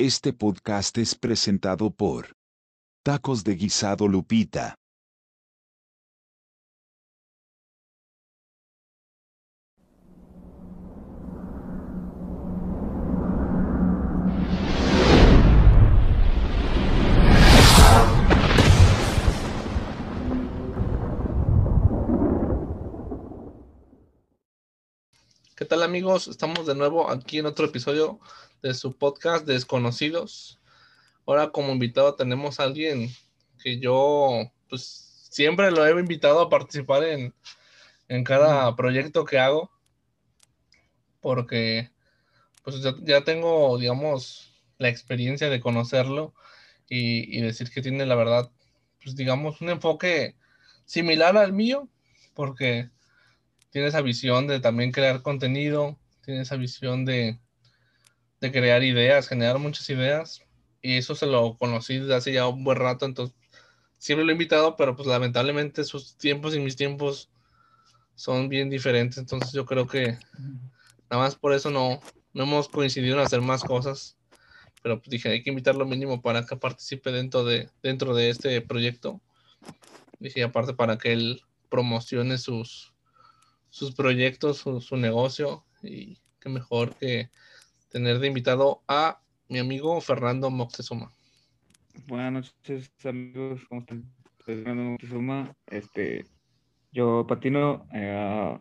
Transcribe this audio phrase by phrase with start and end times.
[0.00, 2.32] Este podcast es presentado por
[3.04, 4.74] Tacos de Guisado Lupita.
[25.64, 26.28] ¿Qué tal amigos?
[26.28, 28.20] Estamos de nuevo aquí en otro episodio
[28.60, 30.60] de su podcast Desconocidos.
[31.24, 33.08] Ahora como invitado tenemos a alguien
[33.62, 34.82] que yo pues
[35.30, 37.34] siempre lo he invitado a participar en,
[38.08, 39.70] en cada proyecto que hago
[41.22, 41.90] porque
[42.62, 46.34] pues ya, ya tengo digamos la experiencia de conocerlo
[46.90, 48.52] y, y decir que tiene la verdad
[49.02, 50.36] pues digamos un enfoque
[50.84, 51.88] similar al mío
[52.34, 52.90] porque
[53.74, 57.40] tiene esa visión de también crear contenido, tiene esa visión de,
[58.40, 60.42] de crear ideas, generar muchas ideas.
[60.80, 63.34] Y eso se lo conocí desde hace ya un buen rato, entonces
[63.98, 67.32] siempre lo he invitado, pero pues lamentablemente sus tiempos y mis tiempos
[68.14, 70.18] son bien diferentes, entonces yo creo que
[71.10, 72.00] nada más por eso no,
[72.32, 74.16] no hemos coincidido en hacer más cosas,
[74.84, 78.60] pero pues dije, hay que invitarlo mínimo para que participe dentro de, dentro de este
[78.60, 79.20] proyecto.
[80.20, 82.93] Dije, aparte para que él promocione sus,
[83.74, 87.28] sus proyectos, su, su, negocio y qué mejor que
[87.88, 91.10] tener de invitado a mi amigo Fernando Moctezuma.
[92.06, 94.04] Buenas noches amigos, ¿cómo están?
[94.44, 96.24] Soy Fernando Moctezuma, este,
[96.92, 98.56] yo patino, eh,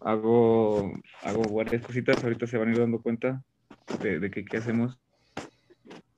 [0.00, 3.42] hago, hago varias cositas, ahorita se van a ir dando cuenta
[4.02, 4.98] de, de que qué hacemos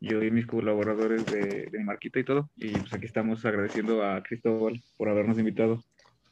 [0.00, 4.04] yo y mis colaboradores de, de mi marquita y todo, y pues aquí estamos agradeciendo
[4.04, 5.84] a Cristóbal por habernos invitado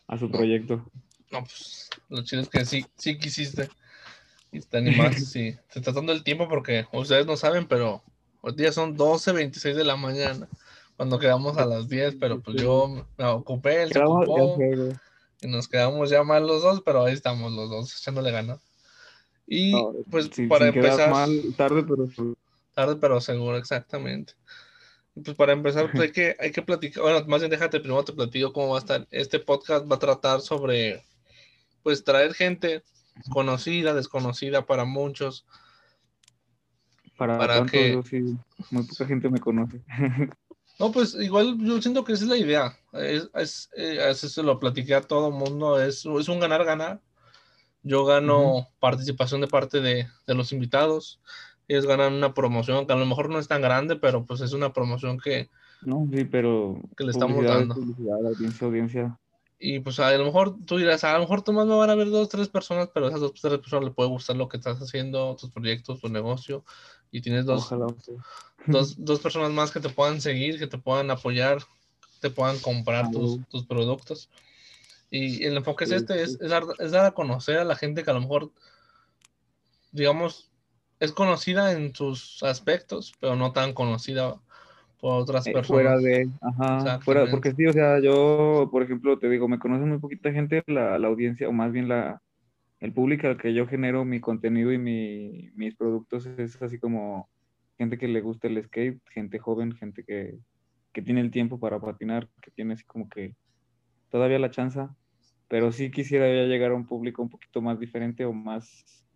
[0.08, 0.91] a su proyecto.
[1.31, 3.69] No, pues lo chido es que sí, sí quisiste.
[4.53, 5.57] Y te animaste, sí.
[5.69, 8.03] Se está dando el tiempo porque ustedes no saben, pero
[8.41, 10.49] hoy día son 12.26 de la mañana.
[10.97, 14.59] Cuando quedamos a las 10, pero pues yo me ocupé, él se ocupó.
[15.41, 18.59] Y nos quedamos ya mal los dos, pero ahí estamos los dos echándole ganas.
[19.47, 21.11] Y no, pues para empezar.
[21.11, 22.09] Mal, tarde, pero
[22.75, 24.34] Tarde, pero seguro, exactamente.
[25.25, 27.03] Pues para empezar, pues hay que, hay que platicar.
[27.03, 29.06] Bueno, más bien déjate primero te platico cómo va a estar.
[29.11, 31.03] Este podcast va a tratar sobre
[31.88, 32.82] pues traer gente
[33.31, 35.47] conocida, desconocida para muchos.
[37.16, 38.37] Para, para tanto, que sí,
[38.71, 39.81] muy poca gente me conoce.
[40.78, 42.76] no, pues igual yo siento que esa es la idea.
[42.93, 45.81] Es, es, es se lo platiqué a todo mundo.
[45.81, 47.00] Es, es un ganar-ganar.
[47.82, 48.69] Yo gano uh -huh.
[48.81, 51.22] participación de parte de, de, los invitados.
[51.69, 54.53] Ellos ganan una promoción que a lo mejor no es tan grande, pero pues es
[54.53, 55.49] una promoción que.
[55.81, 56.82] No, sí, pero.
[56.99, 57.76] Que le estamos dando.
[57.76, 59.19] Audiencia, audiencia.
[59.60, 61.96] Y pues a lo mejor tú dirás, a lo mejor tú más me van a
[61.96, 64.56] ver dos, tres personas, pero a esas dos, tres personas le puede gustar lo que
[64.56, 66.64] estás haciendo, tus proyectos, tu negocio,
[67.10, 68.12] y tienes dos, Ojalá, sí.
[68.66, 71.58] dos, dos, personas más que te puedan seguir, que te puedan apoyar,
[72.20, 74.28] te puedan comprar Ah, tus, tus, productos.
[75.10, 76.20] Y el enfoque sí, es este, sí.
[76.20, 78.52] es, es, dar, es dar a conocer a la gente que a lo mejor,
[79.90, 80.50] digamos,
[81.00, 84.40] es conocida en sus aspectos, pero no tan conocida
[85.00, 85.66] por otras Eh, personas.
[85.66, 89.84] Fuera de, ajá, fuera, porque sí, o sea, yo, por ejemplo, te digo, me conoce
[89.86, 92.20] muy poquita gente la, la audiencia, o más bien la,
[92.81, 97.28] el público al que yo genero mi contenido y mi, mis productos es así como
[97.78, 100.38] gente que le gusta el skate, gente joven, gente que,
[100.92, 103.37] que tiene el tiempo para patinar, que tiene así como que
[104.10, 104.81] todavía la chance,
[105.48, 109.06] pero sí quisiera ya llegar a un público un poquito más diferente o más,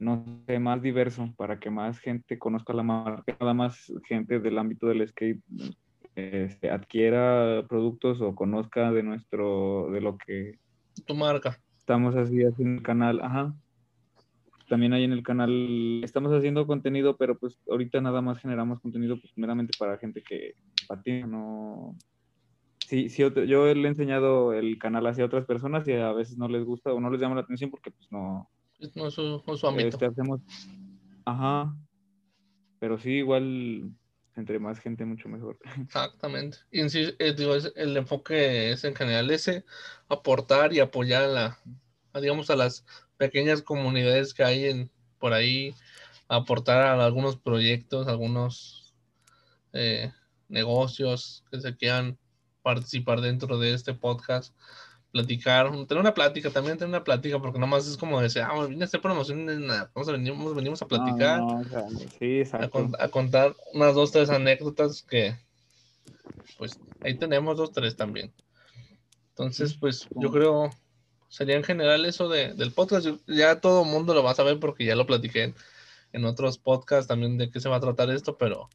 [0.00, 4.58] no sé, más diverso, para que más gente conozca la marca, nada más gente del
[4.58, 5.40] ámbito del skate
[6.16, 10.58] este, adquiera productos o conozca de nuestro, de lo que
[11.06, 11.58] tu marca.
[11.78, 13.54] Estamos así haciendo el canal, ajá.
[14.68, 19.20] También ahí en el canal estamos haciendo contenido, pero pues ahorita nada más generamos contenido
[19.20, 20.54] pues meramente para gente que
[20.86, 21.96] patina, no...
[22.86, 26.48] Sí, sí, yo le he enseñado el canal hacia otras personas y a veces no
[26.48, 28.50] les gusta o no les llama la atención porque pues no,
[28.94, 29.88] no es su, no su ámbito.
[29.88, 30.40] Este, hacemos,
[31.24, 31.74] ajá,
[32.78, 33.92] pero sí, igual
[34.36, 35.58] entre más gente, mucho mejor.
[35.80, 36.58] Exactamente.
[36.70, 39.64] Y en sí, eh, digo, es, el enfoque es en general ese,
[40.08, 41.58] aportar y apoyar a, la,
[42.12, 42.84] a, digamos, a las
[43.16, 45.74] pequeñas comunidades que hay en, por ahí,
[46.28, 48.94] aportar a algunos proyectos, algunos
[49.72, 50.12] eh,
[50.48, 52.18] negocios que se quieran
[52.62, 54.54] participar dentro de este podcast
[55.10, 58.82] platicar, tener una plática, también tener una plática, porque nomás es como decir, ah, vine
[58.82, 59.46] a hacer promoción,
[59.94, 64.30] vamos a venimos, venimos a platicar, no, no, sí, a, a, contar unas dos, tres
[64.30, 65.36] anécdotas que,
[66.58, 68.32] pues, ahí tenemos dos, tres también.
[69.30, 70.70] Entonces, pues, yo creo,
[71.28, 74.60] sería en general eso de, del podcast, ya todo el mundo lo va a saber
[74.60, 75.54] porque ya lo platiqué en,
[76.12, 78.68] en otros podcasts también de qué se va a tratar esto, pero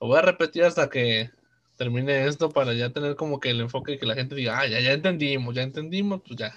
[0.00, 1.30] lo voy a repetir hasta que
[1.76, 4.80] termine esto para ya tener como que el enfoque que la gente diga, ah, ya,
[4.80, 6.54] ya entendimos, ya entendimos, pues ya.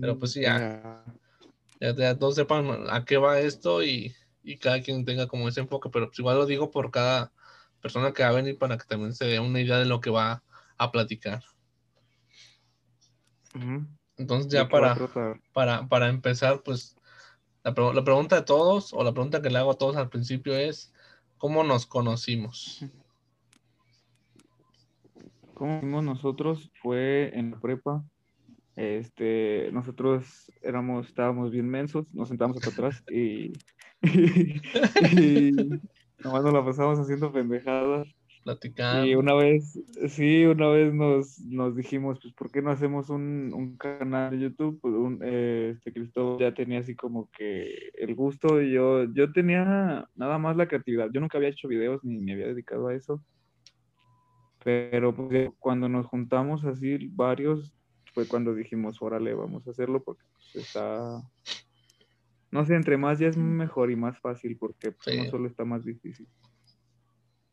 [0.00, 1.04] Pero pues sí, ya,
[1.80, 5.90] ya, todos sepan a qué va esto y, y, cada quien tenga como ese enfoque,
[5.92, 7.32] pero pues igual lo digo por cada
[7.82, 10.08] persona que va a venir para que también se dé una idea de lo que
[10.08, 10.42] va
[10.78, 11.42] a platicar.
[14.16, 14.96] Entonces ya para,
[15.52, 16.96] para, para empezar, pues
[17.62, 20.56] la, la, pregunta de todos o la pregunta que le hago a todos al principio
[20.56, 20.92] es,
[21.36, 22.80] ¿cómo nos conocimos?
[25.54, 26.70] ¿Cómo nosotros?
[26.82, 28.04] Fue en la prepa.
[28.76, 33.52] Este, nosotros éramos, estábamos bien mensos, nos sentamos acá atrás y,
[34.02, 35.52] y,
[36.24, 38.08] nomás nos la pasamos haciendo pendejadas.
[38.42, 39.06] Platicando.
[39.06, 43.52] Y una vez, sí, una vez nos, nos dijimos, pues, ¿por qué no hacemos un,
[43.54, 44.80] un canal de YouTube?
[44.82, 49.32] Pues, un, eh, este Cristóbal ya tenía así como que el gusto y yo, yo
[49.32, 51.08] tenía nada más la creatividad.
[51.14, 53.22] Yo nunca había hecho videos ni me había dedicado a eso.
[54.64, 57.74] Pero pues, cuando nos juntamos así varios,
[58.12, 61.22] fue cuando dijimos, órale, vamos a hacerlo porque pues, está...
[62.50, 65.64] No sé, entre más ya es mejor y más fácil porque pues, no solo está
[65.64, 66.28] más difícil.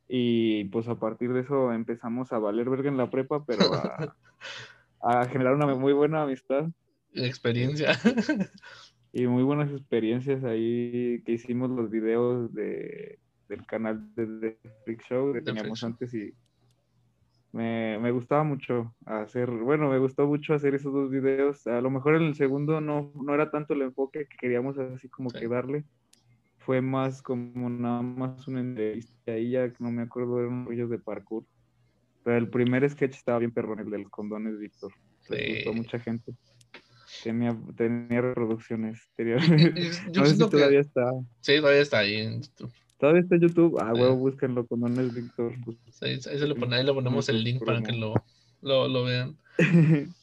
[0.08, 4.16] Y pues a partir de eso empezamos a valer verga en la prepa, pero a,
[5.02, 6.70] a generar una muy buena amistad.
[7.14, 7.94] Experiencia.
[9.14, 13.20] Y muy buenas experiencias ahí que hicimos los videos de,
[13.50, 16.34] del canal de The Freak Show que teníamos antes y
[17.52, 21.68] me, me, gustaba mucho hacer, bueno, me gustó mucho hacer esos dos videos.
[21.68, 25.10] A lo mejor en el segundo no, no era tanto el enfoque que queríamos así
[25.10, 25.84] como que darle.
[26.58, 29.32] Fue más como nada más una entrevista.
[29.32, 31.44] Ahí ya no me acuerdo, eran rollos de parkour.
[32.24, 34.94] Pero el primer sketch estaba bien perrón, el de los condones, Víctor.
[35.30, 36.34] Le gustó mucha gente.
[37.24, 39.10] Tenía, tenía reproducciones.
[39.16, 39.38] Tenía...
[40.12, 41.12] Yo, no todavía está.
[41.42, 42.72] Sí, todavía está ahí en YouTube.
[43.02, 43.80] Todavía está en YouTube.
[43.82, 45.54] Ah, huevo, búsquenlo con es Víctor.
[46.02, 48.14] ahí, se lo pone, ahí le ponemos el link para que lo,
[48.62, 49.40] lo, lo vean.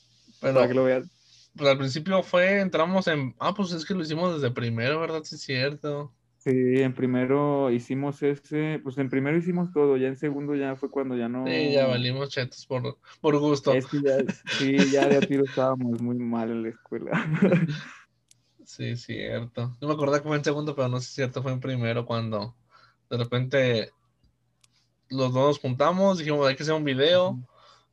[0.41, 1.11] para que lo vean.
[1.57, 3.35] Pues al principio fue, entramos en.
[3.41, 5.25] Ah, pues es que lo hicimos desde primero, ¿verdad?
[5.25, 6.15] Sí, es cierto.
[6.37, 10.89] Sí, en primero hicimos ese, pues en primero hicimos todo, ya en segundo ya fue
[10.89, 11.49] cuando ya no.
[11.49, 13.73] Sí, ya valimos chetos por, por gusto.
[13.73, 14.19] Es que ya,
[14.57, 17.11] sí, ya de a tiro estábamos muy mal en la escuela.
[18.65, 19.77] Sí, cierto.
[19.81, 21.59] No me acordé que fue en segundo, pero no sé si es cierto, fue en
[21.59, 22.55] primero cuando
[23.11, 23.93] de repente
[25.11, 27.39] los dos nos juntamos, dijimos hay que hacer un video.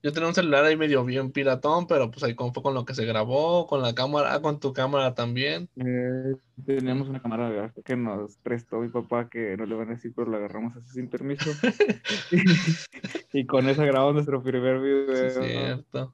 [0.03, 2.93] Yo tenía un celular ahí medio bien piratón, pero pues ahí fue con lo que
[2.93, 5.67] se grabó, con la cámara, ah, con tu cámara también.
[5.77, 10.13] Eh, teníamos una cámara que nos prestó mi papá, que no le van a decir,
[10.15, 11.49] pero la agarramos así sin permiso.
[13.33, 15.31] y con esa grabamos nuestro primer video.
[15.31, 16.13] Sí, cierto.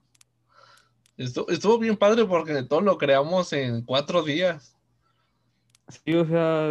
[1.18, 4.74] Estuvo, estuvo bien padre porque todo lo creamos en cuatro días.
[5.88, 6.66] Sí, o sea,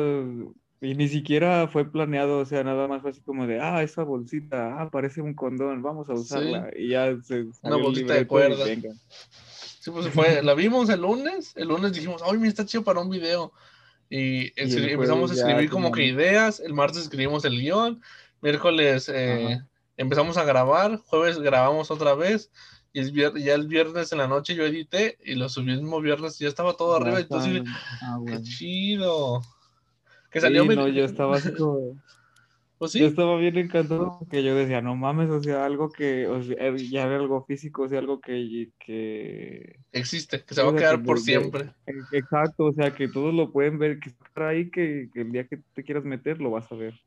[0.83, 4.01] y ni siquiera fue planeado, o sea, nada más fue así como de, ah, esa
[4.01, 6.71] bolsita, ah, parece un condón, vamos a usarla.
[6.75, 7.45] Y ya se.
[7.61, 8.65] Una bolsita de cuerda.
[8.65, 12.99] Sí, pues fue, la vimos el lunes, el lunes dijimos, ay, mira, está chido para
[12.99, 13.53] un video.
[14.09, 18.01] Y, empezamos a escribir como que ideas, el martes escribimos el guion,
[18.41, 19.61] miércoles eh,
[19.97, 22.51] empezamos a grabar, jueves grabamos otra vez,
[22.91, 26.41] y ya el viernes en la noche yo edité y lo subí el mismo viernes
[26.41, 27.19] y ya estaba todo arriba.
[27.19, 27.61] Entonces,
[28.01, 29.41] ah, qué chido
[30.31, 31.95] que salió sí, no, yo estaba así como...
[32.87, 32.97] Sí.
[32.97, 36.55] Yo estaba bien encantado porque yo decía, no mames, o sea, algo que, o sea,
[36.57, 38.71] er, ya era algo físico, o sea, algo que...
[38.79, 39.79] que...
[39.91, 41.71] Existe, que se va a quedar por siempre.
[42.11, 45.47] Exacto, o sea, que todos lo pueden ver, que está ahí, que, que, el día
[45.47, 46.99] que te quieras meter lo vas a ver.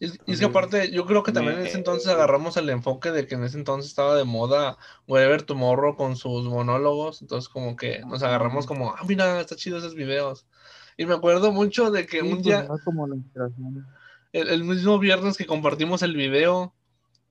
[0.00, 3.28] Y es, que aparte, yo creo que también en ese entonces agarramos el enfoque de
[3.28, 4.76] que en ese entonces estaba de moda
[5.06, 9.78] Whatever Tomorrow con sus monólogos, entonces como que nos agarramos como, ah, mira, está chido
[9.78, 10.44] esos videos.
[10.96, 12.68] Y me acuerdo mucho de que un pues, día,
[14.32, 16.74] el, mismo viernes que compartimos el video,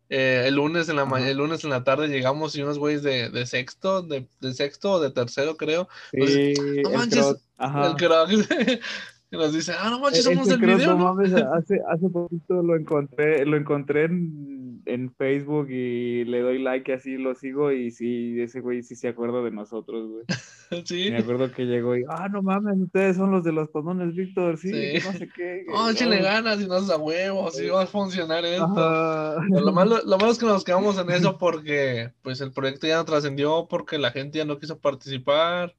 [0.09, 3.29] eh, el, lunes en la el lunes en la tarde llegamos y unos güeyes de,
[3.29, 5.87] de sexto, de, de, sexto o de tercero, creo.
[6.11, 6.53] Sí,
[6.83, 8.29] no manches, el croc,
[9.31, 10.95] y nos dice, ah, no manches, e-, somos del video.
[10.95, 16.61] No mames, hace, hace poquito lo encontré, lo encontré en, en, Facebook y le doy
[16.61, 20.25] like y así lo sigo y sí, ese güey sí se acuerda de nosotros, güey.
[20.85, 21.11] Sí.
[21.11, 24.57] Me acuerdo que llegó y, ah, no mames, ustedes son los de los condones, Víctor,
[24.57, 24.71] sí,
[25.03, 25.65] no sé qué.
[25.67, 29.35] No, échale ganas y no a huevos, sí va a funcionar esto.
[29.49, 32.95] Lo malo, lo malo es que nos quedamos en eso porque, pues, el proyecto ya
[32.95, 35.75] no trascendió porque la gente ya no quiso participar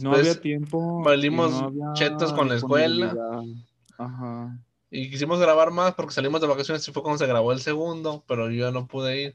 [0.00, 1.02] no había tiempo.
[1.02, 1.62] Valimos
[1.94, 3.14] chetos con la escuela.
[3.98, 4.58] Ajá.
[4.96, 8.22] Y quisimos grabar más porque salimos de vacaciones y fue cuando se grabó el segundo,
[8.28, 9.34] pero yo no pude ir.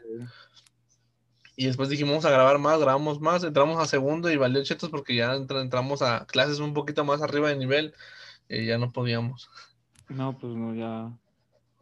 [1.58, 4.88] Y después dijimos, vamos a grabar más, grabamos más, entramos a segundo y valió chetos
[4.90, 7.94] porque ya entramos a clases un poquito más arriba de nivel.
[8.48, 9.50] y ya no podíamos.
[10.08, 11.12] No, pues no, ya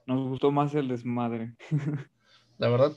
[0.07, 1.53] nos gustó más el desmadre.
[2.57, 2.93] La verdad,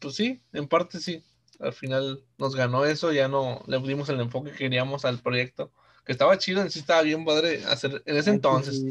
[0.00, 1.22] pues sí, en parte sí.
[1.60, 5.70] Al final nos ganó eso, ya no le dimos el enfoque que queríamos al proyecto,
[6.04, 8.84] que estaba chido, en sí estaba bien padre hacer en ese entonces.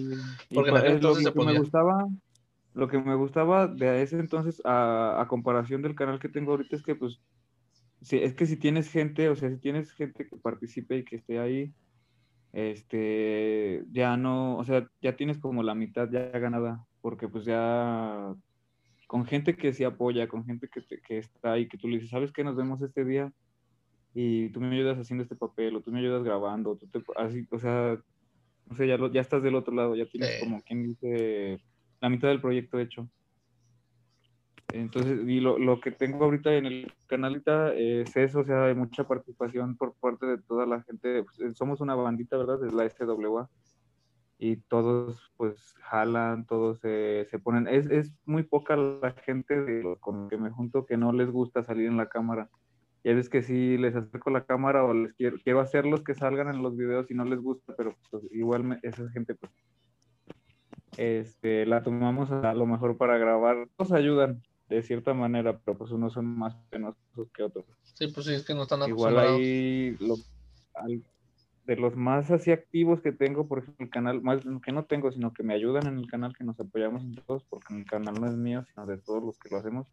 [0.53, 2.07] Porque en entonces se Me gustaba,
[2.73, 6.75] lo que me gustaba de ese entonces, a, a, comparación del canal que tengo ahorita,
[6.75, 7.21] es que pues,
[8.01, 11.17] sí, es que si tienes gente, o sea, si tienes gente que participe y que
[11.17, 11.71] esté ahí,
[12.51, 18.33] este, ya no, o sea, ya tienes como la mitad ya ganada, porque pues ya
[19.07, 22.09] con gente que se apoya, con gente que, que está ahí, que tú le dices,
[22.09, 22.43] ¿sabes qué?
[22.43, 23.31] Nos vemos este día
[24.13, 27.47] y tú me ayudas haciendo este papel, o tú me ayudas grabando, tú te, así,
[27.49, 27.97] o sea,
[28.69, 31.59] no sé, ya, ya estás del otro lado, ya tienes como quien dice
[31.99, 33.07] la mitad del proyecto hecho.
[34.73, 37.43] Entonces, y lo, lo, que tengo ahorita en el canal
[37.75, 41.23] es eso, o sea, hay mucha participación por parte de toda la gente.
[41.23, 42.65] Pues, eh, somos una bandita, ¿verdad?
[42.65, 43.49] Es la SWA.
[44.39, 47.67] Y todos, pues, jalan, todos se, se ponen.
[47.67, 51.63] Es, es, muy poca la gente de, con que me junto que no les gusta
[51.63, 52.49] salir en la cámara.
[53.03, 56.47] Y es que sí les acerco la cámara o les quiero, quiero hacerlos que salgan
[56.47, 59.51] en los videos y no les gusta, pero pues, igual esa gente, pues,
[60.97, 63.67] este, la tomamos a lo mejor para grabar.
[63.77, 67.65] Nos ayudan, de cierta manera, pero pues unos son más penosos que otros.
[67.83, 69.97] Sí, pues sí, es que no están Igual ahí
[71.65, 75.11] de los más así activos que tengo, por ejemplo, el canal, más que no tengo,
[75.11, 78.15] sino que me ayudan en el canal, que nos apoyamos en todos, porque el canal
[78.19, 79.87] no es mío, sino de todos los que lo hacemos.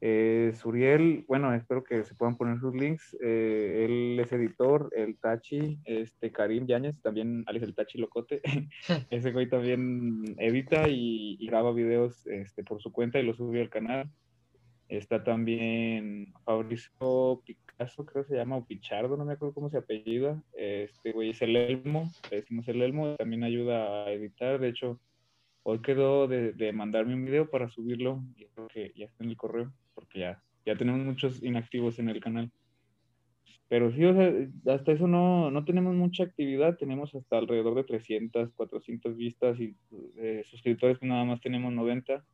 [0.00, 3.16] Eh, Suriel, bueno, espero que se puedan poner sus links.
[3.22, 8.42] Eh, él es editor, el Tachi, este Karim Yáñez, también Alex el Tachi Locote.
[9.10, 13.70] Ese güey también edita y, graba videos este, por su cuenta y lo sube al
[13.70, 14.10] canal.
[14.88, 19.78] Está también Fabricio Picasso, creo que se llama, o Pichardo, no me acuerdo cómo se
[19.78, 20.40] apellida.
[20.52, 24.60] Este güey es el Elmo, le decimos el Elmo, también ayuda a editar.
[24.60, 25.00] De hecho,
[25.64, 29.30] hoy quedó de, de mandarme un video para subirlo y creo que ya está en
[29.30, 32.52] el correo porque ya, ya tenemos muchos inactivos en el canal.
[33.68, 34.32] Pero sí, o sea,
[34.74, 39.74] hasta eso no, no tenemos mucha actividad, tenemos hasta alrededor de 300, 400 vistas y
[40.18, 42.24] eh, suscriptores que nada más tenemos 90.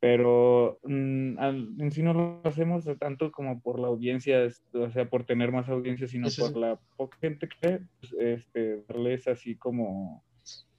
[0.00, 1.38] Pero mm,
[1.80, 5.68] en sí no lo hacemos tanto como por la audiencia, o sea, por tener más
[5.68, 10.24] audiencia, sino por la poca gente que pues, este, darles así como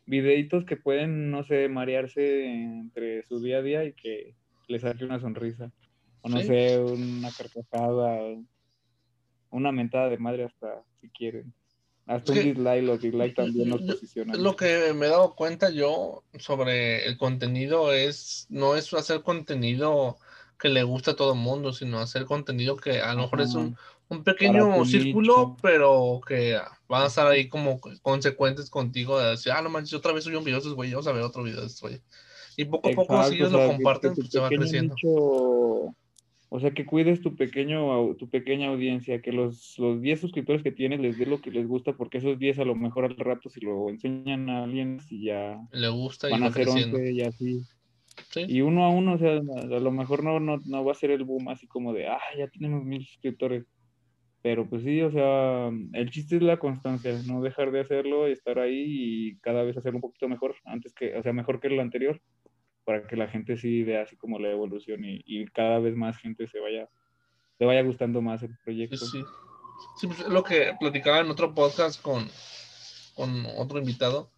[0.06, 4.36] videitos que pueden, no sé, marearse entre su día a día y que
[4.68, 5.72] le saque una sonrisa.
[6.22, 8.20] O no sé, una carcajada,
[9.52, 11.54] una mentada de madre hasta si quieren.
[12.08, 14.42] Hasta un dislike, los dislikes también nos posicionan.
[14.42, 20.18] Lo que me he dado cuenta yo sobre el contenido es, no es hacer contenido
[20.60, 23.56] que le gusta a todo el mundo, sino hacer contenido que a lo mejor es
[23.56, 23.76] un,
[24.10, 29.62] un pequeño círculo, pero que van a estar ahí como consecuentes contigo de decir, ah,
[29.62, 31.62] no manches, otra vez subí un video de esos güey, vamos a ver otro video
[31.62, 32.02] de estos güey.
[32.58, 34.96] Y poco a poco, si ellos lo comparten, pues, se va creciendo.
[35.04, 40.72] o sea, que cuides tu pequeño tu pequeña audiencia, que los, los 10 suscriptores que
[40.72, 43.50] tienes les dé lo que les gusta, porque esos 10 a lo mejor al rato
[43.50, 47.22] si lo enseñan a alguien, si ya le gusta van y a ser 11 y
[47.22, 47.62] así.
[48.36, 51.12] Y uno a uno, o sea, a lo mejor no, no, no va a ser
[51.12, 53.66] el boom así como de, ah, ya tenemos mil suscriptores.
[54.42, 58.32] Pero pues sí, o sea, el chiste es la constancia, no dejar de hacerlo y
[58.32, 61.70] estar ahí y cada vez hacerlo un poquito mejor, antes que, o sea, mejor que
[61.70, 62.22] lo anterior
[62.86, 66.48] para que la gente sí vea así como la evolución y, cada vez más gente
[66.48, 66.88] se vaya,
[67.58, 68.98] se vaya gustando más el proyecto.
[68.98, 69.24] Sí,
[69.98, 70.08] sí.
[70.08, 72.30] pues lo que platicaba en otro podcast con,
[73.16, 74.30] con otro invitado,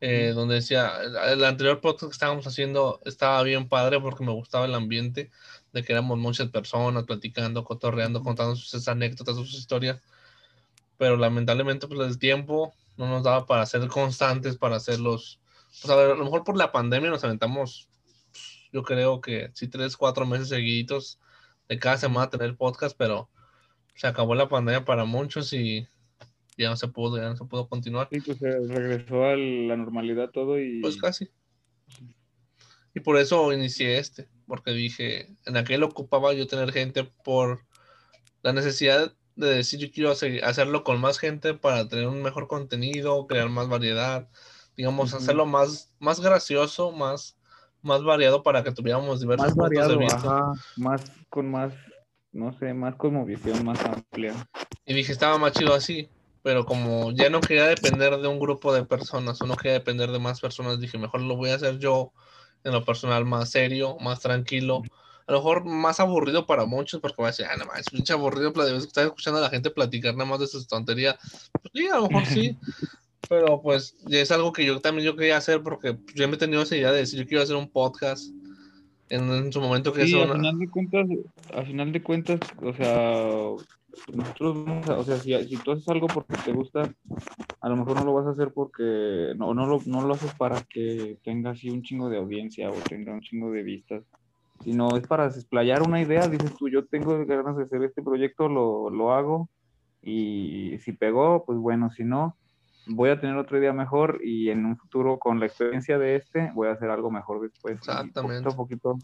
[0.00, 0.92] eh, donde decía,
[1.32, 5.30] el anterior podcast que estábamos haciendo estaba bien padre porque me gustaba el ambiente,
[5.72, 10.02] de que éramos muchas personas platicando, cotorreando, contando sus anécdotas, sus historias,
[10.98, 15.40] pero lamentablemente pues el tiempo no nos daba para ser constantes, para hacerlos
[15.80, 17.88] pues a, ver, a lo mejor por la pandemia nos aventamos,
[18.72, 21.18] yo creo que sí, tres, cuatro meses seguiditos
[21.68, 23.30] de cada semana tener podcast, pero
[23.94, 25.86] se acabó la pandemia para muchos y
[26.58, 28.08] ya no se pudo, ya no se pudo continuar.
[28.10, 30.80] Sí, pues regresó a la normalidad todo y...
[30.80, 31.30] Pues casi.
[32.94, 37.64] Y por eso inicié este, porque dije, en aquel ocupaba yo tener gente por
[38.42, 43.26] la necesidad de decir yo quiero hacerlo con más gente para tener un mejor contenido,
[43.26, 44.28] crear más variedad,
[44.76, 47.36] digamos, hacerlo más, más gracioso, más,
[47.82, 49.98] más variado para que tuviéramos diversos más variado,
[50.76, 51.72] más con más,
[52.32, 52.94] no sé, más
[53.26, 54.34] visión más amplia.
[54.84, 56.08] Y dije, estaba más chido así,
[56.42, 60.10] pero como ya no quería depender de un grupo de personas, o no quería depender
[60.10, 62.12] de más personas, dije, mejor lo voy a hacer yo
[62.64, 64.82] en lo personal más serio, más tranquilo.
[65.26, 67.90] A lo mejor más aburrido para muchos, porque va a decir, ah, nada más, es
[67.90, 71.16] pinche aburrido estar escuchando a la gente platicar nada más de sus tonterías.
[71.52, 72.58] Pues sí, a lo mejor sí,
[73.28, 76.62] Pero pues es algo que yo también yo quería hacer porque yo me he tenido
[76.62, 78.32] esa idea de decir yo quiero hacer un podcast
[79.12, 81.08] en, su momento que sí, a final de cuentas,
[81.54, 83.34] a final de cuentas, o sea,
[84.12, 84.56] nosotros
[84.88, 86.90] o sea, si, si, tú haces algo porque te gusta,
[87.60, 90.32] a lo mejor no lo vas a hacer porque, no, no, lo, no lo haces
[90.34, 94.02] para que tenga así un chingo de audiencia o tenga un chingo de vistas,
[94.64, 98.48] sino es para desplayar una idea, dices tú, yo tengo ganas de hacer este proyecto,
[98.48, 99.50] lo, lo hago,
[100.02, 102.36] y si pegó, pues bueno, si no,
[102.86, 106.50] voy a tener otro día mejor y en un futuro con la experiencia de este
[106.54, 107.76] voy a hacer algo mejor después.
[107.76, 108.50] Exactamente.
[108.50, 108.98] poquito a poquito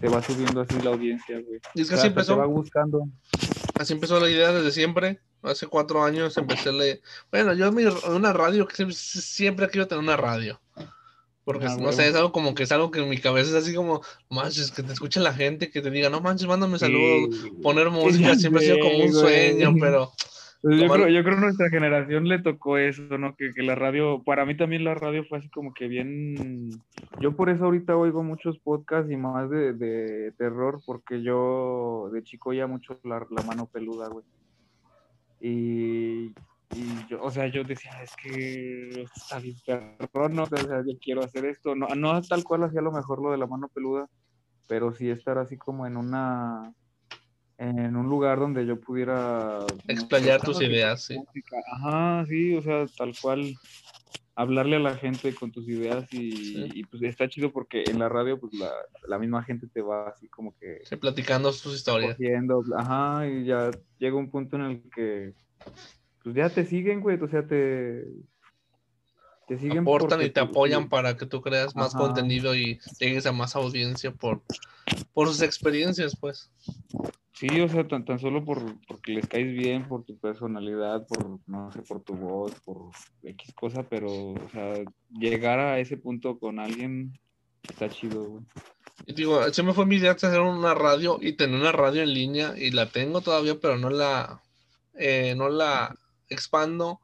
[0.00, 1.60] te va subiendo así la audiencia, güey.
[1.74, 2.36] Y es que así empezó.
[2.36, 3.06] va buscando.
[3.78, 5.20] Así empezó la idea desde siempre.
[5.42, 7.00] Hace cuatro años empecé a leer.
[7.30, 10.60] Bueno, yo en una radio, que siempre, siempre quiero tener una radio.
[11.44, 13.64] Porque, ah, no sé, es algo como que es algo que en mi cabeza es
[13.64, 17.34] así como, manches, que te escuche la gente, que te diga, no manches, mándame saludos,
[17.62, 20.12] poner música, siempre ha sido como un sueño, pero
[20.62, 23.34] yo, creo, yo creo que a nuestra generación le tocó eso, ¿no?
[23.34, 26.70] Que, que, la radio, para mí también la radio fue así como que bien...
[27.20, 32.22] Yo por eso ahorita oigo muchos podcasts y más de, de terror, porque yo de
[32.22, 34.24] chico oía mucho la, la mano peluda, güey.
[35.40, 36.34] Y,
[36.72, 40.44] y yo, o sea, yo decía, es que está bien terror, ¿no?
[40.44, 41.74] O sea, yo quiero hacer esto.
[41.74, 44.08] No, no tal cual hacía lo mejor lo de la mano peluda,
[44.68, 46.72] pero sí estar así como en una
[47.60, 51.16] en un lugar donde yo pudiera explayar tus ideas, sí.
[51.72, 53.54] Ajá, sí, o sea, tal cual
[54.34, 58.40] hablarle a la gente con tus ideas y, pues está chido porque en la radio
[58.40, 58.72] pues la,
[59.06, 62.16] la, misma gente te va así como que sí, platicando sus historias.
[62.78, 65.34] ajá, y ya llega un punto en el que
[66.22, 68.06] pues ya te siguen, güey, o sea, te
[69.50, 73.32] te siguen aportan y te apoyan para que tú creas más contenido y llegues a
[73.32, 74.42] más audiencia por
[75.12, 76.52] por sus experiencias, pues.
[77.32, 81.40] Sí, o sea, tan, tan solo por, porque les caes bien, por tu personalidad, por,
[81.48, 82.90] no sé, por tu voz, por
[83.24, 84.74] X cosa, pero, o sea,
[85.10, 87.18] llegar a ese punto con alguien
[87.68, 88.42] está chido, güey.
[89.06, 92.02] Y digo, se me fue mi idea de hacer una radio y tener una radio
[92.02, 94.42] en línea y la tengo todavía, pero no la,
[94.94, 95.96] eh, no la
[96.28, 97.00] expando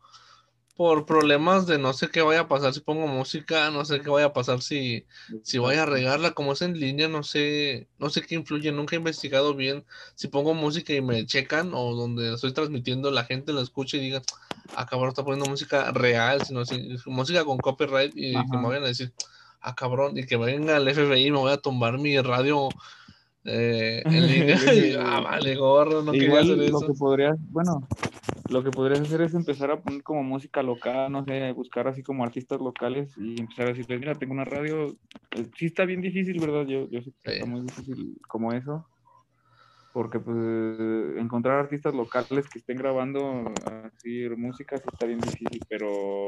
[0.77, 4.11] por problemas de no sé qué vaya a pasar si pongo música, no sé qué
[4.11, 5.07] vaya a pasar si,
[5.43, 8.95] si voy a regarla, como es en línea, no sé, no sé qué influye, nunca
[8.95, 9.85] he investigado bien
[10.15, 14.01] si pongo música y me checan o donde estoy transmitiendo la gente lo escucha y
[14.01, 14.23] diga,
[14.75, 18.85] ah cabrón, está poniendo música real, sino si, música con copyright y que me vayan
[18.85, 19.15] a decir,
[19.63, 22.69] ah cabrón, y que venga el FBI y me voy a tumbar mi radio
[23.47, 24.59] eh, línea.
[25.01, 26.81] ah, vale, gorro, no quería hacer eso.
[26.81, 27.87] Lo que podrías, bueno,
[28.49, 32.03] lo que podrías hacer es empezar a poner como música local, no sé, buscar así
[32.03, 34.89] como artistas locales y empezar a decirles, mira, tengo una radio.
[35.37, 36.67] Eh, sí está bien difícil, ¿verdad?
[36.67, 38.87] Yo, yo sé que está muy difícil como eso.
[39.93, 40.37] Porque pues
[41.17, 46.27] encontrar artistas locales que estén grabando así música sí está bien difícil, pero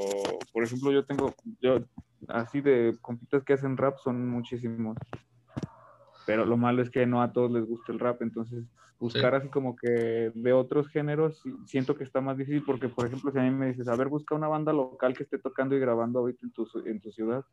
[0.54, 1.80] por ejemplo yo tengo, yo
[2.28, 4.96] así de compitas que hacen rap son muchísimos
[6.28, 8.62] pero lo malo es que no a todos les gusta el rap, entonces
[9.00, 13.32] buscar así como que de otros géneros, siento que está más difícil porque, por ejemplo,
[13.32, 15.80] si a mí me dices, a ver, busca una banda local que esté tocando y
[15.80, 17.46] grabando ahorita en tu, en tu ciudad,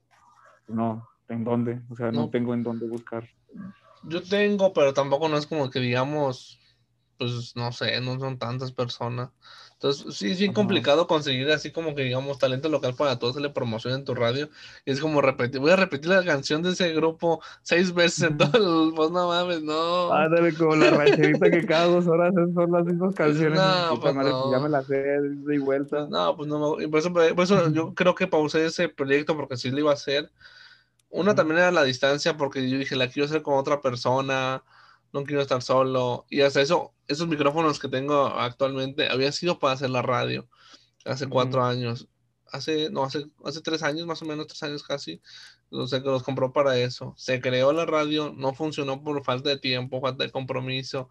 [0.68, 1.84] no, ¿en dónde?
[1.90, 3.26] O sea, no tengo en dónde buscar.
[4.04, 6.60] Yo tengo, pero tampoco no es como que digamos,
[7.18, 9.30] pues no sé, no son tantas personas.
[9.74, 13.50] Entonces, sí, es bien complicado conseguir así como que, digamos, talento local para todos, le
[13.50, 14.50] promoción en tu radio.
[14.86, 18.38] Y es como repetir, voy a repetir la canción de ese grupo seis veces en
[18.38, 20.14] todo el, pues no mames, no.
[20.14, 23.60] Ándale, como la rancherita que cada dos horas son las mismas canciones.
[23.60, 24.52] No, pues no.
[24.52, 26.08] Ya me la sé de vuelta.
[26.10, 29.72] No, pues no, por eso, por eso yo creo que pausé ese proyecto porque sí
[29.72, 30.32] lo iba a hacer.
[31.10, 34.64] Una también era la distancia porque yo dije, la quiero hacer con otra persona
[35.16, 36.26] no quiero estar solo.
[36.30, 40.50] Y hasta eso, esos micrófonos que tengo actualmente había sido para hacer la radio
[41.06, 42.10] hace cuatro años.
[42.52, 45.22] Hace, no, hace, hace tres años, más o menos, tres años casi.
[45.72, 47.14] No sé, que los compró para eso.
[47.18, 51.10] Se creó la radio, no funcionó por falta de tiempo, falta de compromiso.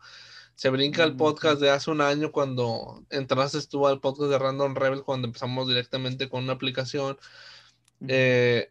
[0.55, 4.75] Se brinca el podcast de hace un año cuando entraste tú al podcast de Random
[4.75, 7.17] Rebel, cuando empezamos directamente con una aplicación.
[8.07, 8.71] Eh,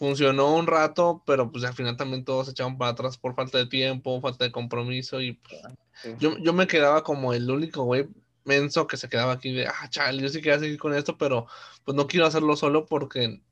[0.00, 3.58] funcionó un rato, pero pues al final también todos se echaban para atrás por falta
[3.58, 5.60] de tiempo, falta de compromiso y pues,
[6.18, 8.08] yo, yo, me quedaba como el único güey
[8.46, 11.46] menso que se quedaba aquí de, ah, chale, yo sí quería seguir con esto, pero
[11.84, 13.42] pues no quiero hacerlo solo porque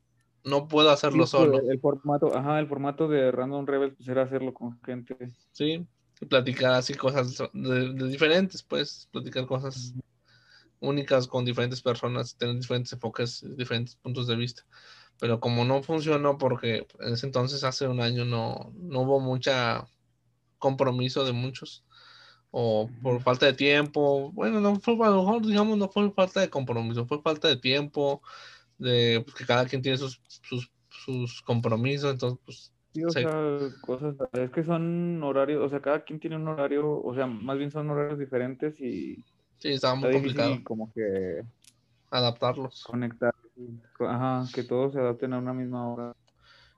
[0.43, 1.61] no puedo hacerlo pues, solo.
[1.71, 5.19] El, formato, ajá, el formato de Random Rebels pues era hacerlo con gente.
[5.53, 5.87] Sí,
[6.31, 9.93] platicar así cosas de, diferentes, pues, platicar cosas
[10.81, 14.65] únicas con diferentes personas, tener diferentes enfoques, diferentes puntos de vista
[15.21, 19.87] pero como no funcionó porque en ese entonces hace un año no, no hubo mucha
[20.59, 21.85] compromiso de muchos,
[22.51, 24.33] o por falta de tiempo.
[24.33, 27.57] Bueno, no fue, a lo mejor, digamos, no fue falta de compromiso, fue falta de
[27.57, 28.23] tiempo,
[28.79, 32.73] de pues, que cada quien tiene sus, sus, sus compromisos, entonces, pues.
[32.95, 33.31] Sí, o sea,
[33.83, 37.59] cosas, es que son horarios, o sea, cada quien tiene un horario, o sea, más
[37.59, 39.25] bien son horarios diferentes y.
[39.59, 40.59] Sí, estaba muy complicado.
[40.65, 41.43] Como que.
[42.11, 42.85] Adaptarlos.
[42.85, 43.35] Conectar,
[44.01, 46.15] ajá, que todos se adapten a una misma hora.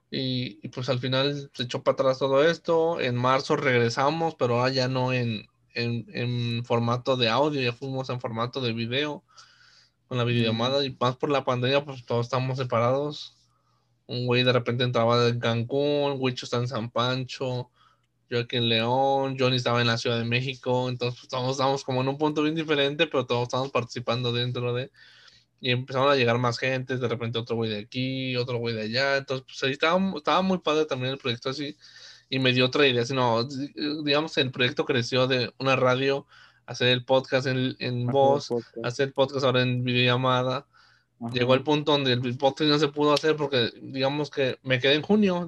[0.09, 2.99] Y, y, pues al final se echó para atrás todo esto.
[2.99, 8.19] En marzo regresamos, pero ahora ya no en, en, formato de audio, ya fuimos en
[8.19, 9.23] formato de video
[10.07, 13.37] con la videollamada y más por la pandemia, pues todos estamos separados.
[14.07, 17.69] Un güey de repente entraba en Cancún, Wicho está en San Pancho,
[18.29, 21.83] yo aquí en León, Johnny estaba en la Ciudad de México, entonces pues, todos estábamos
[21.85, 24.91] como en un punto bien diferente, pero todos estábamos participando dentro de...
[25.61, 28.81] Y empezaron a llegar más gente, de repente otro güey de aquí, otro güey de
[28.81, 31.77] allá, entonces pues ahí estaba, estaba muy padre también el proyecto así
[32.31, 36.25] y me dio otra idea, sino, digamos, el proyecto creció de una radio,
[36.65, 38.47] hacer el podcast en, en voz,
[38.83, 40.65] hacer el podcast ahora en videollamada.
[41.29, 44.95] Llegó el punto donde el podcast no se pudo hacer porque, digamos que me quedé
[44.95, 45.47] en junio,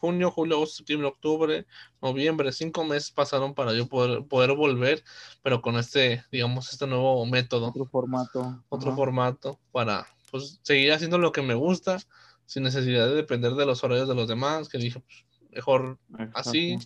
[0.00, 1.66] junio, julio, septiembre, octubre,
[2.02, 5.04] noviembre, cinco meses pasaron para yo poder, poder volver,
[5.42, 7.68] pero con este, digamos, este nuevo método.
[7.68, 8.64] Otro formato.
[8.68, 11.98] Otro formato para, pues, seguir haciendo lo que me gusta
[12.46, 15.98] sin necesidad de depender de los horarios de los demás, que dije, pues, mejor
[16.34, 16.76] así.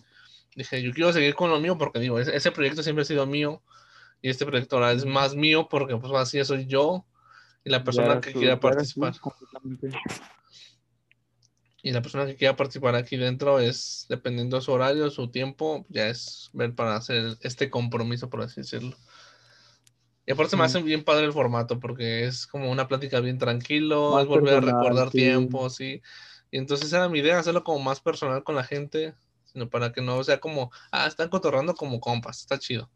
[0.55, 3.63] Dije, yo quiero seguir con lo mío porque digo, ese, proyecto siempre ha sido mío
[4.21, 7.05] y este proyecto ahora es más mío porque pues así soy yo
[7.69, 9.13] y la persona que quiera participar.
[11.83, 15.85] Y la persona que quiera participar aquí dentro es, dependiendo de su horario, su tiempo,
[15.87, 18.97] ya es ver para hacer este compromiso, por así decirlo.
[20.25, 24.19] Y aparte me hace bien padre el formato porque es como una plática bien tranquilo,
[24.19, 26.01] es volver a recordar tiempo, sí.
[26.49, 29.13] Y entonces era mi idea hacerlo como más personal con la gente,
[29.45, 32.89] sino para que no sea como, ah, están cotorrando como compas, está chido.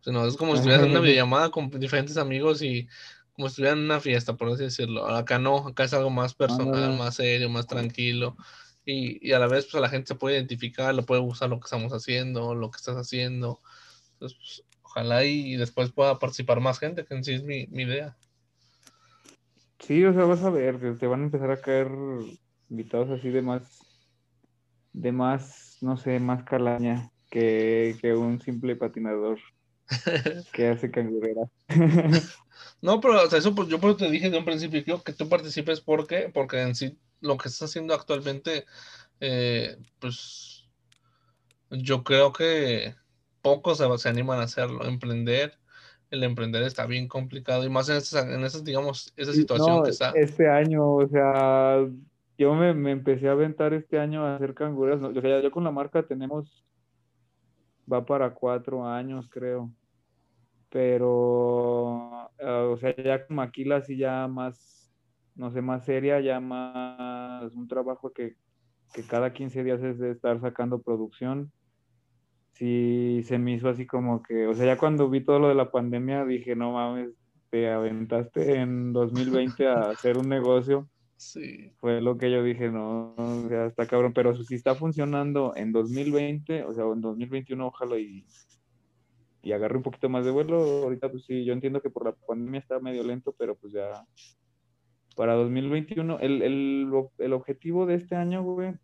[0.00, 2.88] Sino es como si estuvieran en una videollamada con diferentes amigos y
[3.36, 5.06] como si estuvieran en una fiesta, por así decirlo.
[5.06, 8.36] Acá no, acá es algo más personal, más serio, más tranquilo.
[8.84, 11.50] Y, y, a la vez, pues a la gente se puede identificar, le puede gustar
[11.50, 13.60] lo que estamos haciendo, lo que estás haciendo.
[14.12, 17.82] Entonces, pues, ojalá y, después pueda participar más gente, que en sí es mi, mi
[17.82, 18.16] idea.
[19.80, 21.90] Sí, o sea, vas a ver, que te van a empezar a caer
[22.70, 23.62] invitados así de más,
[24.92, 29.38] de más, no sé, más calaña que, un simple patinador
[30.52, 31.42] que hace cangurera.
[32.80, 36.60] no, pero eso pues, yo te dije de un principio que tú participes porque, porque
[36.62, 38.66] en sí lo que estás haciendo actualmente,
[39.20, 40.68] eh, pues
[41.70, 42.94] yo creo que
[43.42, 45.58] pocos se, se, animan a hacerlo, emprender.
[46.08, 49.90] El emprender está bien complicado y más en esas, en esas digamos, esa situación que
[49.90, 50.10] está.
[50.10, 51.84] Este año, o sea,
[52.38, 55.02] yo me, empecé a aventar este año a hacer canguras.
[55.02, 56.64] O sea, ya, con la marca tenemos,
[57.90, 59.70] va para cuatro años, creo.
[60.70, 64.92] Pero, ah, o sea, ya con Maquila sí ya más,
[65.34, 68.36] no sé, más seria, ya más un trabajo que,
[68.92, 71.52] que cada 15 días es de estar sacando producción.
[72.52, 75.54] Sí, se me hizo así como que, o sea, ya cuando vi todo lo de
[75.54, 77.10] la pandemia dije, no mames,
[77.50, 81.72] te aventaste en 2020 a hacer un negocio Sí.
[81.80, 83.14] Fue lo que yo dije, no,
[83.48, 88.26] ya está cabrón, pero si está funcionando en 2020, o sea, en 2021, ojalá y,
[89.46, 90.56] y agarre un poquito más de vuelo.
[90.56, 94.04] Ahorita, pues sí, yo entiendo que por la pandemia está medio lento, pero pues ya
[95.14, 98.74] para 2021, el, el, el objetivo de este año, güey,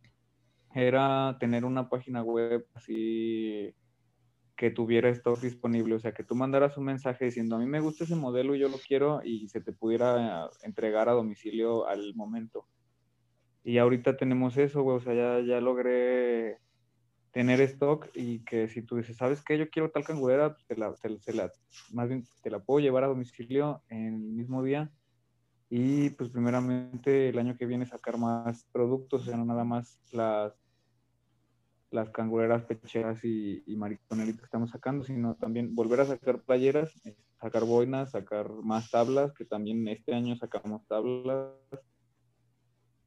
[0.72, 3.74] era tener una página web así
[4.56, 7.80] que tuviera stock disponible, o sea, que tú mandaras un mensaje diciendo, a mí me
[7.80, 12.68] gusta ese modelo, yo lo quiero y se te pudiera entregar a domicilio al momento.
[13.64, 16.58] Y ahorita tenemos eso, güey, o sea, ya, ya logré
[17.32, 19.58] tener stock y que si tú dices, ¿sabes qué?
[19.58, 21.50] Yo quiero tal cangurera, te la, te, la,
[21.92, 24.90] más bien te la puedo llevar a domicilio en el mismo día.
[25.70, 29.98] Y pues primeramente el año que viene sacar más productos, o sea, no nada más
[30.12, 30.52] las
[31.92, 36.90] las cangureras, pecheras y, y que estamos sacando, sino también volver a sacar playeras,
[37.40, 41.50] sacar boinas, sacar más tablas, que también este año sacamos tablas.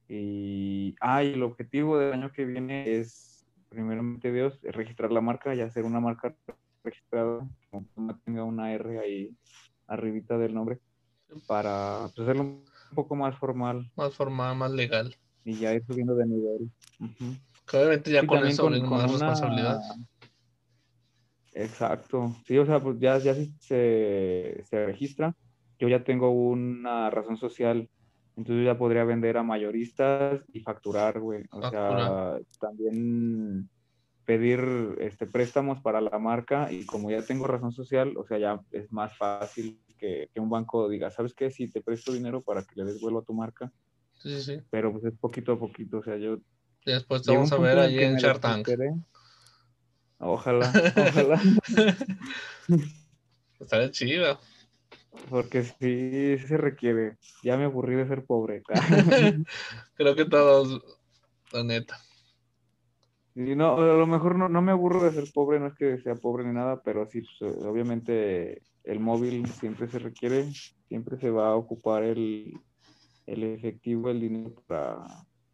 [0.08, 3.35] Y, ah, el objetivo del año que viene es,
[3.68, 6.34] primeramente Dios, registrar la marca y hacer una marca
[6.82, 7.80] registrada, que
[8.24, 9.36] tenga una R ahí
[9.86, 10.78] arribita del nombre,
[11.46, 13.90] para pues, hacerlo un poco más formal.
[13.96, 15.14] Más formal, más legal.
[15.44, 16.70] Y ya ir subiendo de nivel.
[17.68, 19.80] Que obviamente ya con eso con, más responsabilidad.
[21.52, 22.36] Exacto.
[22.44, 25.34] Sí, o sea, pues ya, ya se, se registra.
[25.78, 27.88] Yo ya tengo una razón social
[28.36, 31.44] entonces ya podría vender a mayoristas y facturar, güey.
[31.50, 33.68] O sea, también
[34.26, 34.60] pedir
[35.00, 38.92] este, préstamos para la marca y como ya tengo razón social, o sea, ya es
[38.92, 41.50] más fácil que, un banco diga, ¿sabes qué?
[41.50, 43.72] Si te presto dinero para que le des vuelo a tu marca.
[44.18, 44.60] Sí, sí.
[44.70, 46.38] Pero pues es poquito a poquito, o sea, yo...
[46.84, 48.68] después te vamos a ver allí en Shark Tank.
[50.18, 51.40] Ojalá, ojalá.
[53.60, 54.38] Está chido.
[55.28, 57.16] Porque sí, se requiere.
[57.42, 58.62] Ya me aburrí de ser pobre.
[59.94, 60.82] Creo que todos,
[61.52, 61.98] la neta.
[63.34, 65.98] Y no, a lo mejor no, no, me aburro de ser pobre, no es que
[65.98, 70.50] sea pobre ni nada, pero sí, pues, obviamente el móvil siempre se requiere,
[70.88, 72.58] siempre se va a ocupar el,
[73.26, 75.04] el efectivo, el dinero para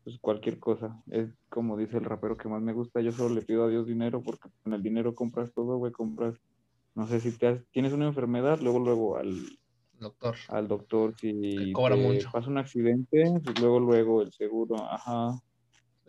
[0.05, 1.03] pues, cualquier cosa.
[1.11, 3.87] Es como dice el rapero que más me gusta, yo solo le pido a Dios
[3.87, 6.37] dinero porque con el dinero compras todo, güey, compras
[6.95, 9.45] no sé si te tienes una enfermedad, luego luego al
[9.99, 10.37] doctor.
[10.49, 12.31] Al doctor si cobra mucho.
[12.33, 15.39] pasa un accidente, pues luego luego el seguro, ajá.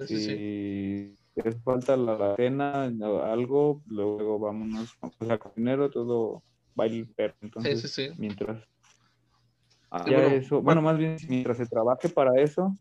[0.06, 2.86] Sí, si te falta la, cena,
[3.24, 6.44] algo, luego vámonos pues, a cocinero, todo
[6.80, 7.08] va a ir
[7.42, 8.68] Entonces, mientras
[10.02, 12.76] bueno, eso, bueno, más bien mientras se trabaje para eso,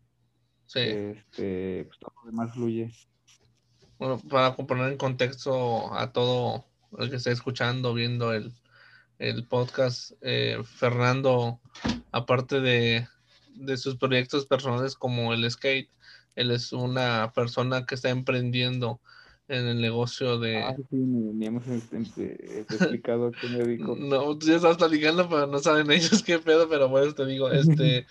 [0.74, 2.90] este, pues todo lo demás fluye.
[3.98, 6.64] Bueno, para poner en contexto a todo
[6.98, 8.52] el que esté escuchando, viendo el,
[9.48, 11.60] podcast, eh, Fernando,
[12.10, 13.06] aparte de,
[13.76, 15.88] sus proyectos personales como el skate,
[16.34, 19.00] él es una persona que está emprendiendo
[19.48, 20.62] en el negocio de...
[20.62, 23.94] Ah, sí, ni, hemos explicado qué me dedico.
[23.96, 27.50] No, tú ya estás platicando, pero no saben ellos qué pedo, pero bueno, te digo,
[27.52, 28.06] este,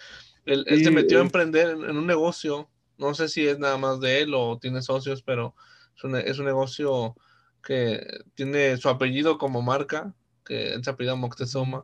[0.46, 4.22] él, se metió a emprender en, un negocio, no sé si es nada más de
[4.22, 5.56] él o tiene socios, pero
[5.98, 7.16] es un, es un negocio
[7.64, 10.14] que tiene su apellido como marca,
[10.46, 11.84] que se apellida Moctezuma,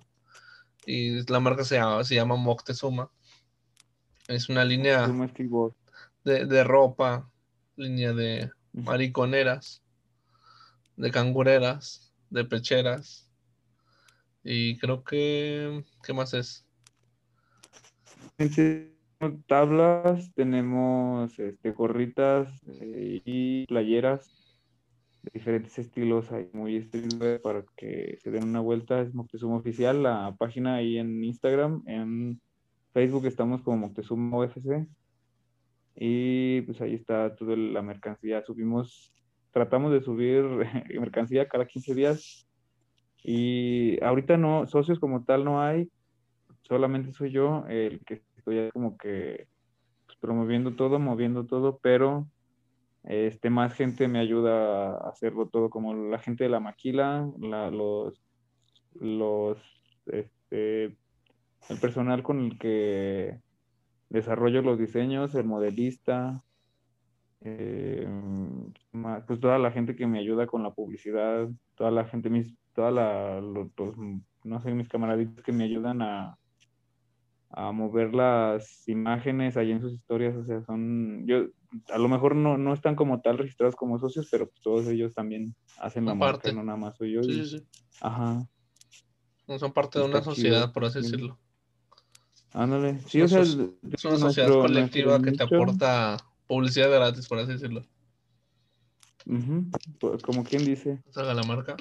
[0.85, 3.11] y la marca se llama, se llama Moctezuma.
[4.27, 5.07] Es una línea
[6.23, 7.29] de, de ropa,
[7.75, 9.81] línea de mariconeras,
[10.95, 13.29] de cangureras, de pecheras.
[14.43, 16.65] Y creo que, ¿qué más es?
[19.47, 24.46] Tablas, tenemos este, gorritas eh, y playeras
[25.33, 30.35] diferentes estilos, hay muy estilos para que se den una vuelta, es Moctezuma Oficial, la
[30.37, 32.41] página ahí en Instagram, en
[32.93, 34.87] Facebook estamos como Moctezuma OFC
[35.95, 39.13] y pues ahí está toda la mercancía, subimos,
[39.51, 40.43] tratamos de subir
[40.99, 42.47] mercancía cada 15 días.
[43.23, 45.89] Y ahorita no, socios como tal no hay,
[46.61, 49.47] solamente soy yo el que estoy como que
[50.05, 52.27] pues, promoviendo todo, moviendo todo, pero
[53.07, 58.21] este, más gente me ayuda a hacerlo todo, como la gente de la maquila, los,
[58.99, 59.57] los,
[60.07, 60.97] este,
[61.69, 63.39] el personal con el que
[64.09, 66.43] desarrollo los diseños, el modelista,
[67.41, 68.07] eh,
[69.25, 72.91] pues toda la gente que me ayuda con la publicidad, toda la gente, mis, toda
[72.91, 73.41] la,
[74.43, 76.37] no sé, mis camaraditos que me ayudan a,
[77.51, 81.47] a mover las imágenes ahí en sus historias, o sea, son, yo,
[81.89, 85.13] a lo mejor no, no están como tal registrados como socios, pero pues todos ellos
[85.13, 87.23] también hacen la marca, no nada más soy yo.
[87.23, 87.67] Sí, sí,
[88.01, 88.47] Ajá.
[89.47, 91.39] No son parte de una sociedad, por así decirlo.
[92.53, 92.99] Ándale.
[93.07, 93.55] Sí, o sea, es
[94.05, 97.85] una sociedad colectiva que te aporta publicidad gratis, por así decirlo.
[99.99, 101.01] Pues, como quien dice.
[101.15, 101.75] Haga la marca.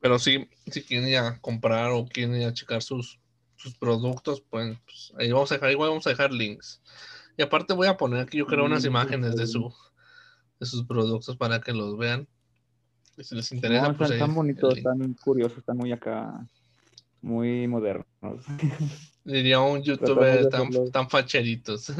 [0.00, 3.18] Pero sí, si quieren ir a comprar o quieren ir a checar sus,
[3.56, 6.80] sus productos, pues, pues, ahí vamos a dejar, igual vamos a dejar links.
[7.36, 9.72] Y aparte voy a poner aquí, yo creo, unas imágenes de su
[10.58, 12.26] de sus productos para que los vean.
[13.16, 16.46] Y si les interesa, pues están, bonitos, están curiosos, están muy acá,
[17.22, 18.06] muy modernos.
[19.24, 21.92] Diría un youtuber tan, tan, facheritos.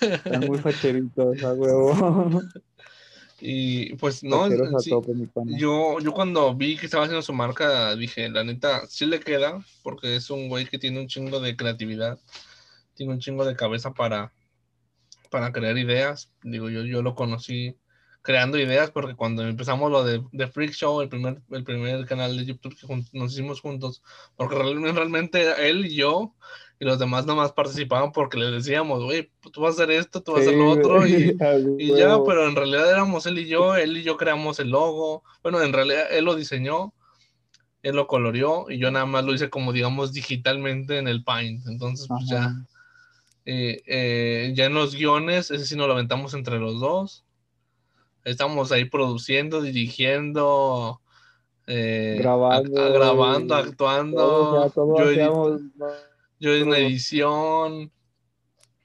[0.00, 2.42] Están muy facheritos, a huevo.
[3.40, 4.48] Y pues no,
[5.58, 9.64] yo, yo cuando vi que estaba haciendo su marca, dije, la neta, sí le queda,
[9.82, 12.18] porque es un güey que tiene un chingo de creatividad,
[12.94, 14.32] tiene un chingo de cabeza para,
[15.30, 16.30] para crear ideas.
[16.42, 17.76] Digo, yo, yo lo conocí
[18.22, 22.34] creando ideas, porque cuando empezamos lo de, de Freak Show, el primer, el primer canal
[22.36, 24.02] de YouTube que nos hicimos juntos,
[24.36, 26.34] porque realmente él y yo
[26.78, 30.32] y los demás nomás participaban porque les decíamos, güey, tú vas a hacer esto, tú
[30.32, 31.36] vas a hacer lo otro, y,
[31.78, 35.22] y, ya, pero en realidad éramos él y yo, él y yo creamos el logo,
[35.42, 36.92] bueno, en realidad él lo diseñó,
[37.82, 41.66] él lo coloreó, y yo nada más lo hice como, digamos, digitalmente en el Paint,
[41.66, 42.54] entonces, pues ya,
[43.44, 47.24] eh, eh, ya en los guiones, ese sí nos lo aventamos entre los dos,
[48.24, 51.00] estamos ahí produciendo, dirigiendo,
[51.66, 54.72] eh, grabando, grabando, actuando.
[55.14, 55.58] yo,
[56.44, 57.90] yo en edición.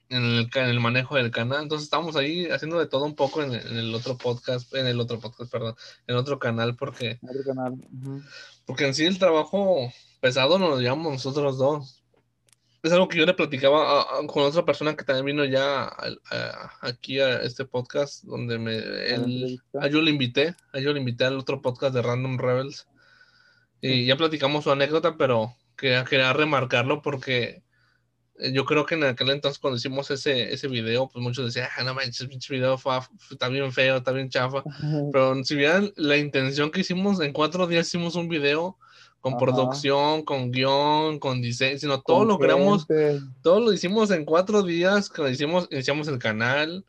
[0.10, 1.64] en el, en el manejo del canal.
[1.64, 5.20] Entonces estamos ahí haciendo de todo un poco en, el otro podcast, en el otro
[5.20, 5.76] podcast, perdón,
[6.08, 7.20] en otro canal, porque,
[8.66, 12.04] porque en sí el trabajo pesado nos lo llevamos nosotros dos.
[12.82, 15.92] Es algo que yo le platicaba con otra persona que también vino ya
[16.80, 21.26] aquí a este podcast, donde me, él, a yo le invité, a yo le invité
[21.26, 22.88] al otro podcast de Random Rebels.
[23.82, 27.64] Y ya platicamos su anécdota, pero quería, quería remarcarlo porque
[28.54, 31.84] yo creo que en aquel entonces cuando hicimos ese, ese video, pues muchos decían, ah,
[31.84, 32.98] no manches, pinche video fue,
[33.32, 34.64] está bien feo, está bien chafa.
[35.12, 38.78] Pero si vieran la intención que hicimos, en cuatro días hicimos un video
[39.20, 42.88] con producción, con guion, con diseño, sino todo lo creamos,
[43.42, 46.86] todo lo hicimos en cuatro días, que hicimos, iniciamos el canal,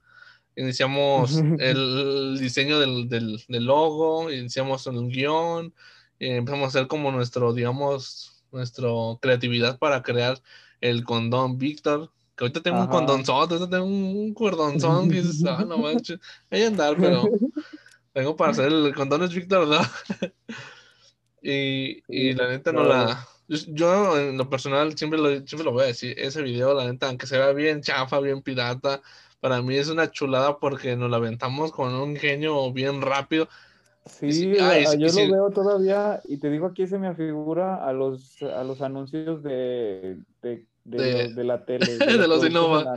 [0.55, 5.74] iniciamos el diseño del, del, del logo, iniciamos un guion,
[6.20, 8.89] y empezamos a hacer como nuestro, digamos, nuestra
[9.21, 10.41] creatividad para crear
[10.81, 15.65] el condón Víctor, que ahorita tengo un condonzón, ahorita tengo un cordonzón, que dices, ah,
[15.67, 16.19] no manches,
[16.51, 17.23] voy a andar, pero
[18.13, 19.81] tengo para hacer el condón es Víctor, ¿no?
[21.43, 23.27] y, y la neta no la...
[23.49, 27.09] Yo en lo personal siempre lo, siempre lo voy a decir, ese video, la neta,
[27.09, 29.03] aunque se vea bien chafa, bien pirata,
[29.41, 33.49] para mí es una chulada porque nos la aventamos con un ingenio bien rápido.
[34.18, 38.62] Sí, yo lo veo todavía y te digo aquí se me afigura a los, a
[38.64, 41.99] los anuncios de, de de, de, la tele.
[41.99, 42.94] De, los Innova.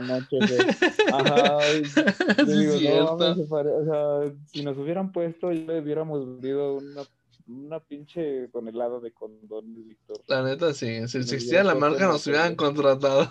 [1.12, 1.58] ajá.
[2.46, 7.02] digo, no, o sea, si nos hubieran puesto, ya le hubiéramos vendido una,
[7.46, 10.20] una pinche tonelada de condones, Víctor.
[10.26, 11.06] La neta, sí.
[11.08, 13.28] Si existía la marca, nos hubieran contratado.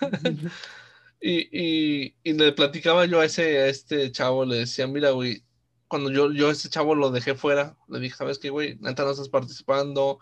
[1.20, 5.42] y, y, y, le platicaba yo a ese a este chavo, le decía, mira, güey,
[5.92, 8.78] cuando yo, yo ese chavo lo dejé fuera, le dije, ¿sabes qué, güey?
[8.80, 10.18] Neta, no estás participando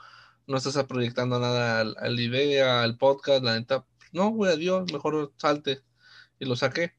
[0.50, 5.32] no estás proyectando nada a la idea, al podcast, la neta, no, güey, adiós, mejor
[5.36, 5.82] salte.
[6.40, 6.94] Y lo saqué.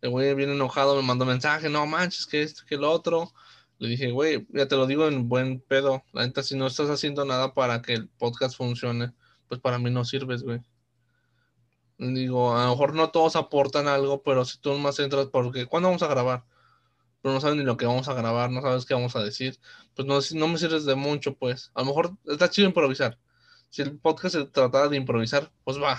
[0.00, 3.32] El güey bien enojado me mandó mensaje, no manches, que esto, que lo otro.
[3.78, 6.02] Le dije, güey, ya te lo digo en buen pedo.
[6.12, 9.12] La neta, si no estás haciendo nada para que el podcast funcione,
[9.48, 10.60] pues para mí no sirves, güey.
[11.98, 15.88] Digo, a lo mejor no todos aportan algo, pero si tú más entras, porque ¿cuándo
[15.88, 16.44] vamos a grabar?
[17.24, 19.56] Pero no sabes ni lo que vamos a grabar, no sabes qué vamos a decir,
[19.96, 21.70] pues no, no me sirves de mucho, pues.
[21.72, 23.18] A lo mejor está chido improvisar.
[23.70, 25.96] Si el podcast se trata de improvisar, pues va.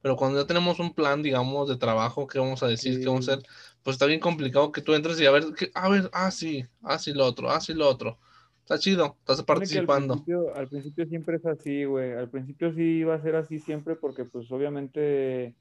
[0.00, 3.28] Pero cuando ya tenemos un plan, digamos, de trabajo, qué vamos a decir, qué vamos
[3.28, 3.44] a hacer,
[3.82, 6.98] pues está bien complicado que tú entres y a ver, a ver, ah, sí, ah,
[6.98, 8.18] sí, lo otro, ah, sí, lo otro.
[8.62, 10.14] Está chido, estás participando.
[10.14, 12.12] Al principio, al principio, siempre es así, güey.
[12.12, 15.54] Al principio sí va a ser así siempre porque, pues, obviamente,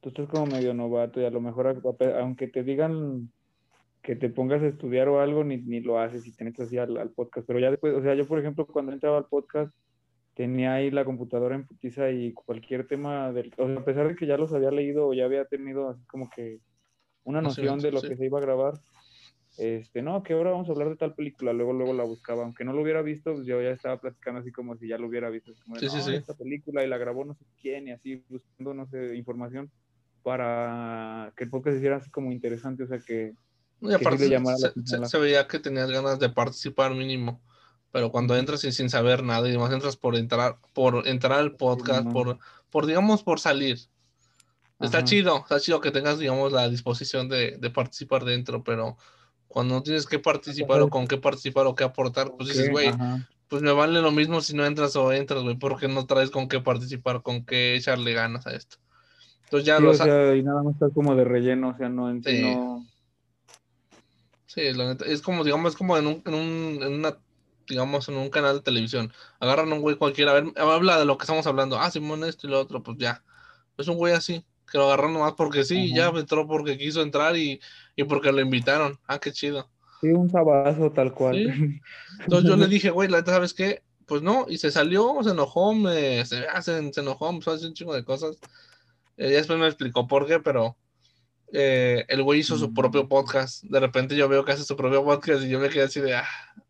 [0.00, 1.80] tú estás como medio novato y a lo mejor,
[2.18, 3.30] aunque te digan
[4.06, 6.78] que te pongas a estudiar o algo, ni, ni lo haces y te metes así
[6.78, 7.44] al, podcast.
[7.44, 9.74] Pero ya después, o sea, yo por ejemplo, cuando entraba al podcast,
[10.34, 14.14] tenía ahí la computadora en putiza y cualquier tema, del, o sea, a pesar de
[14.14, 16.60] que ya los había leído o ya había tenido así como que
[17.24, 18.74] una noción de lo que se iba a grabar,
[19.58, 22.64] este, no, que ahora vamos a hablar de tal película, luego, luego la buscaba, aunque
[22.64, 25.30] no lo hubiera visto, pues yo ya estaba platicando así como si ya lo hubiera
[25.30, 28.72] visto, como sí, sí, esta película y la grabó no sé quién y así buscando,
[28.72, 29.68] no sé, información
[30.22, 33.34] para que el podcast hiciera así como interesante, o sea, que,
[33.80, 34.28] y aparte
[35.06, 37.40] se, veía que tenías ganas de participar mínimo.
[37.92, 41.56] Pero cuando entras y sin saber nada, y además entras por entrar, por entrar al
[41.56, 42.38] podcast, por,
[42.70, 43.78] por digamos, por salir.
[44.80, 48.98] Está chido, está chido que tengas, digamos, la disposición de, de, participar dentro, pero
[49.48, 52.92] cuando no tienes que participar o con qué participar o qué aportar, pues dices, güey,
[53.48, 56.48] pues me vale lo mismo si no entras o entras, güey, porque no traes con
[56.48, 58.76] qué participar, con qué echarle ganas a esto.
[59.44, 59.78] Entonces ya
[60.34, 62.84] y nada más estás como de relleno, o sea, no, en no
[64.46, 67.18] Sí, la neta, es como, digamos, como en un, en un, en una,
[67.68, 69.12] digamos, en un canal de televisión.
[69.40, 71.78] Agarran a un güey cualquiera, a ver, habla de lo que estamos hablando.
[71.78, 73.22] Ah, Simón, esto y lo otro, pues ya.
[73.76, 77.36] Es un güey así, que lo agarran nomás porque sí, ya entró porque quiso entrar
[77.36, 77.60] y,
[77.96, 78.98] y porque lo invitaron.
[79.06, 79.68] Ah, qué chido.
[80.00, 81.36] Sí, un sabazo tal cual.
[82.20, 83.82] Entonces yo le dije, güey, la neta, ¿sabes qué?
[84.06, 87.94] Pues no, y se salió, se enojó, me, se, se, se enojó, hacer un chingo
[87.94, 88.38] de cosas.
[89.16, 90.76] Eh, ya después me explicó por qué, pero
[91.52, 93.08] eh, el güey hizo su propio mm.
[93.08, 93.62] podcast.
[93.64, 96.14] De repente yo veo que hace su propio podcast y yo me quedé así de,
[96.14, 96.28] ah.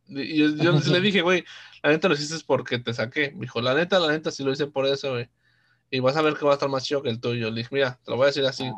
[0.09, 1.45] Y yo, le dije, güey,
[1.83, 3.33] la neta lo hiciste porque te saqué.
[3.33, 5.29] Me dijo, la neta, la neta, sí lo hice por eso, güey.
[5.91, 7.51] Y vas a ver que va a estar más chido que el tuyo.
[7.51, 8.71] Le dije, mira, te lo voy a decir así.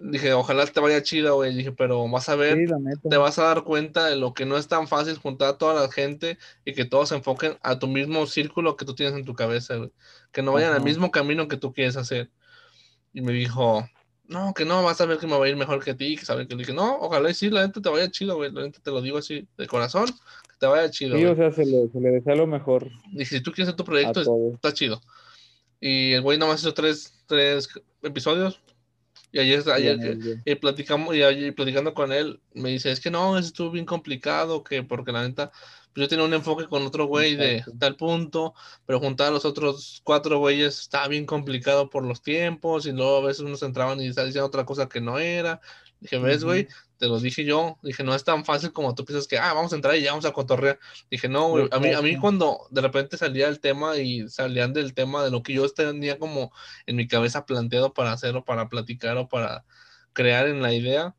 [0.00, 1.54] dije, ojalá te vaya chido, güey.
[1.54, 2.58] Dije, pero vas a ver,
[3.08, 5.80] te vas a dar cuenta de lo que no es tan fácil juntar a toda
[5.80, 9.24] la gente y que todos se enfoquen a tu mismo círculo que tú tienes en
[9.24, 9.92] tu cabeza, güey.
[10.30, 12.30] Que no vayan al mismo camino que tú quieres hacer.
[13.12, 13.86] Y me dijo,
[14.32, 16.16] no, que no, vas a ver que me va a ir mejor que a ti,
[16.16, 18.50] que saben que le dije, no, ojalá y sí, la gente te vaya chido, güey,
[18.50, 21.16] la gente te lo digo así, de corazón, que te vaya chido.
[21.16, 22.88] Sí, o sea, se le, se le desea lo mejor.
[23.12, 24.22] Dije, si tú quieres hacer tu proyecto,
[24.54, 25.00] está chido.
[25.80, 27.68] Y el güey nomás hizo tres, tres
[28.02, 28.60] episodios,
[29.32, 33.70] Y ayer, ayer y platicamos, y, platicando con él, me dice, es que no, estuvo
[33.70, 35.50] bien complicado, que porque la neta,
[35.92, 38.54] pues yo tenía un enfoque con otro güey de tal punto,
[38.86, 43.18] pero juntar a los otros cuatro güeyes estaba bien complicado por los tiempos, y luego
[43.18, 45.60] a veces unos entraban y estaban diciendo otra cosa que no era.
[46.00, 46.66] Dije, ves, güey,
[46.96, 47.78] te lo dije yo.
[47.82, 50.10] Dije, no es tan fácil como tú piensas que, ah, vamos a entrar y ya
[50.10, 50.80] vamos a cotorrear.
[51.10, 54.72] Dije, no, güey, a mí, a mí cuando de repente salía el tema y salían
[54.72, 56.52] del tema de lo que yo tenía como
[56.86, 59.64] en mi cabeza planteado para hacer o para platicar o para
[60.12, 61.14] crear en la idea,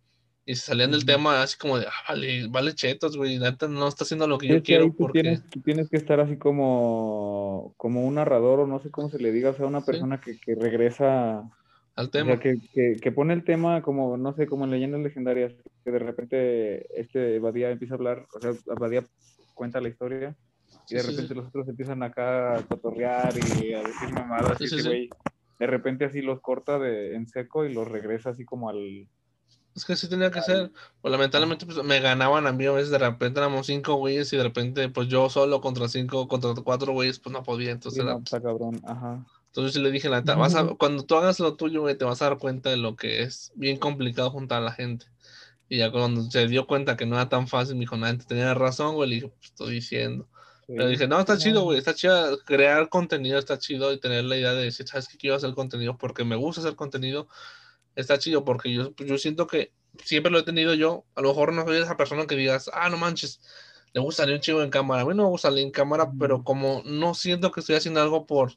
[0.46, 4.04] y se salían del tema así como de, ah, vale, vale chetos, güey, no está
[4.04, 4.92] haciendo lo que yo quiero.
[4.94, 5.22] porque...
[5.22, 9.32] tienes, tienes, que estar así como, como un narrador o no sé cómo se le
[9.32, 11.50] diga, o sea, una persona que, que regresa
[11.96, 12.40] al tema.
[12.40, 12.60] que,
[13.02, 17.40] que, pone el tema como, no sé, como en leyendas legendarias, que de repente este
[17.40, 19.06] Badía empieza a hablar, o sea, Badía
[19.54, 20.36] cuenta la historia
[20.90, 25.10] y de repente los otros empiezan acá a cotorrear y a decir mamadas y güey,
[25.60, 29.08] de repente así los corta de, en seco y los regresa así como al...
[29.76, 30.72] Es que sí tenía que ser,
[31.02, 34.38] pues lamentablemente pues, me ganaban a mí a veces, de repente éramos cinco güeyes y
[34.38, 38.20] de repente pues yo solo contra cinco, contra cuatro güeyes pues no podía, entonces era...
[38.42, 39.26] cabrón, ajá.
[39.48, 42.26] Entonces le dije, la vas a, cuando tú hagas lo tuyo, güey, te vas a
[42.26, 45.06] dar cuenta de lo que es bien complicado juntar a la gente.
[45.70, 48.54] Y ya cuando se dio cuenta que no era tan fácil, me dijo, nada, tenía
[48.54, 50.28] razón, güey, le dije, pues estoy diciendo.
[50.68, 54.38] Pero dije, no, está chido, güey, está chido crear contenido, está chido y tener la
[54.38, 55.98] idea de decir, ¿sabes qué quiero hacer contenido?
[55.98, 57.28] Porque me gusta hacer contenido,
[57.96, 59.72] está chido, porque yo, pues, yo siento que
[60.04, 61.06] siempre lo he tenido yo.
[61.16, 63.42] A lo mejor no soy esa persona que digas, ah, no manches,
[63.94, 65.04] le gusta salir un chido en cámara.
[65.04, 68.02] A mí no me gusta salir en cámara, pero como no siento que estoy haciendo
[68.02, 68.54] algo por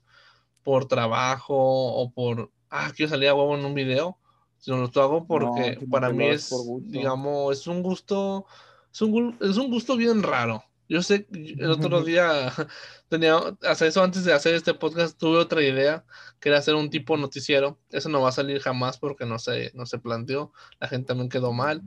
[0.66, 4.18] por trabajo o por, ah, quiero salir a huevo en un video,
[4.59, 6.53] sino lo hago porque para mí es,
[6.87, 8.47] digamos, es un gusto,
[8.93, 10.64] es un, es un gusto bien raro.
[10.89, 12.53] Yo sé, el otro día
[13.09, 16.05] tenía, hacer eso antes de hacer este podcast, tuve otra idea,
[16.39, 17.78] que era hacer un tipo noticiero.
[17.91, 20.53] Eso no va a salir jamás porque no se, no se planteó.
[20.78, 21.82] La gente también quedó mal.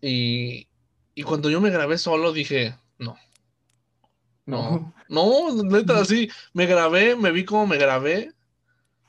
[0.00, 0.68] Y,
[1.14, 3.16] y cuando yo me grabé solo dije, no,
[4.46, 6.28] no, no, neta, así.
[6.52, 8.32] Me grabé, me vi como me grabé.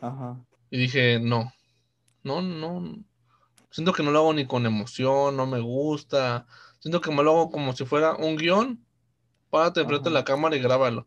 [0.02, 0.44] Ajá.
[0.72, 1.54] Y dije, no,
[2.24, 2.98] no, no.
[3.70, 6.48] Siento que no lo hago ni con emoción, no me gusta.
[6.88, 8.82] Siento que me lo hago como si fuera un guion.
[9.50, 11.06] Párate frente a la cámara y grábalo.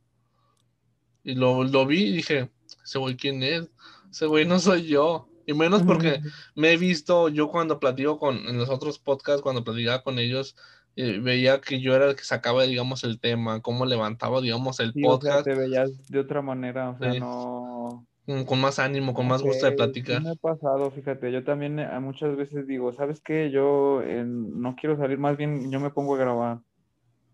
[1.24, 2.50] Y lo, lo vi y dije,
[2.84, 3.70] ese güey, ¿quién es?
[4.10, 5.30] Ese güey no soy yo.
[5.46, 6.20] Y menos porque
[6.54, 10.54] me he visto yo cuando platico con, en los otros podcasts, cuando platicaba con ellos,
[10.96, 15.44] veía que yo era el que sacaba, digamos, el tema, cómo levantaba, digamos, el podcast.
[15.44, 18.06] te veías de otra manera, o sea, no...
[18.46, 20.22] Con más ánimo, con más gusto de platicar.
[20.22, 23.50] me ha pasado, fíjate, yo también eh, muchas veces digo, ¿sabes qué?
[23.50, 26.58] Yo no quiero salir, más bien yo me pongo a grabar.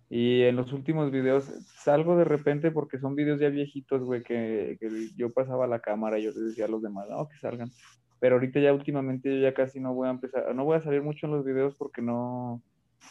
[0.08, 1.44] Y en los últimos videos
[1.82, 6.18] salgo de repente porque son videos ya viejitos, güey, que, que yo pasaba la cámara
[6.18, 7.70] y yo les decía a los demás, no, que salgan.
[8.20, 11.02] Pero ahorita ya últimamente yo ya casi no voy a empezar, no voy a salir
[11.02, 12.62] mucho en los videos porque no,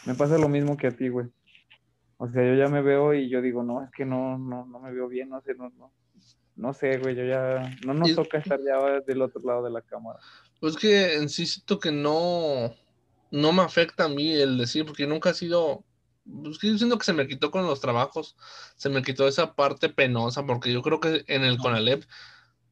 [0.06, 1.28] me pasa lo mismo que a ti, güey.
[2.18, 4.80] O sea, yo ya me veo y yo digo, no, es que no, no, no
[4.80, 5.92] me veo bien, no sé, no, no.
[6.56, 9.82] No sé, güey, yo ya, no nos toca estar ya del otro lado de la
[9.82, 10.20] cámara.
[10.60, 12.74] Pues que en sí siento que no,
[13.32, 15.84] no me afecta a mí el decir, porque nunca ha sido,
[16.44, 18.38] pues que yo siento que se me quitó con los trabajos,
[18.78, 22.06] se me quitó esa parte penosa, porque yo creo que en el Conalep,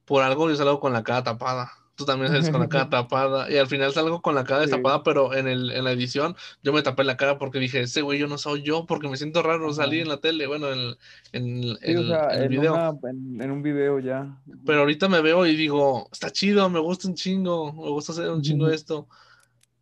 [0.05, 3.51] por algo yo salgo con la cara tapada tú también sales con la cara tapada.
[3.51, 6.73] Y al final salgo con la cara destapada, pero en, el, en la edición yo
[6.73, 9.41] me tapé la cara porque dije, ese güey yo no soy yo porque me siento
[9.41, 10.95] raro salir en la tele, bueno, en,
[11.31, 12.99] en, el video.
[13.03, 14.37] en, un video ya.
[14.65, 18.29] Pero ahorita me veo y digo, está chido, me gusta un chingo, me gusta hacer
[18.29, 19.07] un chingo esto.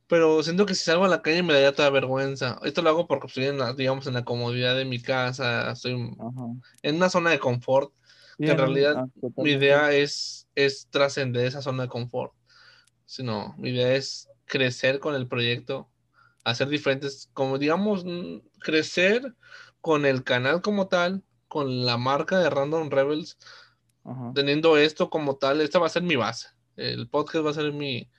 [0.08, 2.60] Pero siento que si salgo a la calle me daría toda vergüenza.
[2.64, 5.94] Esto lo hago porque estoy en la, digamos, en la comodidad de mi casa, estoy
[6.82, 7.94] en una zona de confort
[8.38, 9.08] que en realidad ah,
[9.38, 12.34] mi idea es, es trascender esa zona de confort.
[13.06, 15.90] Sino, mi idea es crecer con el proyecto,
[16.44, 19.36] hacer diferentes, como digamos, mm, crecer
[19.82, 23.38] con el canal como tal, con la marca de Random Rebels,
[24.34, 26.48] teniendo esto como tal, esta va a ser mi base.
[26.76, 28.10] El podcast va a ser mi,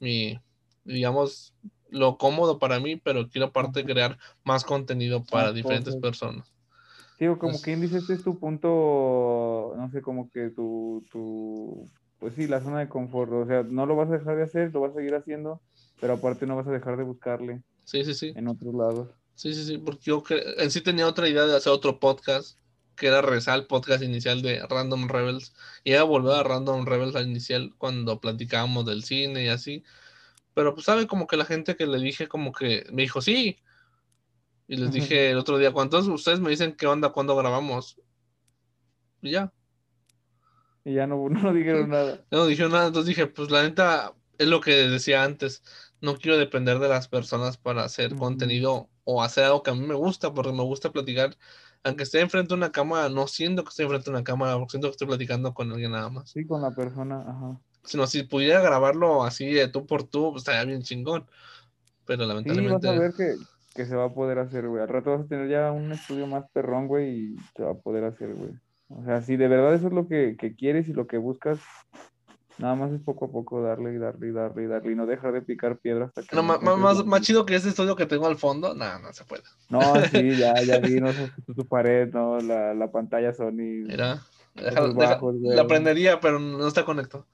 [0.00, 0.38] mi
[0.84, 1.54] digamos,
[1.90, 6.52] lo cómodo para mí, pero quiero aparte crear más contenido para diferentes personas.
[7.18, 11.88] Digo, como pues quien dice, este es tu punto, no sé, como que tu, tu,
[12.20, 14.72] pues sí, la zona de confort, o sea, no lo vas a dejar de hacer,
[14.72, 15.60] lo vas a seguir haciendo,
[16.00, 17.62] pero aparte no vas a dejar de buscarle.
[17.84, 18.32] Sí, sí, sí.
[18.36, 19.08] En otros lados.
[19.34, 22.56] Sí, sí, sí, porque yo en sí tenía otra idea de hacer otro podcast,
[22.94, 27.16] que era regresar al podcast inicial de Random Rebels, y era volver a Random Rebels
[27.16, 29.82] al inicial cuando platicábamos del cine y así,
[30.54, 33.58] pero pues sabe como que la gente que le dije como que me dijo, sí,
[34.68, 37.98] y les dije el otro día, ¿cuántos ustedes me dicen qué onda cuando grabamos?
[39.22, 39.50] Y ya.
[40.84, 42.22] Y ya no, no dijeron nada.
[42.30, 45.62] No dijeron nada, entonces dije, pues la neta, es lo que decía antes,
[46.02, 49.86] no quiero depender de las personas para hacer contenido o hacer algo que a mí
[49.86, 51.34] me gusta, porque me gusta platicar,
[51.82, 54.72] aunque esté enfrente de una cámara, no siento que estoy enfrente de una cámara, porque
[54.72, 56.28] siento que estoy platicando con alguien nada más.
[56.28, 57.58] Sí, con la persona, ajá.
[57.84, 61.26] Sino si pudiera grabarlo así de tú por tú, pues, estaría bien chingón.
[62.04, 62.86] Pero lamentablemente.
[62.86, 63.36] Sí, vas a ver que,
[63.78, 64.82] que se va a poder hacer, güey.
[64.82, 67.74] Al rato vas a tener ya un estudio más perrón, güey, y se va a
[67.74, 68.50] poder hacer, güey.
[68.88, 71.60] O sea, si de verdad eso es lo que, que quieres y lo que buscas,
[72.58, 75.06] Nada más es poco a poco darle y darle y darle y darle y no
[75.06, 76.34] dejar de picar piedra hasta que.
[76.34, 79.44] No, más, más, chido que ese estudio que tengo al fondo, nada, no se puede.
[79.68, 83.86] No, sí, ya, ya vi, no sé, tu pared, no, la, la pantalla Sony.
[83.86, 84.22] Mira,
[84.60, 87.26] la prendería, pero no está conectado.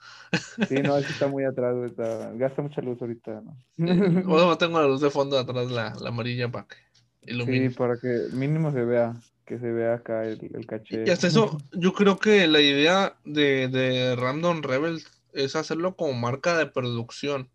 [0.68, 3.56] Sí, no, es está muy atrás, está, gasta mucha luz ahorita, ¿no?
[3.76, 6.76] Bueno, tengo la luz de fondo atrás, la, la amarilla para que
[7.22, 7.70] ilumine.
[7.70, 9.14] Sí, para que mínimo se vea
[9.44, 11.04] que se vea acá el, el caché.
[11.06, 16.12] Y hasta eso, yo creo que la idea de, de Random Rebels es hacerlo como
[16.14, 17.48] marca de producción.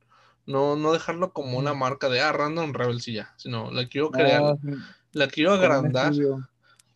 [0.45, 4.09] No, no dejarlo como una marca de ah, Random Rebels y ya, sino la quiero
[4.09, 4.57] crear,
[5.11, 6.13] la quiero agrandar.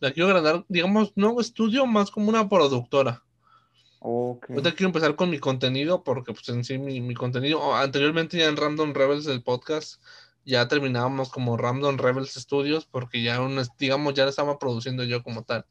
[0.04, 3.22] La quiero agrandar, digamos, no estudio, más como una productora.
[4.00, 4.54] Okay.
[4.54, 8.48] Ahorita quiero empezar con mi contenido, porque pues en sí mi, mi contenido, anteriormente ya
[8.48, 10.02] en Random Rebels el podcast,
[10.44, 15.22] ya terminábamos como Random Rebels Studios, porque ya un, digamos, ya lo estaba produciendo yo
[15.22, 15.64] como tal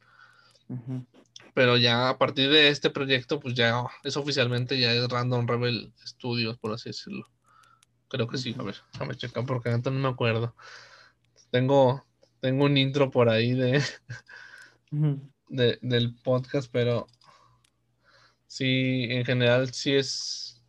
[1.53, 5.93] pero ya a partir de este proyecto, pues ya es oficialmente, ya es Random Rebel
[6.03, 7.27] Studios, por así decirlo.
[8.07, 10.55] Creo que sí, a ver, déjame checar porque antes no me acuerdo.
[11.51, 12.03] Tengo,
[12.43, 13.81] tengo un intro por ahí de,
[15.47, 17.07] de, del podcast, pero
[18.47, 20.61] sí, en general sí es,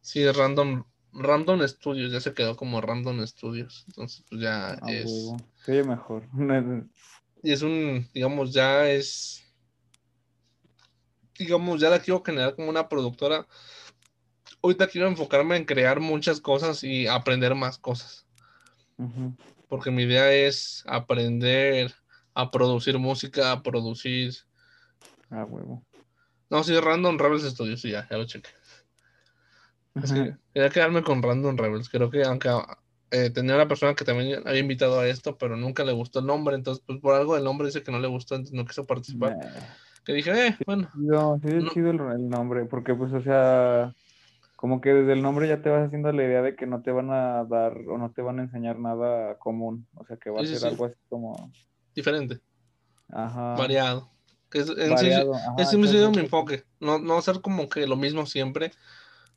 [0.00, 4.92] sí es Random, Random Studios, ya se quedó como Random Studios, entonces pues ya ah,
[4.92, 5.10] es...
[5.66, 6.22] Sí, mejor.
[7.42, 9.42] y es un, digamos, ya es,
[11.36, 13.44] digamos, ya la quiero generar como una productora.
[14.62, 18.24] Ahorita quiero enfocarme en crear muchas cosas y aprender más cosas.
[19.68, 21.94] Porque mi idea es aprender
[22.34, 24.34] a producir música, a producir.
[25.30, 25.84] Ah, huevo.
[26.50, 28.48] No, sí, Random Rebels Studios, sí, ya, ya lo chequé.
[30.54, 31.90] quería quedarme con Random Rebels.
[31.90, 32.48] Creo que aunque
[33.10, 36.26] eh, tenía una persona que también había invitado a esto, pero nunca le gustó el
[36.26, 38.86] nombre, entonces pues por algo el nombre dice que no le gustó, entonces no quiso
[38.86, 39.36] participar.
[40.04, 40.90] Que dije, eh, bueno.
[40.94, 43.94] No, sí es chido el, nombre, porque pues o sea,
[44.58, 46.90] como que desde el nombre ya te vas haciendo la idea de que no te
[46.90, 50.40] van a dar o no te van a enseñar nada común, o sea que va
[50.40, 51.52] a ser algo así como...
[51.94, 52.40] Diferente.
[53.08, 53.54] Ajá.
[53.54, 54.10] Variado.
[54.50, 55.34] Que es, en Variado,
[55.64, 58.72] sí, mi enfoque, no, no ser como que lo mismo siempre,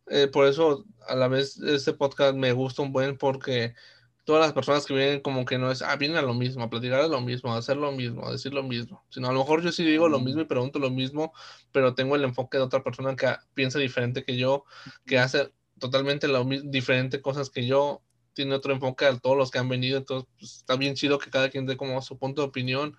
[0.07, 3.75] eh, por eso a la vez este podcast me gusta un buen porque
[4.23, 6.69] todas las personas que vienen como que no es, ah, vienen a lo mismo, a
[6.69, 9.39] platicar a lo mismo, a hacer lo mismo, a decir lo mismo, sino a lo
[9.39, 11.33] mejor yo sí digo lo mismo y pregunto lo mismo,
[11.71, 14.65] pero tengo el enfoque de otra persona que piensa diferente que yo,
[15.05, 18.01] que hace totalmente lo diferente cosas que yo,
[18.33, 21.29] tiene otro enfoque a todos los que han venido, entonces pues, está bien chido que
[21.29, 22.95] cada quien dé como su punto de opinión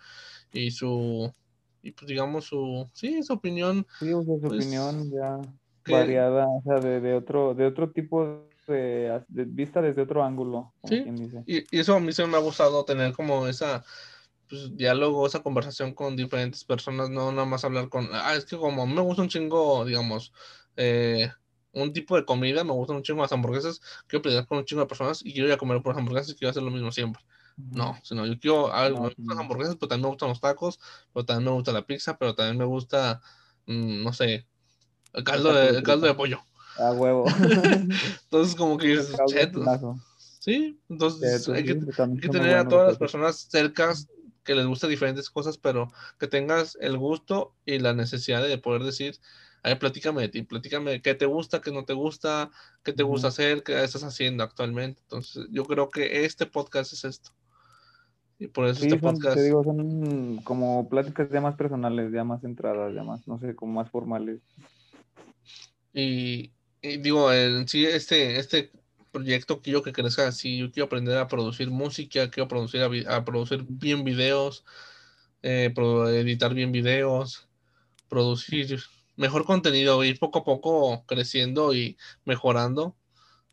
[0.53, 1.33] y su,
[1.83, 3.87] y pues digamos su, sí, su opinión.
[3.99, 5.41] Sí, su pues, opinión ya
[5.89, 8.49] variada, o sea, de, de, otro, de otro tipo
[9.29, 10.73] vista desde otro ángulo.
[10.85, 11.05] Sí,
[11.47, 13.85] Y, eso a mí se me ha gustado tener como esa
[14.49, 18.57] pues, diálogo, esa conversación con diferentes personas, no nada más hablar con, ah, es que
[18.57, 20.33] como me gusta un chingo, digamos,
[20.77, 21.31] eh,
[21.73, 24.83] un tipo de comida, me gustan un chingo las hamburguesas, quiero pelear con un chingo
[24.83, 27.23] de personas y quiero ir a comer por hamburguesas y quiero hacer lo mismo siempre.
[27.57, 30.81] No, sino yo quiero, algo, me gustan las hamburguesas, pero también me gustan los tacos,
[31.13, 33.21] pero también me gusta la pizza, pero también me gusta,
[33.67, 34.47] mm, no sé,
[35.13, 36.41] el caldo de, el caldo de pollo.
[36.79, 37.25] A huevo.
[38.25, 39.15] entonces, como que dices,
[40.39, 41.77] Sí, entonces hay que,
[42.29, 44.09] tener a todas las personas cercas
[44.43, 48.83] que les gusta diferentes cosas, pero que tengas el gusto y la necesidad de poder
[48.83, 49.15] decir,
[49.63, 52.51] ay, platícame de ti, platícame qué te gusta, qué no te gusta,
[52.83, 55.01] qué te gusta hacer, qué estás haciendo actualmente.
[55.03, 57.31] Entonces, yo creo que este podcast es esto.
[58.41, 59.37] Y por eso este podcast.
[59.37, 63.55] Te digo, son como pláticas ya más personales, ya más centradas, ya más, no sé,
[63.55, 64.41] como más formales.
[65.95, 66.51] Y,
[66.83, 68.73] digo, en sí, este, este
[69.13, 70.59] proyecto quiero que crezca así.
[70.59, 74.65] Yo quiero aprender a producir música, quiero producir a, producir bien videos,
[75.43, 77.49] eh, editar bien videos,
[78.09, 78.81] producir
[79.17, 82.97] mejor contenido, ir poco a poco creciendo y mejorando.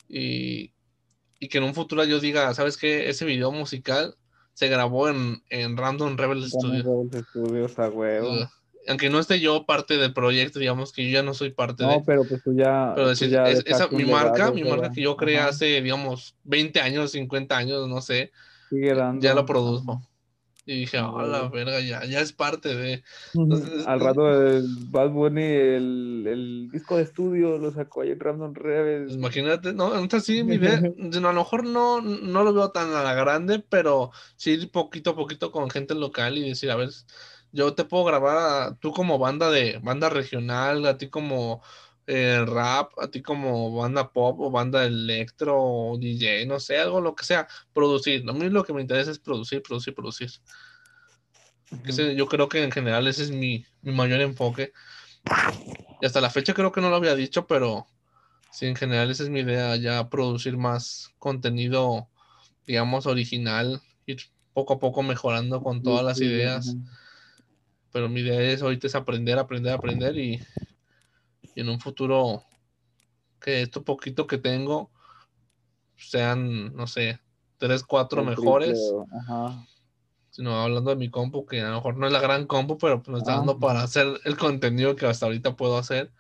[0.08, 0.74] Y,
[1.40, 3.10] que en un futuro yo diga, ¿sabes qué?
[3.10, 4.16] Ese video musical
[4.54, 6.86] se grabó en, en Random Rebel Studios.
[7.80, 8.50] a huevo
[8.90, 11.90] aunque no esté yo parte del proyecto, digamos que yo ya no soy parte de.
[11.90, 12.94] No, pero pues tú ya.
[12.96, 13.34] Pero decir,
[13.66, 18.02] esa, mi marca, mi marca que yo creé hace, digamos, 20 años, 50 años, no
[18.02, 18.32] sé.
[18.70, 19.22] Sigue dando.
[19.22, 20.02] Ya lo produzco.
[20.66, 23.04] Y dije, oh, la verga, ya, ya es parte de.
[23.86, 28.54] Al rato el Bad Bunny, el, el, disco de estudio lo sacó ahí en Random
[28.54, 29.06] Rebels.
[29.06, 30.78] Pues imagínate, no, entonces sí, mi idea,
[31.14, 35.16] a lo mejor no, no lo veo tan a la grande, pero sí poquito a
[35.16, 36.90] poquito con gente local y decir, a ver,
[37.52, 41.62] yo te puedo grabar a, tú como banda de banda regional, a ti como
[42.12, 47.02] eh, rap, a ti como banda pop o banda electro o DJ, no sé, algo
[47.02, 48.28] lo que sea, producir.
[48.28, 50.32] A mí lo que me interesa es producir, producir, producir.
[52.16, 54.74] yo creo que en general ese es mi, mayor enfoque.
[56.02, 57.86] Y hasta la fecha creo que no lo había dicho, pero
[58.52, 62.08] sí, en general esa es mi idea, ya producir más contenido,
[62.66, 64.18] digamos, original, ir
[64.54, 66.76] poco a poco mejorando con todas las ideas.
[67.92, 70.40] Pero mi idea es ahorita es aprender, aprender, aprender y
[71.56, 72.44] y en un futuro
[73.40, 74.92] que esto poquito que tengo
[75.98, 77.20] sean, no sé,
[77.58, 78.94] tres, cuatro mejores.
[80.30, 83.02] Sino hablando de mi compu, que a lo mejor no es la gran compu, pero
[83.02, 86.14] pues me está dando para hacer el contenido que hasta ahorita puedo hacer.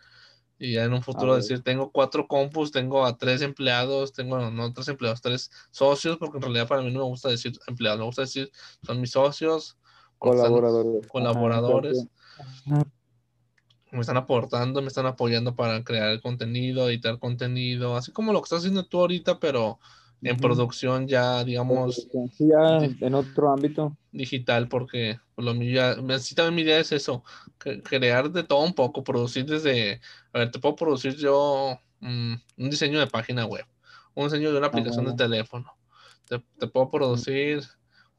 [0.58, 4.74] Y ya en un futuro decir, tengo cuatro compus, tengo a tres empleados, tengo, no
[4.74, 8.06] tres empleados, tres socios, porque en realidad para mí no me gusta decir empleados, me
[8.06, 8.52] gusta decir,
[8.84, 9.78] son mis socios.
[10.20, 11.08] Colaboradores.
[11.08, 12.08] Colaboradores
[13.92, 18.42] me están aportando, me están apoyando para crear el contenido, editar contenido, así como lo
[18.42, 19.80] que estás haciendo tú ahorita, pero
[20.22, 22.08] en producción ya, digamos.
[22.38, 23.96] ya en otro ámbito.
[24.12, 27.24] Digital, porque lo mío ya, mi idea es eso,
[27.58, 30.02] crear de todo un poco, producir desde,
[30.34, 33.66] a ver, te puedo producir yo mm, un diseño de página web,
[34.14, 35.74] un diseño de una aplicación de teléfono,
[36.28, 37.64] te, te puedo producir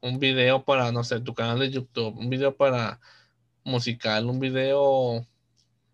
[0.01, 2.99] un video para, no sé, tu canal de YouTube, un video para
[3.63, 5.25] musical, un video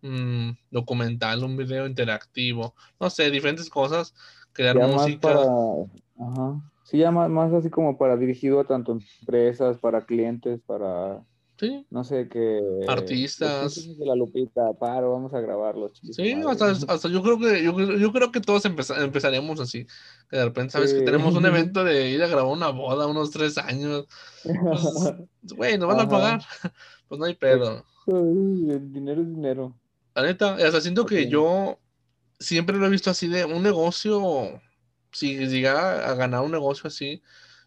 [0.01, 4.13] Mm, documental, un video interactivo, no sé, diferentes cosas,
[4.53, 5.33] crear música.
[6.19, 6.61] ajá.
[6.83, 11.21] Sí, ya más, así como para dirigido a tanto empresas, para clientes, para
[11.59, 11.85] Sí.
[11.89, 12.61] No sé qué.
[12.87, 13.97] Artistas.
[13.97, 15.89] De la Lupita, paro, vamos a grabarlo.
[15.89, 19.85] Sí, hasta, hasta, yo creo que yo, yo creo que todos empezaríamos así.
[20.29, 23.31] Que de repente, sabes que tenemos un evento de ir a grabar una boda unos
[23.31, 24.05] tres años.
[24.43, 26.41] Pues, güey, nos van a pagar.
[27.07, 27.85] Pues no hay pedo.
[28.07, 29.79] El dinero es dinero.
[30.13, 31.79] La neta, hasta siento que yo
[32.37, 34.61] siempre lo he visto así de un negocio,
[35.13, 37.21] si llegara a ganar un negocio así,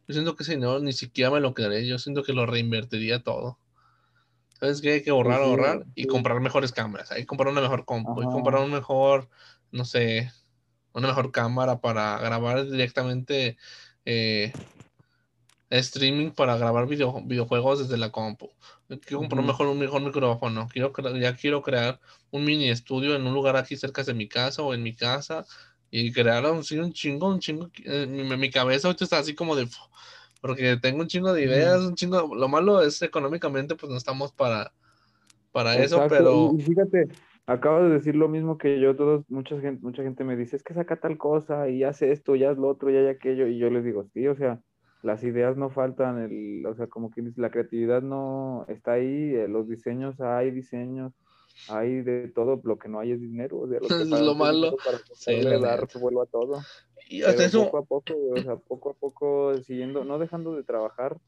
[0.07, 3.22] yo siento que ese dinero ni siquiera me lo quedaré, yo siento que lo reinvertiría
[3.22, 3.59] todo.
[4.61, 4.93] ¿Sabes qué?
[4.93, 8.27] Hay que ahorrar, ahorrar y comprar mejores cámaras, hay que comprar una mejor compu, hay
[8.27, 9.29] que comprar un mejor,
[9.73, 10.31] no sé,
[10.93, 13.57] una mejor cámara para grabar directamente
[14.05, 14.53] eh,
[15.71, 18.51] streaming para grabar videojuegos desde la compu.
[18.89, 20.69] Quiero comprar mejor, un mejor micrófono.
[20.69, 22.01] Quiero ya quiero crear
[22.33, 25.47] un mini estudio en un lugar aquí cerca de mi casa o en mi casa
[25.93, 27.71] y crear un, un chingo, un chingo.
[27.85, 29.69] Eh, mi, cabeza ahorita está así como de.
[30.41, 32.34] Porque tengo un chingo de ideas, un chingo.
[32.34, 34.72] Lo malo es económicamente, pues no estamos para,
[35.53, 36.53] para eso, pero.
[36.57, 37.09] Y fíjate,
[37.47, 40.62] acabo de decir lo mismo que yo, todos, mucha gente, mucha gente me dice, es
[40.62, 43.59] que saca tal cosa y hace esto, ya es lo otro, ya hay aquello, y
[43.59, 44.61] yo les digo, sí, o sea,
[45.03, 49.49] las ideas no faltan, el, o sea, como que la creatividad no está ahí, eh,
[49.49, 51.12] los diseños, hay diseños,
[51.68, 53.88] hay de todo, lo que no hay es dinero, lo, que
[54.24, 54.76] lo malo.
[54.84, 56.61] Para sí, dar vuelvo a todo.
[57.11, 57.65] Y hasta eso...
[57.65, 61.19] Poco a poco, o sea, poco a poco, siguiendo, no dejando de trabajar,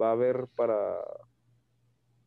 [0.00, 0.96] va a haber para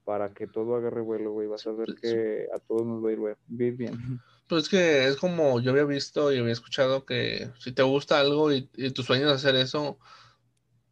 [0.04, 3.14] para que todo agarre vuelo, güey, vas a ver que a todos nos va a
[3.14, 4.20] ir bien.
[4.50, 8.20] Pues es que es como yo había visto y había escuchado que si te gusta
[8.20, 9.98] algo y, y tu sueño es hacer eso,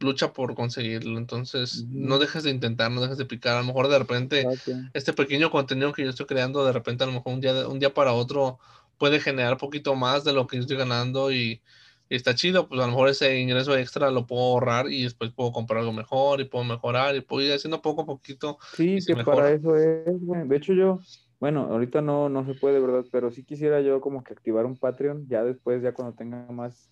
[0.00, 1.18] lucha por conseguirlo.
[1.18, 3.56] Entonces, no dejes de intentar, no dejes de picar.
[3.56, 4.46] A lo mejor de repente,
[4.94, 7.78] este pequeño contenido que yo estoy creando, de repente, a lo mejor un día, un
[7.78, 8.58] día para otro
[8.96, 11.60] puede generar un poquito más de lo que yo estoy ganando y,
[12.08, 12.68] está chido.
[12.68, 15.92] Pues a lo mejor ese ingreso extra lo puedo ahorrar y después puedo comprar algo
[15.92, 18.58] mejor y puedo mejorar y puedo ir haciendo poco a poquito.
[18.74, 20.04] Sí, que para eso es,
[20.48, 21.00] De hecho, yo
[21.42, 23.04] bueno, ahorita no, no se puede, ¿verdad?
[23.10, 26.88] Pero sí quisiera yo como que activar un Patreon, ya después, ya cuando tenga más,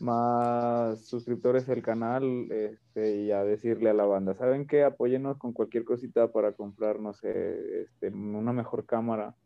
[0.00, 4.82] más suscriptores del canal, este, y a decirle a la banda, ¿saben qué?
[4.82, 9.36] Apóyenos con cualquier cosita para comprar, no sé, este, una mejor cámara,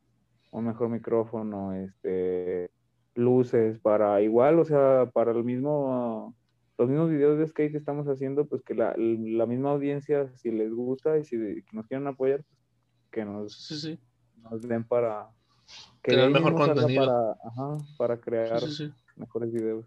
[0.52, 2.70] un mejor micrófono, este,
[3.14, 6.34] luces, para igual, o sea, para el mismo,
[6.78, 10.50] los mismos videos de skate que estamos haciendo, pues que la, la misma audiencia, si
[10.50, 11.36] les gusta y si
[11.72, 13.66] nos quieren apoyar, pues que nos...
[13.66, 13.98] Sí, sí
[14.42, 15.30] nos den para
[16.02, 17.06] crear mejor contenido.
[17.06, 18.62] Para, para crear
[19.16, 19.86] mejores videos.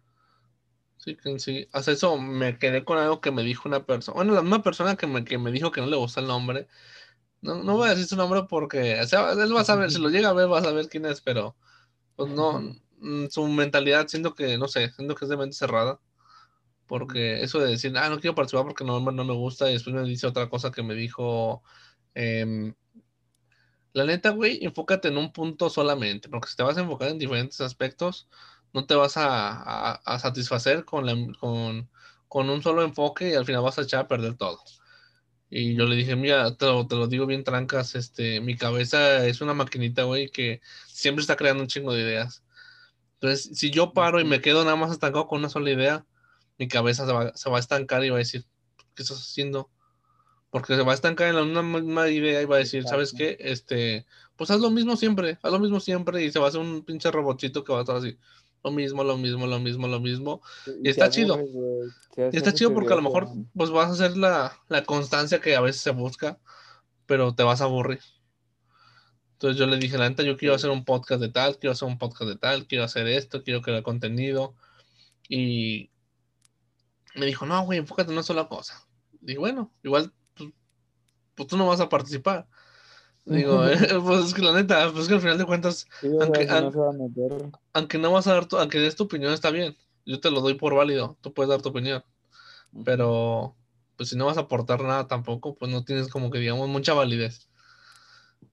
[0.97, 1.67] Sí, sí.
[1.73, 4.15] Hasta eso me quedé con algo que me dijo una persona.
[4.15, 6.67] Bueno, la misma persona que me, que me dijo que no le gusta el nombre.
[7.41, 9.99] No, no voy a decir su nombre porque, o sea, él va a saber, si
[9.99, 11.57] lo llega a ver, va a saber quién es, pero
[12.15, 12.73] pues no,
[13.29, 15.99] su mentalidad, siento que, no sé, siento que es de mente cerrada.
[16.87, 19.95] Porque eso de decir, ah, no quiero participar porque no, no me gusta, y después
[19.95, 21.63] me dice otra cosa que me dijo,
[22.13, 22.73] em,
[23.93, 27.19] la neta, güey, enfócate en un punto solamente, porque si te vas a enfocar en
[27.19, 28.27] diferentes aspectos,
[28.73, 31.89] no te vas a, satisfacer con, la, con,
[32.27, 34.59] con, un solo enfoque y al final vas a echar a perder todo.
[35.49, 39.25] Y yo le dije, mira, te lo, te lo digo bien trancas, este, mi cabeza
[39.27, 42.42] es una maquinita, güey, que siempre está creando un chingo de ideas.
[43.23, 46.05] Entonces, si yo paro y me quedo nada más estancado con una sola idea,
[46.59, 48.43] mi cabeza se va, se va a estancar y va a decir,
[48.95, 49.69] ¿qué estás haciendo?
[50.49, 53.37] Porque se va a estancar en la misma idea y va a decir, ¿sabes qué?
[53.39, 54.05] Este,
[54.35, 56.83] pues haz lo mismo siempre, haz lo mismo siempre y se va a hacer un
[56.83, 58.17] pinche robotito que va a estar así.
[58.61, 60.41] Lo mismo, lo mismo, lo mismo, lo mismo.
[60.83, 61.39] Y, está chido.
[62.17, 65.55] Y está chido porque a lo mejor pues vas a hacer la, la constancia que
[65.55, 66.39] a veces se busca,
[67.05, 68.01] pero te vas a aburrir.
[69.43, 71.85] Entonces yo le dije, la neta, yo quiero hacer un podcast de tal, quiero hacer
[71.85, 74.55] un podcast de tal, quiero hacer esto, quiero crear contenido.
[75.27, 75.91] Y
[77.15, 78.87] me dijo, no, güey, enfócate en una sola cosa.
[79.19, 80.13] Dije, bueno, igual
[81.35, 82.47] pues tú no vas a participar.
[83.25, 83.75] Digo, eh,
[84.05, 85.87] pues es que la neta, pues es que al final de cuentas,
[87.73, 89.75] aunque, no vas a dar tu, aunque des tu opinión está bien,
[90.05, 92.01] yo te lo doy por válido, tú puedes dar tu opinión,
[92.85, 93.57] pero
[93.97, 96.93] pues si no vas a aportar nada tampoco, pues no tienes como que digamos mucha
[96.93, 97.49] validez.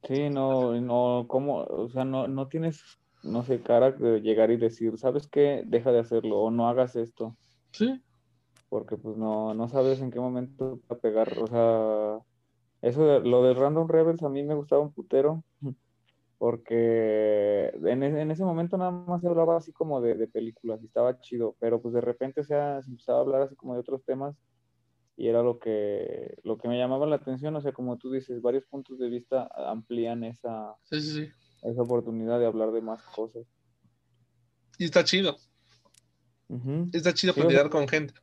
[0.05, 2.83] Sí, no, no, como, o sea, no, no tienes,
[3.23, 5.63] no sé, cara de llegar y decir, ¿sabes qué?
[5.67, 7.37] Deja de hacerlo o no hagas esto.
[7.73, 8.03] Sí.
[8.69, 12.19] Porque pues no, no sabes en qué momento va a pegar, o sea,
[12.83, 15.45] eso de, lo de Random Rebels a mí me gustaba un putero,
[16.39, 21.21] porque en, en ese momento nada más se hablaba así como de, películas y estaba
[21.21, 24.35] chido, pero pues de repente se, empezaba a hablar así como de otros temas
[25.21, 28.41] y era lo que, lo que me llamaba la atención, o sea, como tú dices,
[28.41, 33.47] varios puntos de vista amplían esa, esa oportunidad de hablar de más cosas.
[34.79, 35.37] Y está chido.
[36.95, 38.15] Está chido sí, con gente.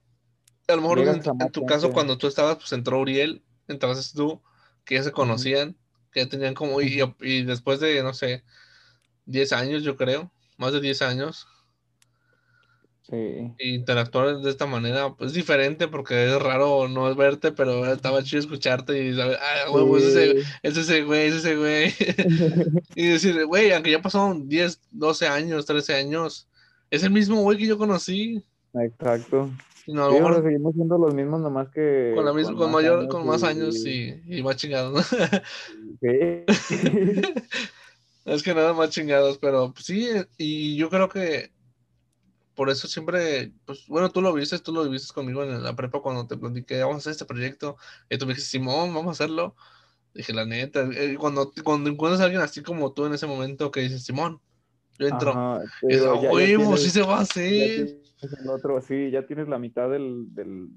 [0.67, 4.41] A lo mejor en, en, tu caso, cuando tú estabas, pues entró Uriel entonces tú,
[4.83, 5.77] que ya se conocían,
[6.11, 8.43] que ya tenían como, y, y, después de, no sé,
[9.25, 11.47] 10 años, yo creo, más de 10 años.
[13.09, 13.53] Sí.
[13.59, 19.01] Interactuar de esta manera, pues diferente porque es raro no verte, pero estaba chido escucharte
[19.01, 21.93] y saber, ah, huevo, es, ese, es ese güey, es ese güey.
[22.95, 26.49] y decir, güey, aunque ya pasaron 10, 12 años, 13 años,
[26.91, 28.43] es el mismo güey que yo conocí.
[28.73, 29.49] Exacto.
[29.87, 32.11] No, lo mejor seguimos siendo los mismos, nomás que.
[32.13, 35.05] Con, la misma, con, mayor, con más años y, y más chingados,
[36.01, 36.43] Sí.
[38.25, 41.51] es que nada más chingados, pero pues, sí, y yo creo que
[42.57, 46.01] por eso siempre, pues bueno, tú lo viste, tú lo viste conmigo en la prepa
[46.01, 47.77] cuando te platiqué, vamos a hacer este proyecto,
[48.09, 49.55] y tú me dijiste, Simón, vamos a hacerlo.
[50.15, 53.69] Dije, la neta, eh, cuando, cuando encuentras a alguien así como tú en ese momento
[53.69, 54.41] que dices, Simón,
[54.97, 58.01] yo entro, Ajá, sí se va a hacer
[58.41, 60.69] el otro, sí, ya tienes la mitad del, del,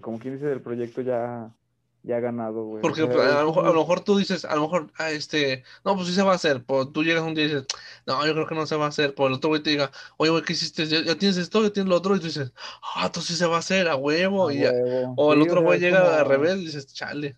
[0.00, 1.54] como quien dice, del proyecto ya,
[2.02, 2.82] ya ganado, güey.
[2.82, 5.94] Porque a, lo mejor, a, lo mejor, tú dices, a lo mejor, ah, este, no,
[5.94, 6.64] pues sí se va a hacer.
[6.64, 7.66] Pues, tú llegas un día y dices,
[8.06, 9.14] no, yo creo que no se va a hacer.
[9.14, 10.86] Por el otro güey te diga, oye, güey, ¿qué hiciste?
[10.86, 12.16] ¿Ya, tienes esto, ya tienes lo otro.
[12.16, 14.50] Y tú dices, ah, entonces sí se va a hacer, a huevo.
[14.50, 14.64] y
[15.16, 17.36] o el otro güey llega al revés y dices, chale.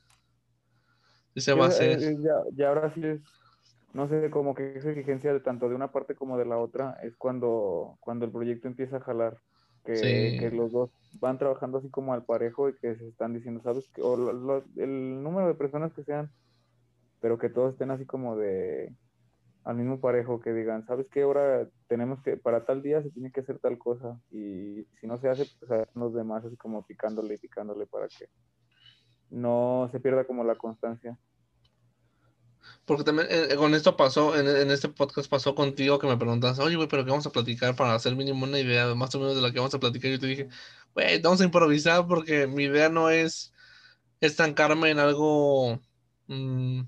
[1.35, 2.01] Sí se va a hacer.
[2.01, 3.21] ya, ya ahora sí es
[3.93, 6.99] no sé, como que esa exigencia de tanto de una parte como de la otra
[7.03, 9.39] es cuando, cuando el proyecto empieza a jalar,
[9.85, 13.89] que, los dos van trabajando así como al parejo y que se están diciendo, ¿sabes?
[13.95, 14.14] Que, o
[14.76, 16.31] el número de personas que sean,
[17.20, 18.95] pero que todos estén así como de
[19.64, 21.22] al mismo parejo, que digan, ¿sabes qué?
[21.22, 25.18] Ahora tenemos que, para tal día se tiene que hacer tal cosa y si no
[25.18, 28.28] se hace, pues los demás así como picándole y picándole para que
[29.31, 31.18] no se pierda como la constancia.
[32.85, 36.77] Porque también eh, con esto pasó, en, este podcast pasó contigo que me preguntas, oye,
[36.77, 39.43] güey, pero ¿qué vamos a platicar para hacer mínimo una idea más o menos de
[39.43, 40.11] lo que vamos a platicar?
[40.11, 40.49] Y yo te dije,
[40.95, 43.53] güey, vamos a improvisar porque mi idea no es
[44.21, 45.81] estancarme en algo
[46.29, 46.83] mm,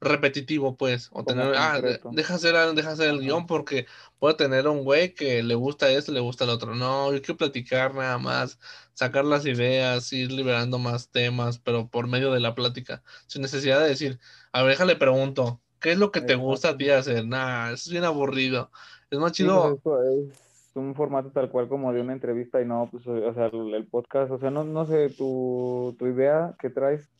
[0.00, 1.80] repetitivo, pues, o tener, ah,
[2.12, 3.86] deja hacer, deja hacer el guion porque
[4.18, 6.74] puede tener un güey que le gusta esto, le gusta el otro.
[6.74, 8.58] No, yo quiero platicar nada más,
[8.94, 13.80] sacar las ideas, ir liberando más temas, pero por medio de la plática, sin necesidad
[13.80, 14.18] de decir,
[14.52, 17.26] a ver, déjale pregunto, ¿qué es lo que te gusta a ti hacer?
[17.26, 18.70] Nah, es bien aburrido.
[19.10, 19.78] Es más chido.
[19.82, 20.30] Pues,
[20.70, 23.86] es un formato tal cual como de una entrevista y no, pues, o sea, el,
[23.86, 27.10] podcast, o sea, no, no sé, tu, tu idea que traes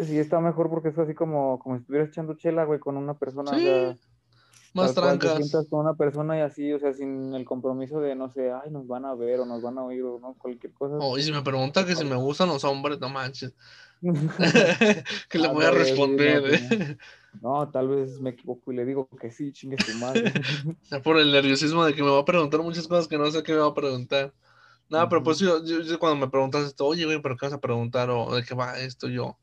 [0.00, 3.14] sí está mejor porque es así como, como si estuvieras echando chela, güey, con una
[3.14, 3.52] persona.
[3.56, 3.98] Sí,
[4.74, 5.36] más trancas.
[5.36, 8.52] Te sientas con una persona y así, o sea, sin el compromiso de, no sé,
[8.52, 10.96] ay, nos van a ver o nos van a oír o no, cualquier cosa.
[11.00, 13.54] Oh, y si me pregunta que si me gustan los hombres, no manches.
[15.30, 16.42] que le voy a responder.
[16.54, 16.98] ¿eh?
[17.40, 20.32] No, tal vez me equivoco y le digo que sí, chingue su madre.
[21.04, 23.52] Por el nerviosismo de que me va a preguntar muchas cosas que no sé qué
[23.52, 24.32] me va a preguntar.
[24.88, 25.60] No, pero pues yo,
[25.98, 28.08] cuando me preguntas esto, oye, güey, ¿pero qué vas a preguntar?
[28.10, 29.36] O de qué va esto, yo.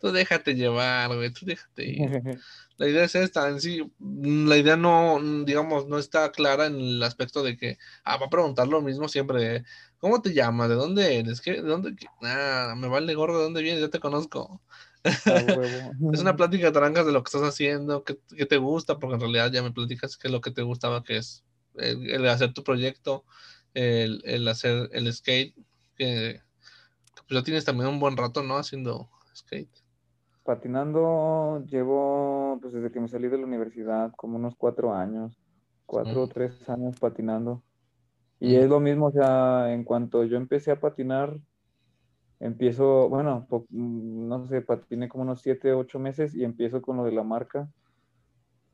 [0.00, 2.10] Tú déjate llevar, güey, tú déjate ir.
[2.78, 7.02] la idea es esta, en sí, la idea no, digamos, no está clara en el
[7.02, 9.64] aspecto de que, ah, va a preguntar lo mismo siempre,
[9.98, 10.68] ¿cómo te llamas?
[10.68, 11.40] ¿De dónde eres?
[11.40, 11.54] ¿Qué?
[11.54, 11.96] ¿De dónde?
[12.22, 14.62] Ah, me vale gorro de dónde vienes, ya te conozco.
[15.04, 18.14] es una plática de trancas de lo que estás haciendo, qué,
[18.46, 21.16] te gusta, porque en realidad ya me platicas qué es lo que te gustaba, que
[21.16, 21.42] es
[21.74, 23.24] el, hacer tu proyecto,
[23.74, 25.54] el, el, hacer el skate,
[25.96, 26.42] que,
[27.26, 28.56] pues ya tienes también un buen rato, ¿no?
[28.56, 29.87] Haciendo skate.
[30.48, 35.38] Patinando llevo, pues desde que me salí de la universidad, como unos cuatro años,
[35.84, 37.62] cuatro o tres años patinando.
[38.40, 41.38] Y es lo mismo, o sea, en cuanto yo empecé a patinar,
[42.40, 47.12] empiezo, bueno, no sé, patiné como unos siete, ocho meses y empiezo con lo de
[47.12, 47.68] la marca.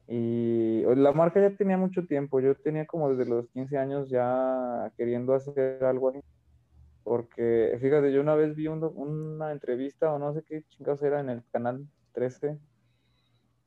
[0.07, 4.93] Y la marca ya tenía mucho tiempo, yo tenía como desde los 15 años ya
[4.97, 6.21] queriendo hacer algo así.
[7.05, 11.29] Porque, fíjate, yo una vez vi una entrevista o no sé qué chingados era en
[11.29, 12.59] el canal 13,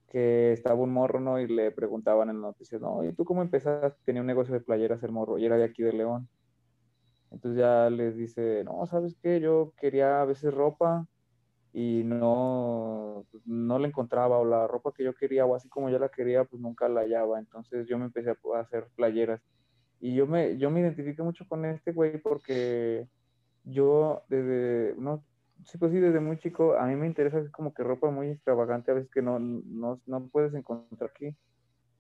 [0.10, 1.40] que estaba un morro, ¿no?
[1.40, 4.00] Y le preguntaban en las noticias, no, ¿y tú cómo empezaste?
[4.06, 6.28] Tenía un negocio de playeras el morro y era de aquí de León.
[7.30, 9.40] Entonces ya les dice, no, ¿sabes qué?
[9.40, 11.06] Yo quería a veces ropa
[11.74, 15.90] y no, pues, no la encontraba o la ropa que yo quería o así como
[15.90, 17.38] yo la quería, pues nunca la hallaba.
[17.38, 19.42] Entonces yo me empecé a hacer playeras.
[20.00, 23.08] Y yo me, yo me identifiqué mucho con este güey porque
[23.68, 25.24] yo desde, no,
[25.66, 28.92] sí, pues sí, desde muy chico, a mí me interesa como que ropa muy extravagante,
[28.92, 31.36] a veces que no, no, no puedes encontrar aquí.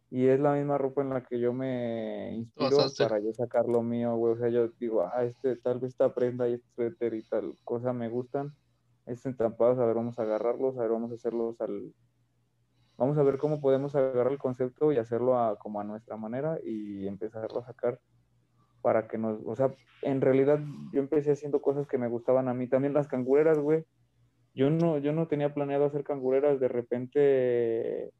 [0.09, 3.83] Y es la misma ropa en la que yo me inspiro para yo sacar lo
[3.83, 4.33] mío, güey.
[4.33, 7.53] O sea, yo digo, ah, este, tal vez esta prenda y este suéter y tal
[7.65, 8.53] cosa me gustan.
[9.05, 11.93] Estos entampados, a ver, vamos a agarrarlos, a ver, vamos a hacerlos al...
[12.97, 16.57] Vamos a ver cómo podemos agarrar el concepto y hacerlo a, como a nuestra manera
[16.63, 17.99] y empezarlo a sacar
[18.87, 20.61] para que nos, o sea, en realidad
[20.93, 23.83] yo empecé haciendo cosas que me gustaban a mí, también las cangureras, güey.
[24.55, 28.13] Yo no, yo no tenía planeado hacer cangureras, de repente,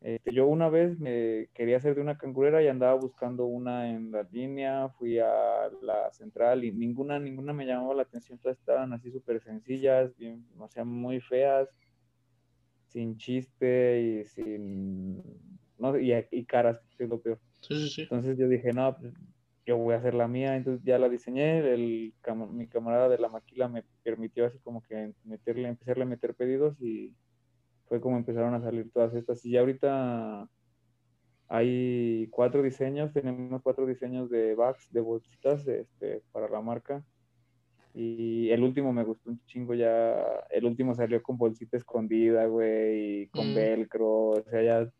[0.00, 4.12] este, yo una vez me quería hacer de una cangurera y andaba buscando una en
[4.12, 8.94] la línea, fui a la central y ninguna, ninguna me llamaba la atención, todas estaban
[8.94, 11.68] así súper sencillas, bien, o sea, muy feas,
[12.88, 15.22] sin chiste y sin,
[15.78, 17.38] no, y, y caras, que es lo peor.
[17.68, 19.12] Entonces yo dije, no, pues,
[19.66, 22.14] yo voy a hacer la mía, entonces ya la diseñé, el,
[22.52, 26.80] mi camarada de la maquila me permitió así como que meterle, empezarle a meter pedidos
[26.80, 27.14] y
[27.88, 29.44] fue como empezaron a salir todas estas.
[29.44, 30.48] Y ya ahorita
[31.48, 37.04] hay cuatro diseños, tenemos cuatro diseños de bags, de bolsitas este, para la marca.
[37.92, 40.14] Y el último me gustó un chingo ya,
[40.50, 43.54] el último salió con bolsita escondida, güey, y con mm.
[43.54, 44.92] velcro, o sea, ya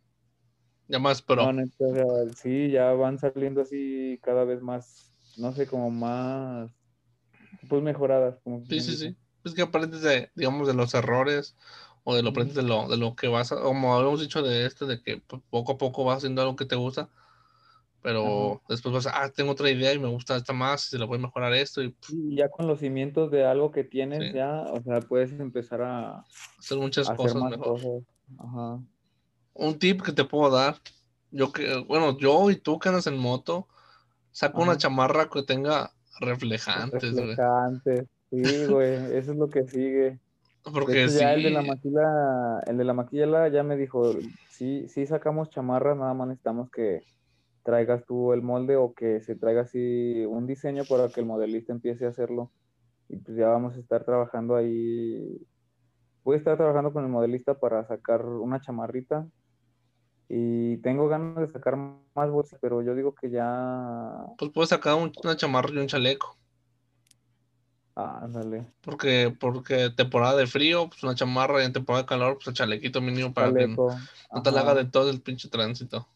[0.88, 1.50] ya más pro.
[2.36, 6.70] sí, ya van saliendo así cada vez más, no sé, como más,
[7.68, 8.38] pues mejoradas.
[8.42, 9.16] Como sí, sí, sí.
[9.44, 11.56] Es que aprendes de, digamos, de los errores
[12.04, 14.66] o de lo aprendes de lo, de lo que vas, a, como habíamos dicho de
[14.66, 15.20] este, de que
[15.50, 17.08] poco a poco vas haciendo algo que te gusta,
[18.00, 20.98] pero después vas a, ah, tengo otra idea y me gusta esta más, y se
[20.98, 21.82] lo voy a mejorar esto.
[21.82, 21.96] Y,
[22.28, 26.24] ya con los cimientos de algo que tienes, ya, o sea, puedes empezar a
[26.58, 27.80] hacer muchas cosas mejor.
[28.38, 28.80] Ajá
[29.58, 30.76] un tip que te puedo dar,
[31.30, 33.68] yo que, bueno, yo y tú que andas en moto,
[34.32, 35.90] saca una chamarra que tenga
[36.20, 38.06] reflejantes, reflejantes.
[38.30, 40.18] Sí, güey, eso es lo que sigue.
[40.62, 44.14] Porque ya el de la maquila, el de la maquila ya me dijo,
[44.50, 47.02] sí, sí sacamos chamarra, nada más necesitamos que
[47.62, 51.72] traigas tú el molde o que se traiga así un diseño para que el modelista
[51.72, 52.50] empiece a hacerlo.
[53.08, 55.40] Y pues ya vamos a estar trabajando ahí.
[56.24, 59.28] Voy a estar trabajando con el modelista para sacar una chamarrita
[60.28, 64.26] y tengo ganas de sacar más bolsas, pero yo digo que ya.
[64.38, 66.36] Pues puedes sacar una chamarra y un chaleco.
[67.94, 68.66] Ah, dale.
[68.82, 72.54] Porque, porque temporada de frío, pues una chamarra y en temporada de calor, pues el
[72.54, 76.06] chalequito mínimo para que no, te la haga de todo el pinche tránsito.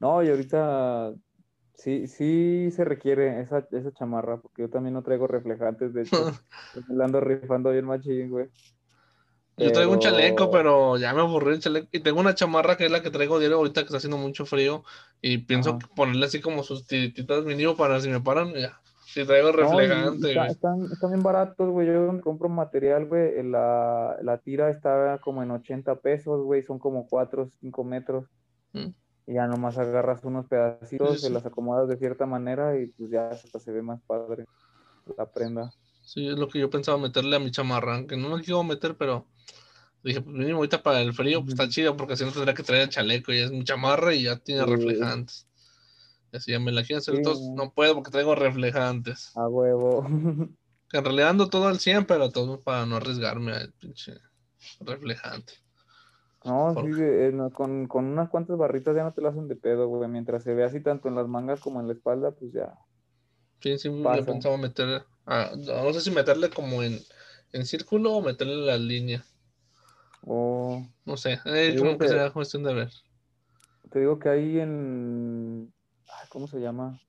[0.00, 1.12] No, y ahorita
[1.74, 6.16] sí, sí se requiere esa, esa chamarra, porque yo también no traigo reflejantes, de hecho,
[6.88, 8.48] me ando rifando bien machín, güey.
[9.58, 11.88] Yo traigo un chaleco, pero ya me aburrí el chaleco.
[11.90, 14.44] Y tengo una chamarra que es la que traigo diario ahorita que está haciendo mucho
[14.44, 14.84] frío.
[15.22, 18.78] Y pienso ponerle así como sus tiritas mínimo para si me paran, ya.
[19.06, 20.32] Si traigo reflejante.
[20.46, 21.86] están, están, bien baratos, güey.
[21.86, 23.42] Yo compro material, güey.
[23.44, 26.62] La, la tira está como en 80 pesos, güey.
[26.62, 28.26] Son como 4 o 5 metros.
[28.74, 28.88] Mm.
[29.28, 33.28] Y ya nomás agarras unos pedacitos, se las acomodas de cierta manera y pues ya
[33.28, 34.44] hasta se ve más padre
[35.16, 35.72] la prenda.
[36.06, 38.96] Sí, es lo que yo pensaba meterle a mi chamarra, que no lo quiero meter,
[38.96, 39.26] pero
[40.04, 42.62] dije, pues mínimo ahorita para el frío, pues está chido, porque si no tendría que
[42.62, 45.48] traer el chaleco y es mi chamarra y ya tiene reflejantes.
[46.32, 49.36] Así ya me la quiero hacer todos, no puedo porque traigo reflejantes.
[49.36, 50.06] A huevo.
[50.88, 54.20] Que en realidad ando todo al 100, pero todo para no arriesgarme al pinche
[54.78, 55.54] reflejante.
[56.44, 59.88] No, sí, eh, con, con, unas cuantas barritas ya no te lo hacen de pedo,
[59.88, 60.08] güey.
[60.08, 62.72] Mientras se ve así tanto en las mangas como en la espalda, pues ya.
[63.60, 65.04] Sí, sí, me pensaba meter.
[65.26, 67.00] Ah, no sé si meterle como en,
[67.52, 69.24] en círculo o meterle la línea.
[70.22, 70.86] O.
[71.04, 72.90] No sé, eh, como que, será cuestión de ver.
[73.90, 75.72] Te digo que ahí en.
[76.28, 77.00] ¿Cómo se llama?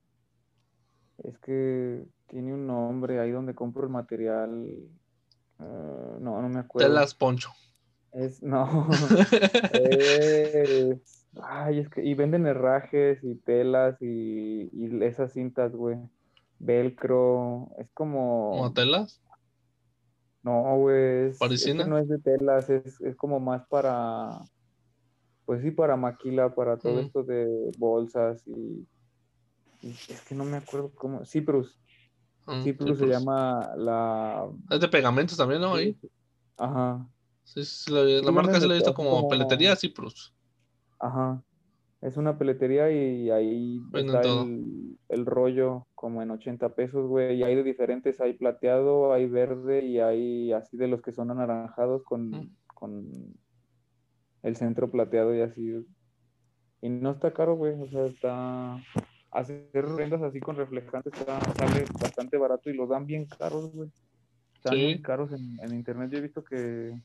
[1.24, 4.68] Es que tiene un nombre ahí donde compro el material.
[4.68, 6.88] Eh, no, no me acuerdo.
[6.88, 7.52] Telas Poncho.
[8.14, 8.88] Es, no.
[11.44, 15.98] ay, es que, y venden herrajes y telas y, y esas cintas, güey.
[16.60, 17.70] Velcro.
[17.78, 18.52] Es como.
[18.52, 19.22] ¿Como telas?
[20.44, 21.30] No, güey.
[21.30, 21.40] Es,
[21.88, 24.30] no es de telas, es, es, como más para.
[25.46, 28.86] Pues sí, para maquila, para todo esto de bolsas y,
[29.82, 31.26] Es que no me acuerdo cómo.
[31.26, 31.80] Ciprus.
[32.46, 34.50] Mm, Ciprus se llama la.
[34.70, 35.76] Es de pegamentos también, ¿no?
[35.76, 35.98] Ahí.
[36.58, 37.08] Ajá.
[37.44, 40.34] Sí, la, marca se la he visto como, peletería Ciprus.
[41.00, 41.42] Ajá.
[42.02, 44.22] Es una peletería y ahí está
[45.10, 47.38] el, rollo como en 80 pesos, güey.
[47.38, 51.32] Y hay de diferentes, hay plateado, hay verde y hay así de los que son
[51.32, 52.56] anaranjados con, mm.
[52.68, 53.36] con
[54.44, 55.74] el centro plateado y así.
[56.82, 57.74] Y no está caro, güey.
[57.82, 58.78] O sea, está
[59.32, 63.90] hacer rendas así con reflejantes sale bastante barato y los dan bien caros, güey.
[64.56, 66.12] Están muy caros en, en, internet.
[66.12, 67.00] Yo he visto que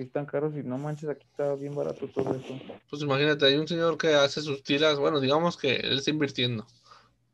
[0.00, 2.58] sí están caros y no manches, aquí está bien barato todo eso.
[2.88, 6.66] Pues imagínate, hay un señor que hace sus tiras, bueno, digamos que él está invirtiendo,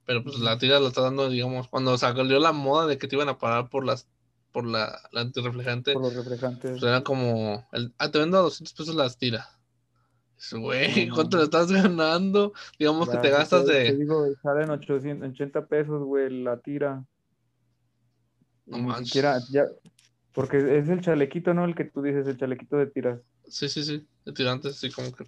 [0.05, 3.15] pero pues la tira la está dando, digamos, cuando salió la moda de que te
[3.15, 4.09] iban a pagar por las
[4.51, 5.93] por la, la antirreflejante.
[5.93, 6.71] Por los reflejantes.
[6.73, 9.47] Pues era como, el, ah, te vendo a 200 pesos las tiras.
[10.51, 12.53] Güey, ¿cuánto le estás ganando?
[12.79, 13.91] Digamos que te gastas de.
[13.91, 17.05] Te digo, salen 880 pesos, güey, la tira.
[18.65, 19.23] No manches.
[19.51, 19.67] ya,
[20.37, 21.65] porque es el chalequito, ¿no?
[21.65, 23.21] El que tú dices, el chalequito de tiras.
[23.49, 25.25] Sí, sí, sí, de tirantes, sí, como que.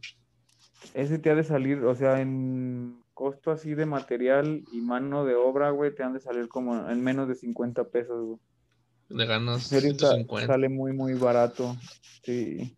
[0.92, 5.34] Ese te ha de salir, o sea, en costo así de material y mano de
[5.34, 8.38] obra, güey, te han de salir como en menos de 50 pesos, güey.
[9.08, 10.46] De ganas 150.
[10.46, 11.74] Sale muy, muy barato,
[12.22, 12.76] sí.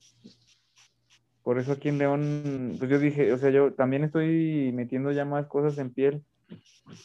[1.42, 5.24] Por eso aquí en León, pues yo dije, o sea, yo también estoy metiendo ya
[5.24, 6.22] más cosas en piel,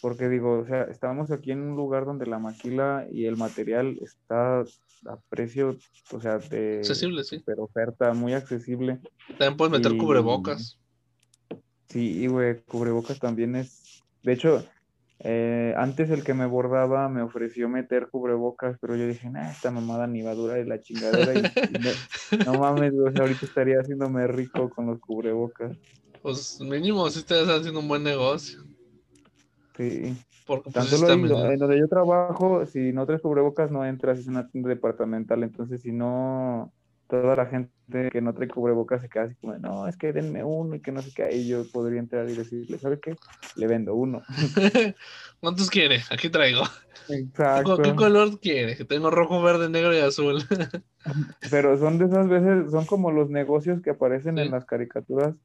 [0.02, 3.98] porque digo, o sea, estábamos aquí en un lugar donde la maquila y el material
[4.04, 4.64] está
[5.06, 5.78] a precio,
[6.12, 6.80] o sea, de...
[6.80, 7.42] Accesible, sí.
[7.46, 9.00] Pero oferta muy accesible.
[9.38, 10.80] También puedes meter cubrebocas.
[11.90, 14.04] Sí, güey, cubrebocas también es...
[14.24, 14.66] De hecho,
[15.20, 19.72] eh, antes el que me bordaba me ofreció meter cubrebocas, pero yo dije, nah, esta
[19.72, 21.34] mamada ni va a durar y la chingadera.
[21.34, 25.78] Y, no, mames, ahorita estaría haciéndome rico con los cubrebocas.
[26.22, 28.65] Pues mínimo si estás haciendo un buen negocio.
[29.78, 30.16] Sí.
[30.46, 34.28] Porque, pues, Tanto lo, en donde yo trabajo, si no traes cubrebocas no entras, es
[34.28, 36.72] una tienda departamental, entonces si no,
[37.08, 40.44] toda la gente que no trae cubrebocas se queda así como, no, es que denme
[40.44, 43.16] uno y que no sé qué, y yo podría entrar y decirle, ¿sabe qué?
[43.56, 44.22] Le vendo uno.
[45.40, 46.02] ¿Cuántos quiere?
[46.12, 46.64] Aquí traigo.
[47.10, 47.78] Exacto.
[47.82, 48.76] ¿Qué color quiere?
[48.86, 50.44] Tengo rojo, verde, negro y azul.
[51.52, 55.36] Pero son de esas veces, son como los negocios que aparecen en las caricaturas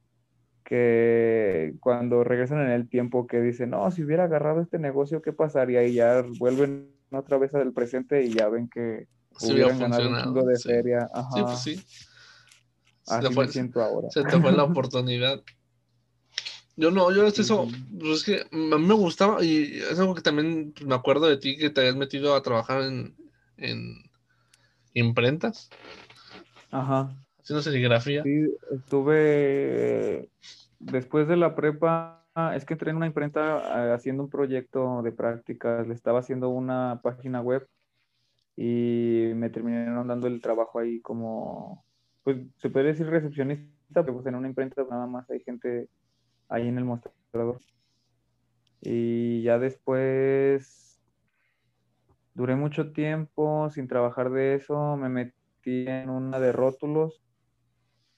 [0.71, 5.33] que cuando regresan en el tiempo que dicen, no, si hubiera agarrado este negocio, ¿qué
[5.33, 5.85] pasaría?
[5.85, 9.09] Y ya vuelven otra vez al presente y ya ven que
[9.41, 11.11] hubieran ganado un chingo de feria.
[11.12, 11.29] Ajá.
[11.35, 11.85] Sí, pues sí.
[13.09, 14.11] Así me siento ahora.
[14.11, 15.43] Se te fue la oportunidad.
[16.77, 17.66] Yo no, yo es eso,
[17.99, 21.37] pues es que a mí me gustaba y es algo que también me acuerdo de
[21.37, 23.16] ti que te habías metido a trabajar en,
[23.57, 23.97] en
[24.95, 25.68] imprentas.
[26.71, 27.12] Ajá.
[27.41, 28.23] Haciendo serigrafía.
[28.23, 30.29] Sí, estuve
[30.81, 35.12] después de la prepa, es que entré en una imprenta eh, haciendo un proyecto de
[35.12, 37.68] prácticas, le estaba haciendo una página web
[38.57, 41.85] y me terminaron dando el trabajo ahí como,
[42.24, 45.89] pues se puede decir recepcionista, pero pues en una imprenta nada más hay gente
[46.49, 47.59] ahí en el mostrador.
[48.81, 51.01] Y ya después
[52.35, 57.22] duré mucho tiempo sin trabajar de eso, me metí en una de rótulos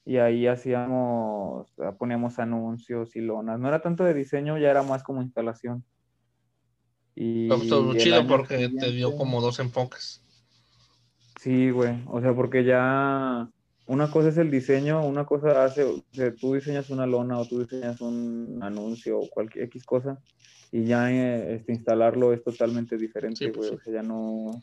[0.04, 3.60] y ahí hacíamos, poníamos anuncios y lonas.
[3.60, 5.84] No era tanto de diseño, ya era más como instalación.
[7.14, 10.22] Y todo chido porque te dio como dos enfoques.
[11.40, 12.02] Sí, güey.
[12.06, 13.48] O sea, porque ya
[13.86, 17.46] una cosa es el diseño, una cosa hace, o sea, tú diseñas una lona o
[17.46, 20.18] tú diseñas un anuncio o cualquier X cosa
[20.70, 23.78] y ya eh, este, instalarlo es totalmente diferente, pues güey.
[23.78, 24.62] O sea, ya no,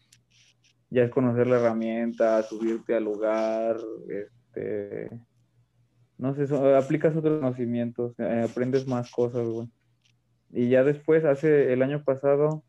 [0.89, 3.77] ya es conocer la herramienta, subirte al lugar,
[4.07, 5.09] este,
[6.19, 6.43] no sé,
[6.75, 9.67] aplicas otros conocimientos, eh, aprendes más cosas, güey.
[10.51, 12.63] y ya después, hace el año pasado,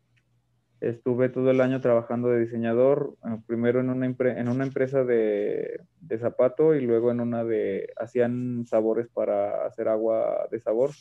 [0.81, 5.79] estuve todo el año trabajando de diseñador, eh, primero en una, en una empresa de,
[5.99, 10.91] de, zapato y luego en una de, hacían sabores para hacer agua de sabor.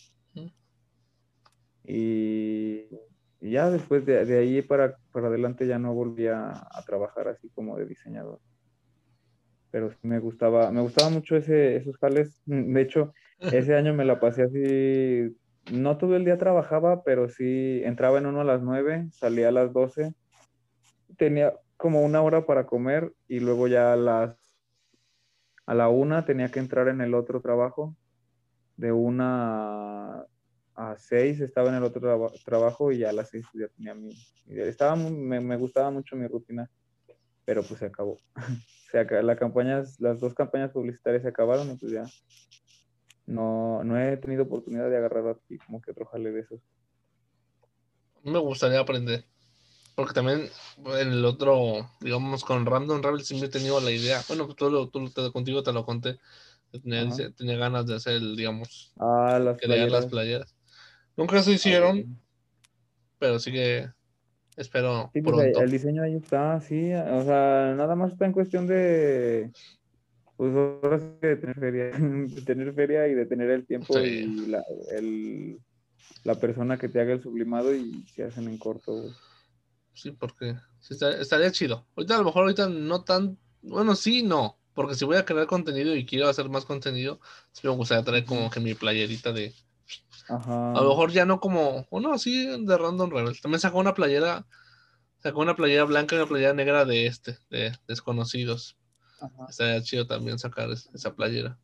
[1.85, 2.89] Y,
[3.41, 6.53] ya después de, de ahí para, para, adelante ya no volví a,
[6.85, 8.39] trabajar así como de diseñador.
[9.71, 12.41] Pero me gustaba, me gustaba mucho ese, esos jales.
[12.45, 15.37] De hecho, ese año me la pasé así
[15.71, 19.53] no todo el día trabajaba, pero sí entraba en uno a las nueve, salía a
[19.53, 20.15] las doce,
[21.17, 24.37] tenía como una hora para comer y luego ya a las
[25.67, 27.97] a la una tenía que entrar en el otro trabajo.
[28.77, 30.25] De una
[30.75, 34.11] a seis estaba en el otro trabajo y ya a las seis ya tenía mi...
[34.47, 36.69] Estaba me, me, gustaba mucho mi rutina,
[37.51, 38.17] pero pues se acabó.
[38.95, 42.05] o la campaña, las dos campañas publicitarias se acabaron y pues ya
[43.27, 46.61] no, no he tenido oportunidad de agarrar aquí como que otro jale de esos.
[48.23, 49.25] Me gustaría aprender.
[49.97, 50.49] Porque también
[50.79, 54.21] en el otro, digamos, con Random Ravel siempre he tenido la idea.
[54.29, 56.21] Bueno, pues tú, tú, contigo te lo conté.
[56.71, 59.91] Tenía, ganas de hacer, digamos, ah, las playeras.
[59.91, 60.57] las playeras.
[61.17, 62.17] Nunca se hicieron,
[63.19, 63.91] pero sí que
[64.57, 65.11] espero.
[65.13, 66.93] Sí, pues el diseño ahí está, sí.
[66.93, 69.51] O sea, nada más está en cuestión de
[70.37, 74.47] pues ahora sí de tener feria, de tener feria y de tener el tiempo y
[74.47, 75.59] la, el,
[76.25, 79.05] la persona que te haga el sublimado y se hacen en corto,
[79.93, 81.87] Sí, porque estaría chido.
[81.95, 85.47] Ahorita a lo mejor ahorita no tan, bueno, sí, no, porque si voy a crear
[85.47, 87.21] contenido y quiero hacer más contenido,
[87.53, 89.53] sí me gustaría traer como que mi playerita de...
[90.31, 90.73] Ajá.
[90.73, 93.41] A lo mejor ya no como, bueno, sí, de Random Rebel.
[93.41, 94.47] También sacó una playera,
[95.19, 98.77] sacó una playera blanca y una playera negra de este, de desconocidos.
[99.49, 101.59] Estaría chido también sacar esa playera.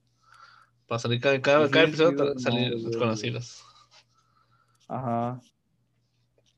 [0.86, 3.62] Para salir cada, cada, episodio salir conocidos.
[4.88, 5.40] Ajá.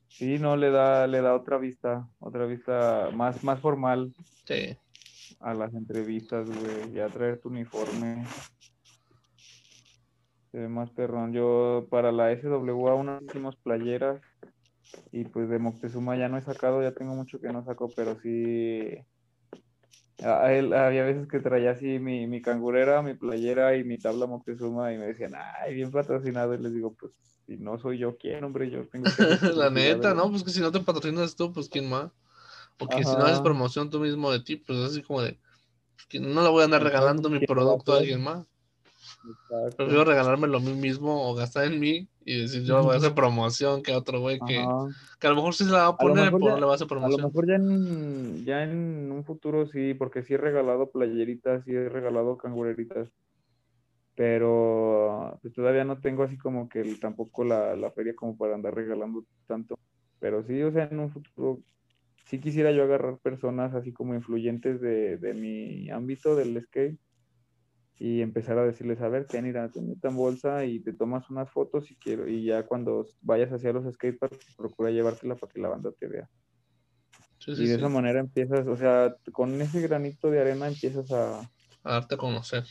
[0.07, 4.13] Sí, no, le da, le da otra vista, otra vista más, más formal.
[4.45, 4.77] Sí.
[5.39, 6.91] A las entrevistas, güey.
[6.91, 8.25] Ya traer tu uniforme.
[10.51, 11.33] Se ve más perrón.
[11.33, 14.21] Yo para la SWA unas hicimos playeras.
[15.11, 18.19] Y pues de Moctezuma ya no he sacado, ya tengo mucho que no saco, pero
[18.21, 18.97] sí
[20.21, 24.25] a él, había veces que traía así mi, mi cangurera, mi playera y mi tabla
[24.25, 26.53] Moctezuma y me decían, ay, bien patrocinado.
[26.53, 27.13] Y les digo, pues,
[27.45, 28.69] si no soy yo, ¿quién, hombre?
[28.69, 29.05] Yo tengo
[29.55, 30.29] La neta, ¿no?
[30.29, 32.11] Pues que si no te patrocinas tú, pues, ¿quién más?
[32.79, 35.37] O que si no haces promoción tú mismo de ti, pues así como de,
[36.19, 38.45] no le voy a andar regalando mi producto a alguien más.
[39.75, 43.13] Prefiero regalármelo a mí mismo o gastar en mí y decir yo voy a hacer
[43.13, 44.65] promoción que otro güey que,
[45.19, 46.75] que, a lo mejor sí se la va a poner, pero no le va a
[46.75, 47.19] hacer promoción.
[47.19, 51.63] A lo mejor ya en, ya en un futuro sí, porque sí he regalado playeritas,
[51.65, 53.09] sí he regalado cangureritas,
[54.15, 58.73] pero pues, todavía no tengo así como que tampoco la, la feria como para andar
[58.73, 59.77] regalando tanto.
[60.19, 61.59] Pero sí, o sea, en un futuro
[62.25, 66.99] sí quisiera yo agarrar personas así como influyentes de, de mi ámbito del skate
[67.99, 71.51] y empezar a decirles, a ver, ten, mira, te en bolsa y te tomas unas
[71.51, 75.67] fotos si quiero, y ya cuando vayas hacia los skateparks, procura llevártela para que la
[75.67, 76.29] banda te vea.
[77.45, 81.41] y de esa manera empiezas, o sea, con ese granito de arena empiezas a...
[81.83, 82.63] A darte a conocer.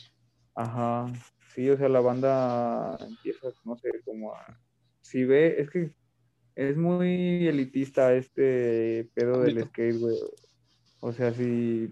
[0.55, 1.13] Ajá,
[1.53, 4.59] sí, o sea, la banda empieza, no sé, como a...
[5.01, 5.93] Si ve, es que
[6.55, 10.17] es muy elitista este pedo del skate, güey.
[11.01, 11.89] O sea, si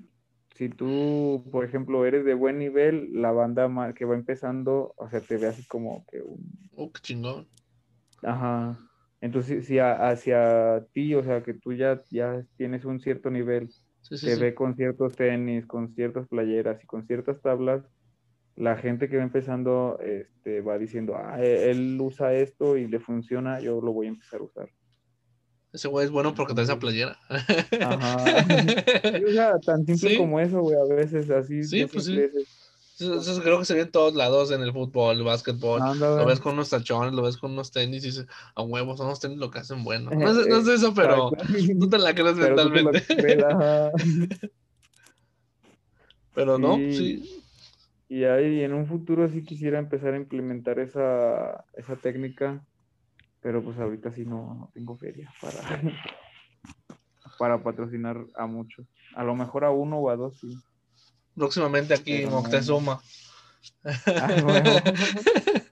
[0.57, 5.21] si tú, por ejemplo, eres de buen nivel, la banda que va empezando, o sea,
[5.21, 6.69] te ve así como que un...
[6.75, 7.47] Oh, qué chingón.
[8.23, 8.79] Ajá.
[9.21, 13.69] Entonces, si hacia ti, o sea, que tú ya, ya tienes un cierto nivel,
[14.09, 17.83] te ve con ciertos tenis, con ciertas playeras y con ciertas tablas,
[18.55, 22.99] la gente que va empezando este, va diciendo, ah, e-, él usa esto y le
[22.99, 24.69] funciona, yo lo voy a empezar a usar.
[25.73, 27.19] Ese güey es bueno porque trae esa playera.
[27.29, 28.17] Ajá.
[29.27, 31.63] o sea, tan simple como eso, güey, a veces así.
[31.63, 32.19] Sí, pues sí.
[32.99, 35.81] Eso, creo que se ve en todos lados, en el fútbol, el básquetbol.
[35.99, 38.25] lo ves con unos tachones, lo ves con unos tenis y dices,
[38.55, 40.09] a huevos, son unos tenis lo que hacen bueno.
[40.09, 41.29] No es, no es eso, pero
[41.79, 43.03] tú te la crees mentalmente.
[46.33, 47.43] pero no, sí.
[48.09, 52.63] Y ahí en un futuro sí quisiera empezar a implementar esa, esa técnica
[53.47, 55.55] pero pues ahorita sí no, no tengo feria para,
[57.39, 58.85] para patrocinar a muchos.
[59.15, 60.53] A lo mejor a uno o a dos, sí.
[61.33, 62.99] Próximamente aquí en Moctezuma.
[63.85, 64.27] Ah,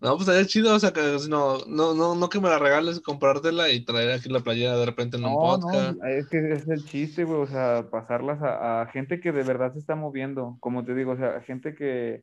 [0.00, 3.00] no, pues estaría chido, o sea, que no, no, no, no que me la regales,
[3.00, 5.98] comprártela y traer aquí la playera de repente en un podcast.
[5.98, 9.42] No, es que es el chiste, güey, o sea, pasarlas a, a, gente que de
[9.42, 12.22] verdad se está moviendo, como te digo, o sea, gente que,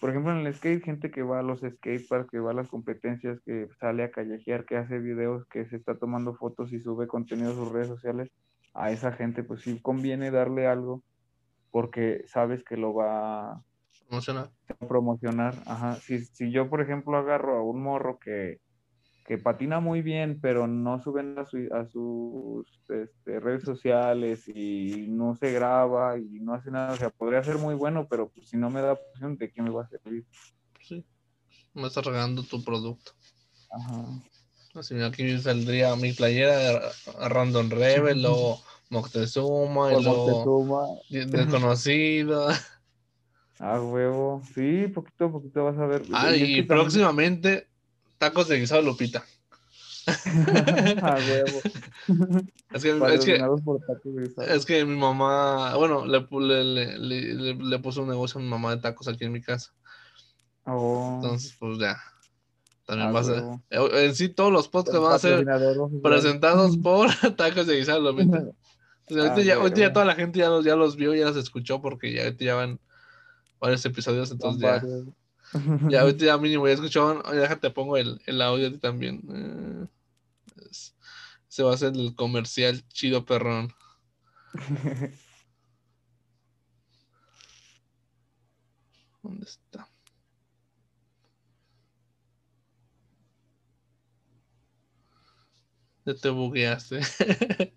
[0.00, 2.68] por ejemplo, en el skate, gente que va a los skateparks, que va a las
[2.68, 7.06] competencias, que sale a callejear, que hace videos, que se está tomando fotos y sube
[7.06, 8.30] contenido a sus redes sociales,
[8.72, 11.02] a esa gente pues sí conviene darle algo
[11.70, 13.62] porque sabes que lo va a
[14.08, 14.50] promocionar.
[14.88, 15.54] promocionar.
[15.66, 15.94] Ajá.
[15.96, 18.58] Si, si yo, por ejemplo, agarro a un morro que
[19.30, 25.36] que patina muy bien, pero no suben a, a sus este, redes sociales y no
[25.36, 26.94] se graba y no hace nada.
[26.94, 29.62] O sea, podría ser muy bueno, pero pues, si no me da opción, ¿de qué
[29.62, 30.26] me va a servir?
[30.80, 31.04] Sí,
[31.74, 33.12] me estás regalando tu producto.
[33.70, 34.04] Ajá.
[34.74, 36.80] Así aquí saldría mi playera de
[37.28, 42.48] Random Rebel o Moctezuma y luego desconocido.
[43.62, 44.40] Ah, huevo.
[44.54, 46.02] Sí, poquito a poquito vas a ver.
[46.14, 47.69] Ah, y, próximamente
[48.20, 49.24] Tacos de guisado Lupita.
[50.06, 51.60] A huevo.
[52.70, 58.10] Es que, es que, es que, mi mamá, bueno, le, le, le, le, puso un
[58.10, 59.72] negocio a mi mamá de tacos aquí en mi casa.
[60.66, 61.14] Oh.
[61.14, 61.96] Entonces, pues ya.
[62.84, 63.42] También va a ser.
[63.70, 65.46] En sí, todos los podcasts van a ser
[66.02, 68.44] presentados por tacos de guisado Lupita.
[69.08, 71.80] ahorita, ya, ahorita ya toda la gente ya los, ya los vio, ya los escuchó,
[71.80, 72.80] porque ya ahorita ya van
[73.58, 74.82] varios episodios, entonces ya.
[75.88, 79.20] Ya ahorita ya mínimo ya escucharon, déjate pongo el, el audio también.
[79.28, 79.86] Eh,
[81.48, 83.72] se va a hacer el comercial chido perrón.
[89.22, 89.88] ¿Dónde está?
[96.06, 97.00] Ya te bugueaste.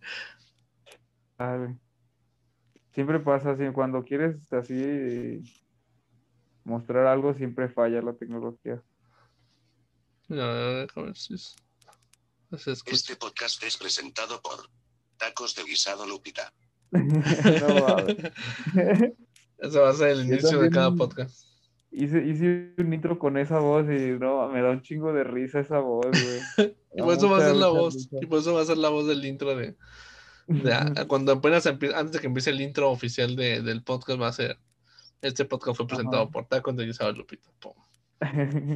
[2.91, 5.43] Siempre pasa así, cuando quieres así
[6.63, 8.81] mostrar algo siempre falla la tecnología.
[12.51, 14.69] Este podcast es presentado por
[15.17, 16.53] Tacos de Guisado Lupita.
[16.91, 17.97] no,
[19.57, 21.47] Eso va a ser el inicio de cada podcast.
[21.91, 25.59] Hice, hice, un intro con esa voz y no, me da un chingo de risa
[25.59, 26.73] esa voz, güey.
[26.95, 28.09] y por eso va a ser la voz.
[28.19, 29.75] Y por eso va a ser la voz del intro de.
[31.07, 34.57] cuando apenas antes de que empiece el intro oficial de, del podcast va a ser
[35.23, 37.49] este podcast fue presentado por Tacos de Gisela Lupita.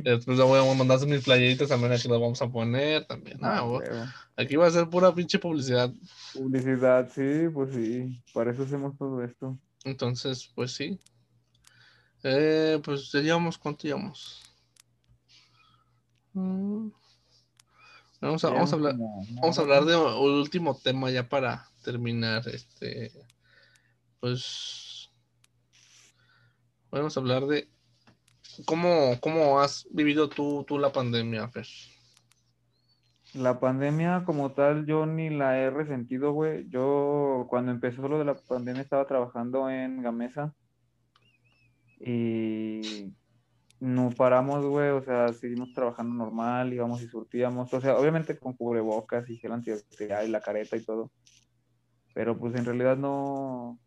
[0.04, 3.38] Después voy a mandar mis playeritas también aquí las vamos a poner también.
[3.42, 5.94] Ah, ah aquí va a ser pura pinche publicidad.
[6.34, 8.22] Publicidad, sí, pues sí.
[8.34, 9.58] Para eso hacemos todo esto.
[9.84, 10.98] Entonces, pues sí.
[12.24, 14.42] Eh, pues llevamos, ¿cuánto llevamos?
[16.34, 16.90] Mm.
[18.20, 22.48] Vamos a, vamos a hablar, vamos a hablar de un último tema ya para terminar.
[22.48, 23.12] Este,
[24.20, 24.87] pues
[26.92, 27.68] Vamos a hablar de
[28.66, 31.68] cómo, cómo has vivido tú, tú la pandemia, Fer.
[33.34, 36.68] La pandemia como tal yo ni la he resentido, güey.
[36.70, 40.56] Yo cuando empezó lo de la pandemia estaba trabajando en Gamesa
[42.00, 43.14] y
[43.80, 44.90] no paramos, güey.
[44.90, 47.74] O sea, seguimos trabajando normal, íbamos y surtíamos.
[47.74, 51.12] O sea, obviamente con cubrebocas y gel antibacterial y la careta y todo.
[52.14, 53.78] Pero pues en realidad no,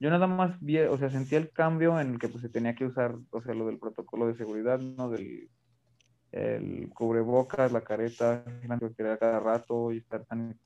[0.00, 2.74] yo nada más vi, o sea, sentía el cambio en el que pues se tenía
[2.74, 5.10] que usar, o sea, lo del protocolo de seguridad, ¿no?
[5.10, 5.50] Del
[6.32, 10.58] el cubrebocas, la careta, la cada rato y estar tan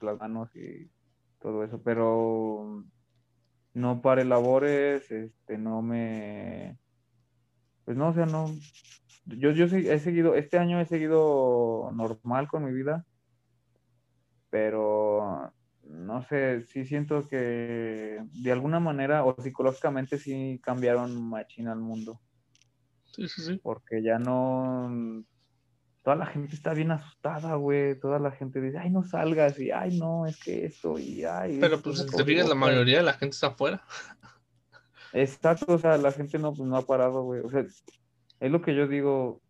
[0.00, 0.90] las manos y
[1.40, 2.84] todo eso, pero
[3.74, 6.78] no pare labores, este, no me,
[7.84, 8.46] pues no, o sea, no,
[9.26, 13.04] yo, yo he seguido, este año he seguido normal con mi vida,
[14.50, 15.52] pero
[16.20, 22.20] no sé, sí siento que de alguna manera o psicológicamente sí cambiaron machina al mundo.
[23.06, 23.60] Sí, sí, sí.
[23.62, 25.24] Porque ya no.
[26.02, 27.98] Toda la gente está bien asustada, güey.
[27.98, 31.58] Toda la gente dice, ay, no salgas, y ay, no, es que esto, y ay.
[31.58, 33.82] Pero pues, si te fijas, la mayoría de la gente está afuera.
[35.12, 37.40] Exacto, o sea, la gente no, pues, no ha parado, güey.
[37.40, 37.64] O sea,
[38.40, 39.40] es lo que yo digo,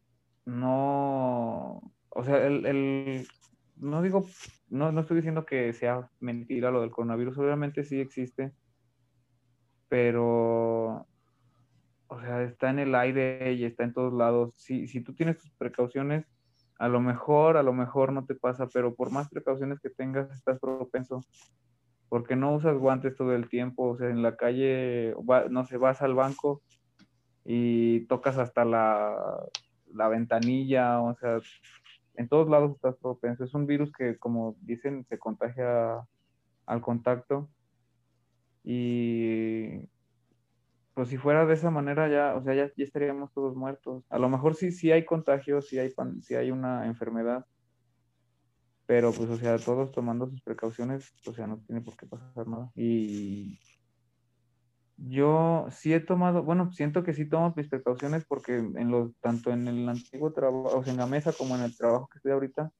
[0.44, 1.92] no.
[2.10, 3.28] O sea, el, el
[3.80, 4.26] no digo,
[4.68, 8.52] no, no estoy diciendo que sea mentira lo del coronavirus, obviamente sí existe,
[9.88, 11.06] pero,
[12.06, 14.52] o sea, está en el aire y está en todos lados.
[14.56, 16.26] Si, si tú tienes tus precauciones,
[16.78, 20.30] a lo mejor, a lo mejor no te pasa, pero por más precauciones que tengas,
[20.30, 21.20] estás propenso.
[22.08, 25.14] Porque no usas guantes todo el tiempo, o sea, en la calle,
[25.50, 26.62] no sé, vas al banco
[27.44, 29.14] y tocas hasta la,
[29.92, 31.38] la ventanilla, o sea,
[32.14, 33.44] en todos lados estás propenso.
[33.44, 36.06] Es un virus que, como dicen, se contagia
[36.66, 37.48] al contacto.
[38.62, 39.80] Y
[40.94, 44.04] pues si fuera de esa manera ya, o sea, ya, estaríamos todos muertos.
[44.10, 47.46] A lo mejor sí, sí hay contagios, sí hay, sí hay una enfermedad,
[48.86, 52.46] pero pues, o sea, todos tomando sus precauciones, o sea, no tiene por qué pasar
[52.48, 52.70] nada.
[52.74, 53.58] Y
[55.08, 59.50] Yo sí he tomado, bueno, siento que sí tomo mis precauciones porque en los, tanto
[59.50, 62.32] en el antiguo trabajo, o sea, en la mesa como en el trabajo que estoy
[62.32, 62.70] ahorita,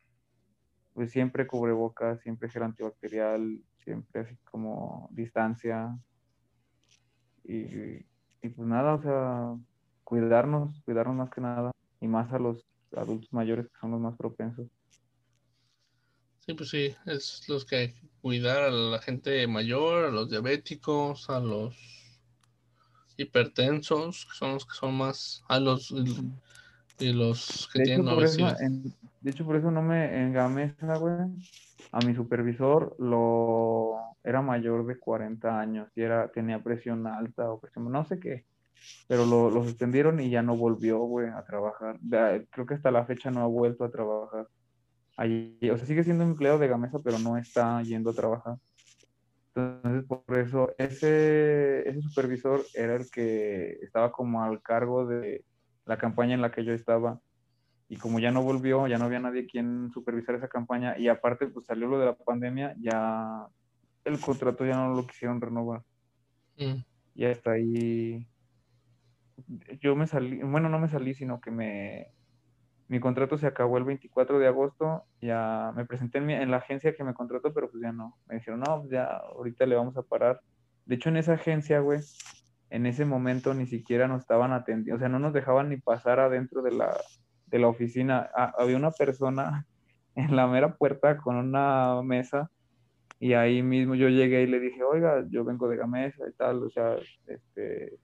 [0.92, 5.96] pues siempre cubrebocas, siempre gel antibacterial, siempre así como distancia.
[7.44, 8.04] Y,
[8.42, 9.56] y pues nada, o sea,
[10.04, 11.70] cuidarnos, cuidarnos más que nada,
[12.00, 12.66] y más a los
[12.96, 14.66] adultos mayores que son los más propensos.
[16.40, 21.30] Sí, pues sí, es los que que cuidar a la gente mayor, a los diabéticos,
[21.30, 21.99] a los
[23.20, 25.94] hipertensos, que son los que son más, a los
[26.98, 28.56] y los que tienen obesidad.
[28.58, 31.14] de hecho, por eso no me en Gamesa, güey,
[31.92, 37.58] a mi supervisor lo era mayor de 40 años y era, tenía presión alta o
[37.58, 38.44] presión, no sé qué,
[39.08, 41.98] pero lo, lo suspendieron y ya no volvió, güey, a trabajar.
[42.50, 44.46] Creo que hasta la fecha no ha vuelto a trabajar.
[45.16, 48.56] Allí, o sea, sigue siendo empleado de Gamesa, pero no está yendo a trabajar.
[49.54, 55.44] Entonces, por eso, ese, ese supervisor era el que estaba como al cargo de
[55.86, 57.20] la campaña en la que yo estaba.
[57.88, 61.48] Y como ya no volvió, ya no había nadie quien supervisar esa campaña, y aparte,
[61.48, 63.48] pues salió lo de la pandemia, ya
[64.04, 65.82] el contrato ya no lo quisieron renovar.
[66.56, 66.84] Mm.
[67.14, 68.26] Y hasta ahí.
[69.80, 72.12] Yo me salí, bueno, no me salí, sino que me,
[72.90, 77.04] mi contrato se acabó el 24 de agosto, ya me presenté en, la agencia que
[77.04, 78.18] me contrató, pero pues ya no.
[78.26, 80.40] Me dijeron, no, ya ahorita le vamos a parar.
[80.86, 82.00] De hecho, en esa agencia, güey,
[82.68, 86.18] en ese momento ni siquiera nos estaban atendiendo, o sea, no nos dejaban ni pasar
[86.18, 86.96] adentro de la,
[87.46, 88.28] de la oficina.
[88.34, 89.68] Ah, había una persona
[90.16, 92.50] en la mera puerta con una mesa
[93.20, 96.64] y ahí mismo yo llegué y le dije, oiga, yo vengo de Gamesa y tal,
[96.64, 96.96] o sea,
[97.28, 98.00] este,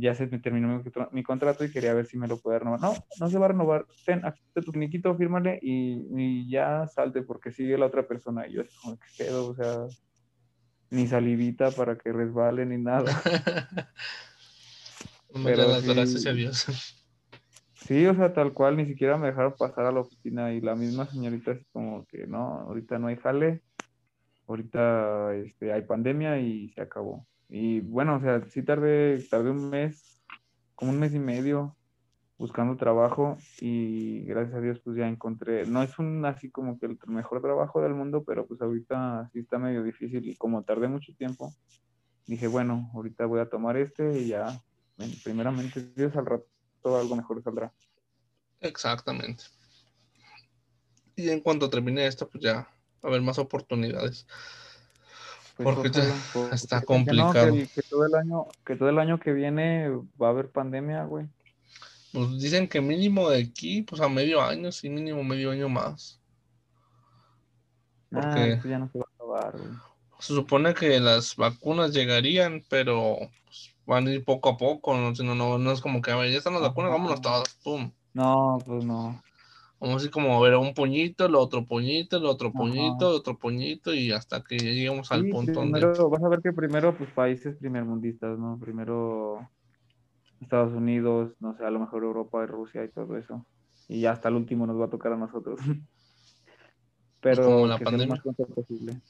[0.00, 0.82] ya se me terminó
[1.12, 2.80] mi, contrato y quería ver si me lo puede renovar.
[2.80, 3.86] No, no se va a renovar.
[4.04, 8.46] Ten, aquí está tu finiquito, fírmale y, ya salte porque sigue la otra persona.
[8.46, 9.86] Y yo así como que quedo, o sea,
[10.90, 13.10] ni salivita para que resbale ni nada.
[15.44, 16.94] Pero las gracias a Dios.
[17.74, 20.74] Sí, o sea, tal cual, ni siquiera me dejaron pasar a la oficina y la
[20.74, 23.62] misma señorita así como que no, ahorita no hay jale,
[24.46, 27.26] ahorita este, hay pandemia y se acabó.
[27.48, 30.22] Y bueno, o sea, sí tardé, tardé un mes,
[30.74, 31.76] como un mes y medio
[32.38, 36.86] buscando trabajo y gracias a Dios pues ya encontré, no es un así como que
[36.86, 40.86] el mejor trabajo del mundo, pero pues ahorita sí está medio difícil y como tardé
[40.86, 41.52] mucho tiempo,
[42.26, 44.56] dije bueno, ahorita voy a tomar este y ya,
[45.24, 46.46] primeramente Dios al rato
[46.84, 47.72] algo mejor saldrá.
[48.60, 49.44] Exactamente.
[51.16, 52.68] Y en cuanto termine esto, pues ya
[53.02, 54.26] a haber más oportunidades.
[55.58, 55.90] Pues porque
[56.52, 57.52] está complicado.
[57.52, 59.90] Que, todo el año, que todo el año que viene
[60.20, 61.26] va a haber pandemia, güey.
[62.12, 66.20] Pues dicen que mínimo de aquí, pues a medio año, sí, mínimo medio año más.
[68.12, 69.70] Ah, porque ya no se va a acabar, güey.
[70.20, 75.12] Se supone que las vacunas llegarían, pero pues, van a ir poco a poco, no,
[75.12, 77.90] no, no es como que, a ver, ya están las vacunas, vámonos todas, pum.
[78.14, 79.20] No, pues no.
[79.80, 83.94] Vamos así como a ver un puñito, el otro puñito, el otro puñito, otro puñito
[83.94, 86.16] y hasta que lleguemos al punto primero, donde...
[86.16, 88.58] Vas a ver que primero, pues países primermundistas, ¿no?
[88.58, 89.48] Primero
[90.40, 93.46] Estados Unidos, no sé, a lo mejor Europa y Rusia y todo eso.
[93.86, 95.60] Y ya hasta el último nos va a tocar a nosotros.
[97.20, 98.22] Pero como la pandemia.
[98.54, 99.00] Posible.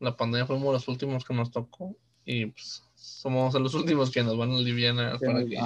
[0.00, 4.36] La pandemia fuimos los últimos que nos tocó y pues somos los últimos que nos
[4.36, 5.58] van a aliviar para que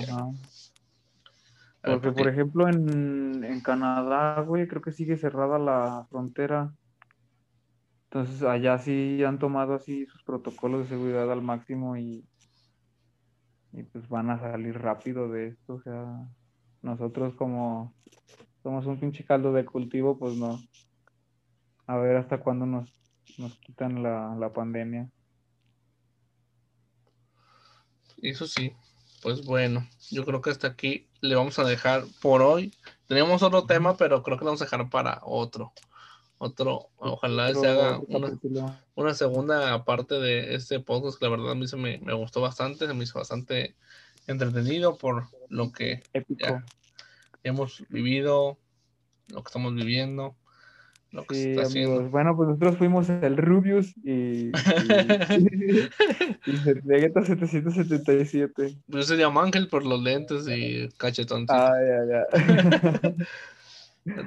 [1.82, 6.74] porque, por ejemplo, en, en Canadá, güey, creo que sigue cerrada la frontera.
[8.04, 12.26] Entonces, allá sí han tomado así sus protocolos de seguridad al máximo y,
[13.72, 15.74] y pues van a salir rápido de esto.
[15.74, 16.26] O sea,
[16.82, 17.94] nosotros como
[18.62, 20.58] somos un pinche caldo de cultivo, pues no.
[21.86, 22.92] A ver hasta cuándo nos,
[23.38, 25.08] nos quitan la, la pandemia.
[28.20, 28.72] Eso sí,
[29.22, 32.72] pues bueno, yo creo que hasta aquí le vamos a dejar por hoy.
[33.06, 35.72] Teníamos otro tema, pero creo que lo vamos a dejar para otro.
[36.38, 38.00] Otro, ojalá se haga
[38.94, 42.86] una, segunda parte de este podcast, que la verdad a mí se me, gustó bastante,
[42.86, 43.74] se me hizo bastante
[44.28, 46.02] entretenido por lo que
[47.42, 48.56] hemos vivido,
[49.28, 50.36] lo que estamos viviendo
[51.30, 52.10] sí, amigos.
[52.10, 54.52] Bueno, pues nosotros fuimos el Rubius y, y,
[56.84, 58.76] Vegeta 777.
[58.86, 61.52] Yo se llama Ángel por los lentes y cachetoncito.
[61.52, 62.26] Ah, ya, ya.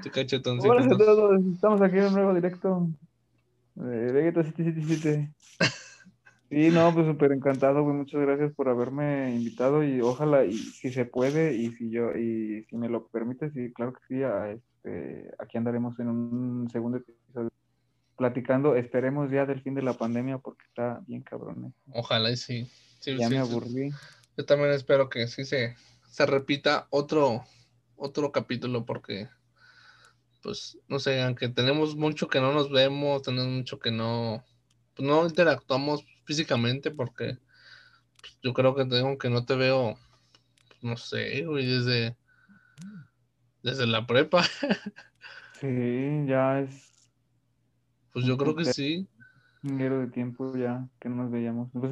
[0.11, 0.71] cachetoncito.
[0.71, 2.87] Hola a todos, estamos aquí en un nuevo directo.
[3.75, 5.31] de Vegeta 777.
[6.51, 7.95] Sí, no, pues súper encantado, güey.
[7.95, 12.65] Muchas gracias por haberme invitado y ojalá, y si se puede, y si yo, y
[12.69, 16.97] si me lo permite, sí, claro que sí, a, este, aquí andaremos en un segundo
[16.97, 17.51] episodio.
[18.17, 21.65] platicando, esperemos ya del fin de la pandemia porque está bien cabrón.
[21.65, 21.91] ¿eh?
[21.93, 22.69] Ojalá y sí.
[22.99, 23.91] ya me aburrí.
[24.37, 25.75] Yo también espero que sí se,
[26.07, 27.43] se repita otro,
[27.95, 29.27] otro capítulo porque,
[30.43, 34.43] pues, no sé, aunque tenemos mucho que no nos vemos, tenemos mucho que no,
[34.95, 37.37] pues, no interactuamos físicamente porque
[38.19, 39.97] pues, yo creo que tengo que no te veo,
[40.81, 42.15] no sé, güey, desde,
[43.63, 44.43] desde la prepa.
[45.59, 47.11] sí, ya es.
[48.13, 49.07] Pues yo creo que sí.
[49.63, 51.69] Un de tiempo ya que no nos veíamos.
[51.71, 51.91] Pues,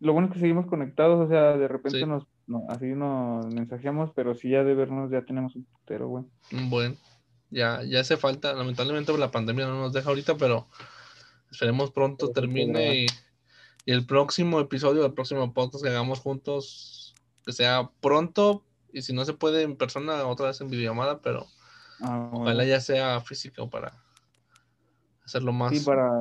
[0.00, 2.26] lo bueno es que seguimos conectados, o sea, de repente nos,
[2.70, 6.24] así nos mensajeamos, pero sí ya de vernos ya tenemos un putero, güey.
[6.70, 6.96] Bueno,
[7.50, 10.66] ya, ya hace falta, lamentablemente la pandemia no nos deja ahorita, pero
[11.50, 13.06] esperemos pronto termine y
[13.86, 17.14] y el próximo episodio, el próximo podcast que hagamos juntos,
[17.44, 21.46] que sea pronto, y si no se puede en persona, otra vez en videollamada, pero
[22.00, 23.92] ah, ojalá ya sea físico para
[25.24, 25.72] hacerlo más,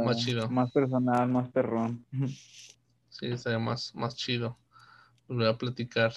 [0.05, 0.49] más chido.
[0.49, 2.05] Más personal, más perrón.
[3.11, 4.57] Sí, sería más, más chido.
[5.27, 6.13] Volver a platicar.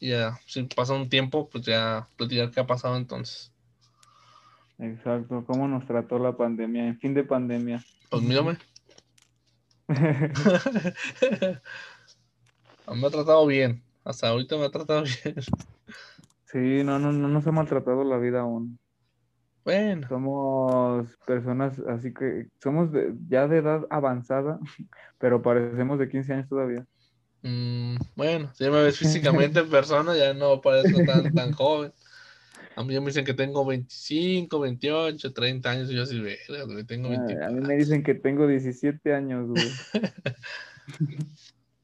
[0.00, 3.52] Y ya, si pasa un tiempo, pues ya platicar qué ha pasado entonces.
[4.78, 7.84] Exacto, cómo nos trató la pandemia, en fin de pandemia.
[8.10, 8.58] Pues mírame.
[12.88, 13.84] me ha tratado bien.
[14.04, 15.36] Hasta ahorita me ha tratado bien.
[16.54, 18.78] Sí, no, no, no nos ha maltratado la vida aún.
[19.64, 20.06] Bueno.
[20.08, 22.90] Somos personas así que somos
[23.28, 24.60] ya de edad avanzada,
[25.18, 26.86] pero parecemos de 15 años todavía.
[27.42, 31.92] Mm, bueno, si me ves físicamente en persona, ya no parezco tan, tan joven.
[32.76, 36.22] A mí me dicen que tengo 25, 28, 30 años y yo así,
[36.86, 37.46] tengo 24.
[37.46, 39.70] A mí me dicen que tengo 17 años, güey.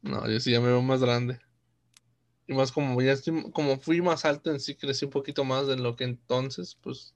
[0.02, 1.40] no, yo sí ya me veo más grande.
[2.50, 5.68] Y más como ya estoy, como fui más alto en sí, crecí un poquito más
[5.68, 7.14] de lo que entonces, pues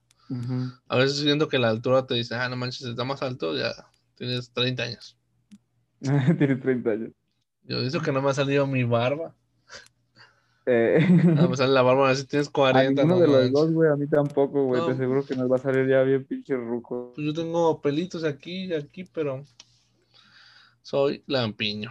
[0.86, 3.72] a veces siento que la altura te dice, ah, no manches, está más alto, ya
[4.14, 5.18] tienes 30 años.
[6.38, 7.10] tienes 30 años.
[7.64, 9.34] Yo digo que no me ha salido mi barba.
[10.66, 11.06] Eh.
[11.38, 13.02] A pesar de la barba, a ver si tienes 40.
[13.02, 14.86] A de los dos, güey, a mí tampoco, güey.
[14.86, 17.12] Te aseguro que nos va a salir ya bien pinche ruco.
[17.14, 19.44] Pues yo tengo pelitos aquí y aquí, pero
[20.80, 21.90] soy lampiño.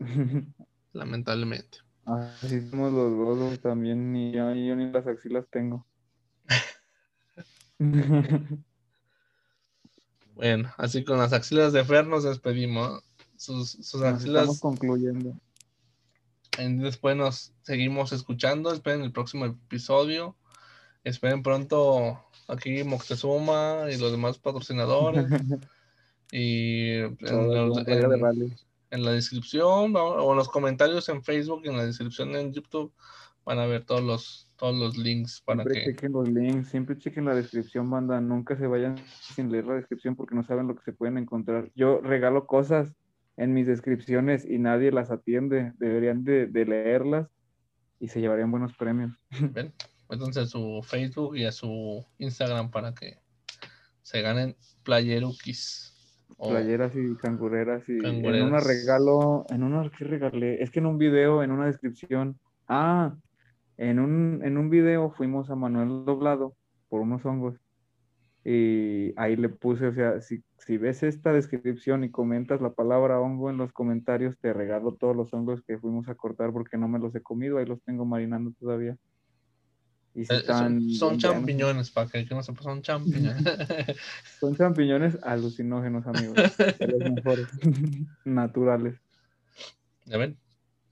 [0.92, 1.83] Lamentablemente.
[2.06, 4.12] Así somos los dos, güey, también.
[4.12, 5.86] Ni yo, ni las axilas tengo.
[10.34, 13.02] bueno, así con las axilas de Fer nos despedimos.
[13.36, 14.42] Sus, sus axilas.
[14.42, 15.36] Estamos concluyendo.
[16.56, 18.72] Después nos seguimos escuchando.
[18.72, 20.36] Esperen el próximo episodio.
[21.02, 25.26] Esperen pronto aquí Moctezuma y los demás patrocinadores.
[26.32, 27.16] y en,
[29.02, 32.92] la descripción o en los comentarios en Facebook en la descripción en YouTube
[33.44, 37.24] van a ver todos los todos los links para siempre chequen los links, siempre chequen
[37.24, 38.20] la descripción, banda.
[38.20, 38.96] Nunca se vayan
[39.34, 41.70] sin leer la descripción porque no saben lo que se pueden encontrar.
[41.74, 42.94] Yo regalo cosas
[43.36, 45.72] en mis descripciones y nadie las atiende.
[45.78, 47.28] Deberían de, leerlas
[47.98, 49.12] y se llevarían buenos premios.
[49.52, 49.72] Ven,
[50.08, 53.18] entonces a su Facebook y a su Instagram para que
[54.02, 54.56] se ganen
[56.36, 56.92] playerukis.
[56.92, 60.98] Playeras y cangureras y en una regalo, en una que regalé, es que en un
[60.98, 62.38] video, en una descripción,
[62.68, 63.14] ah,
[63.76, 66.54] en un, en un video fuimos a Manuel Doblado
[66.88, 67.60] por unos hongos
[68.44, 73.18] y ahí le puse, o sea, si, si ves esta descripción y comentas la palabra
[73.18, 76.86] hongo en los comentarios, te regalo todos los hongos que fuimos a cortar porque no
[76.86, 78.98] me los he comido, ahí los tengo marinando todavía.
[80.14, 83.42] Y eh, están son, champiñones, para que no sepa, son champiñones.
[84.40, 86.36] son champiñones alucinógenos, amigos.
[86.78, 87.48] los mejores,
[88.24, 89.00] naturales.
[90.04, 90.38] Ya ven,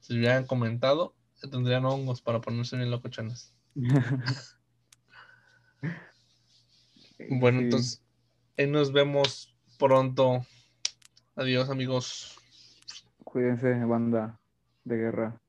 [0.00, 1.14] si hubieran comentado,
[1.50, 3.54] tendrían hongos para ponerse bien locochones.
[7.28, 8.02] Bueno, entonces,
[8.68, 10.44] nos vemos pronto.
[11.36, 12.36] Adiós, amigos.
[13.24, 14.40] Cuídense, banda
[14.84, 15.41] de guerra.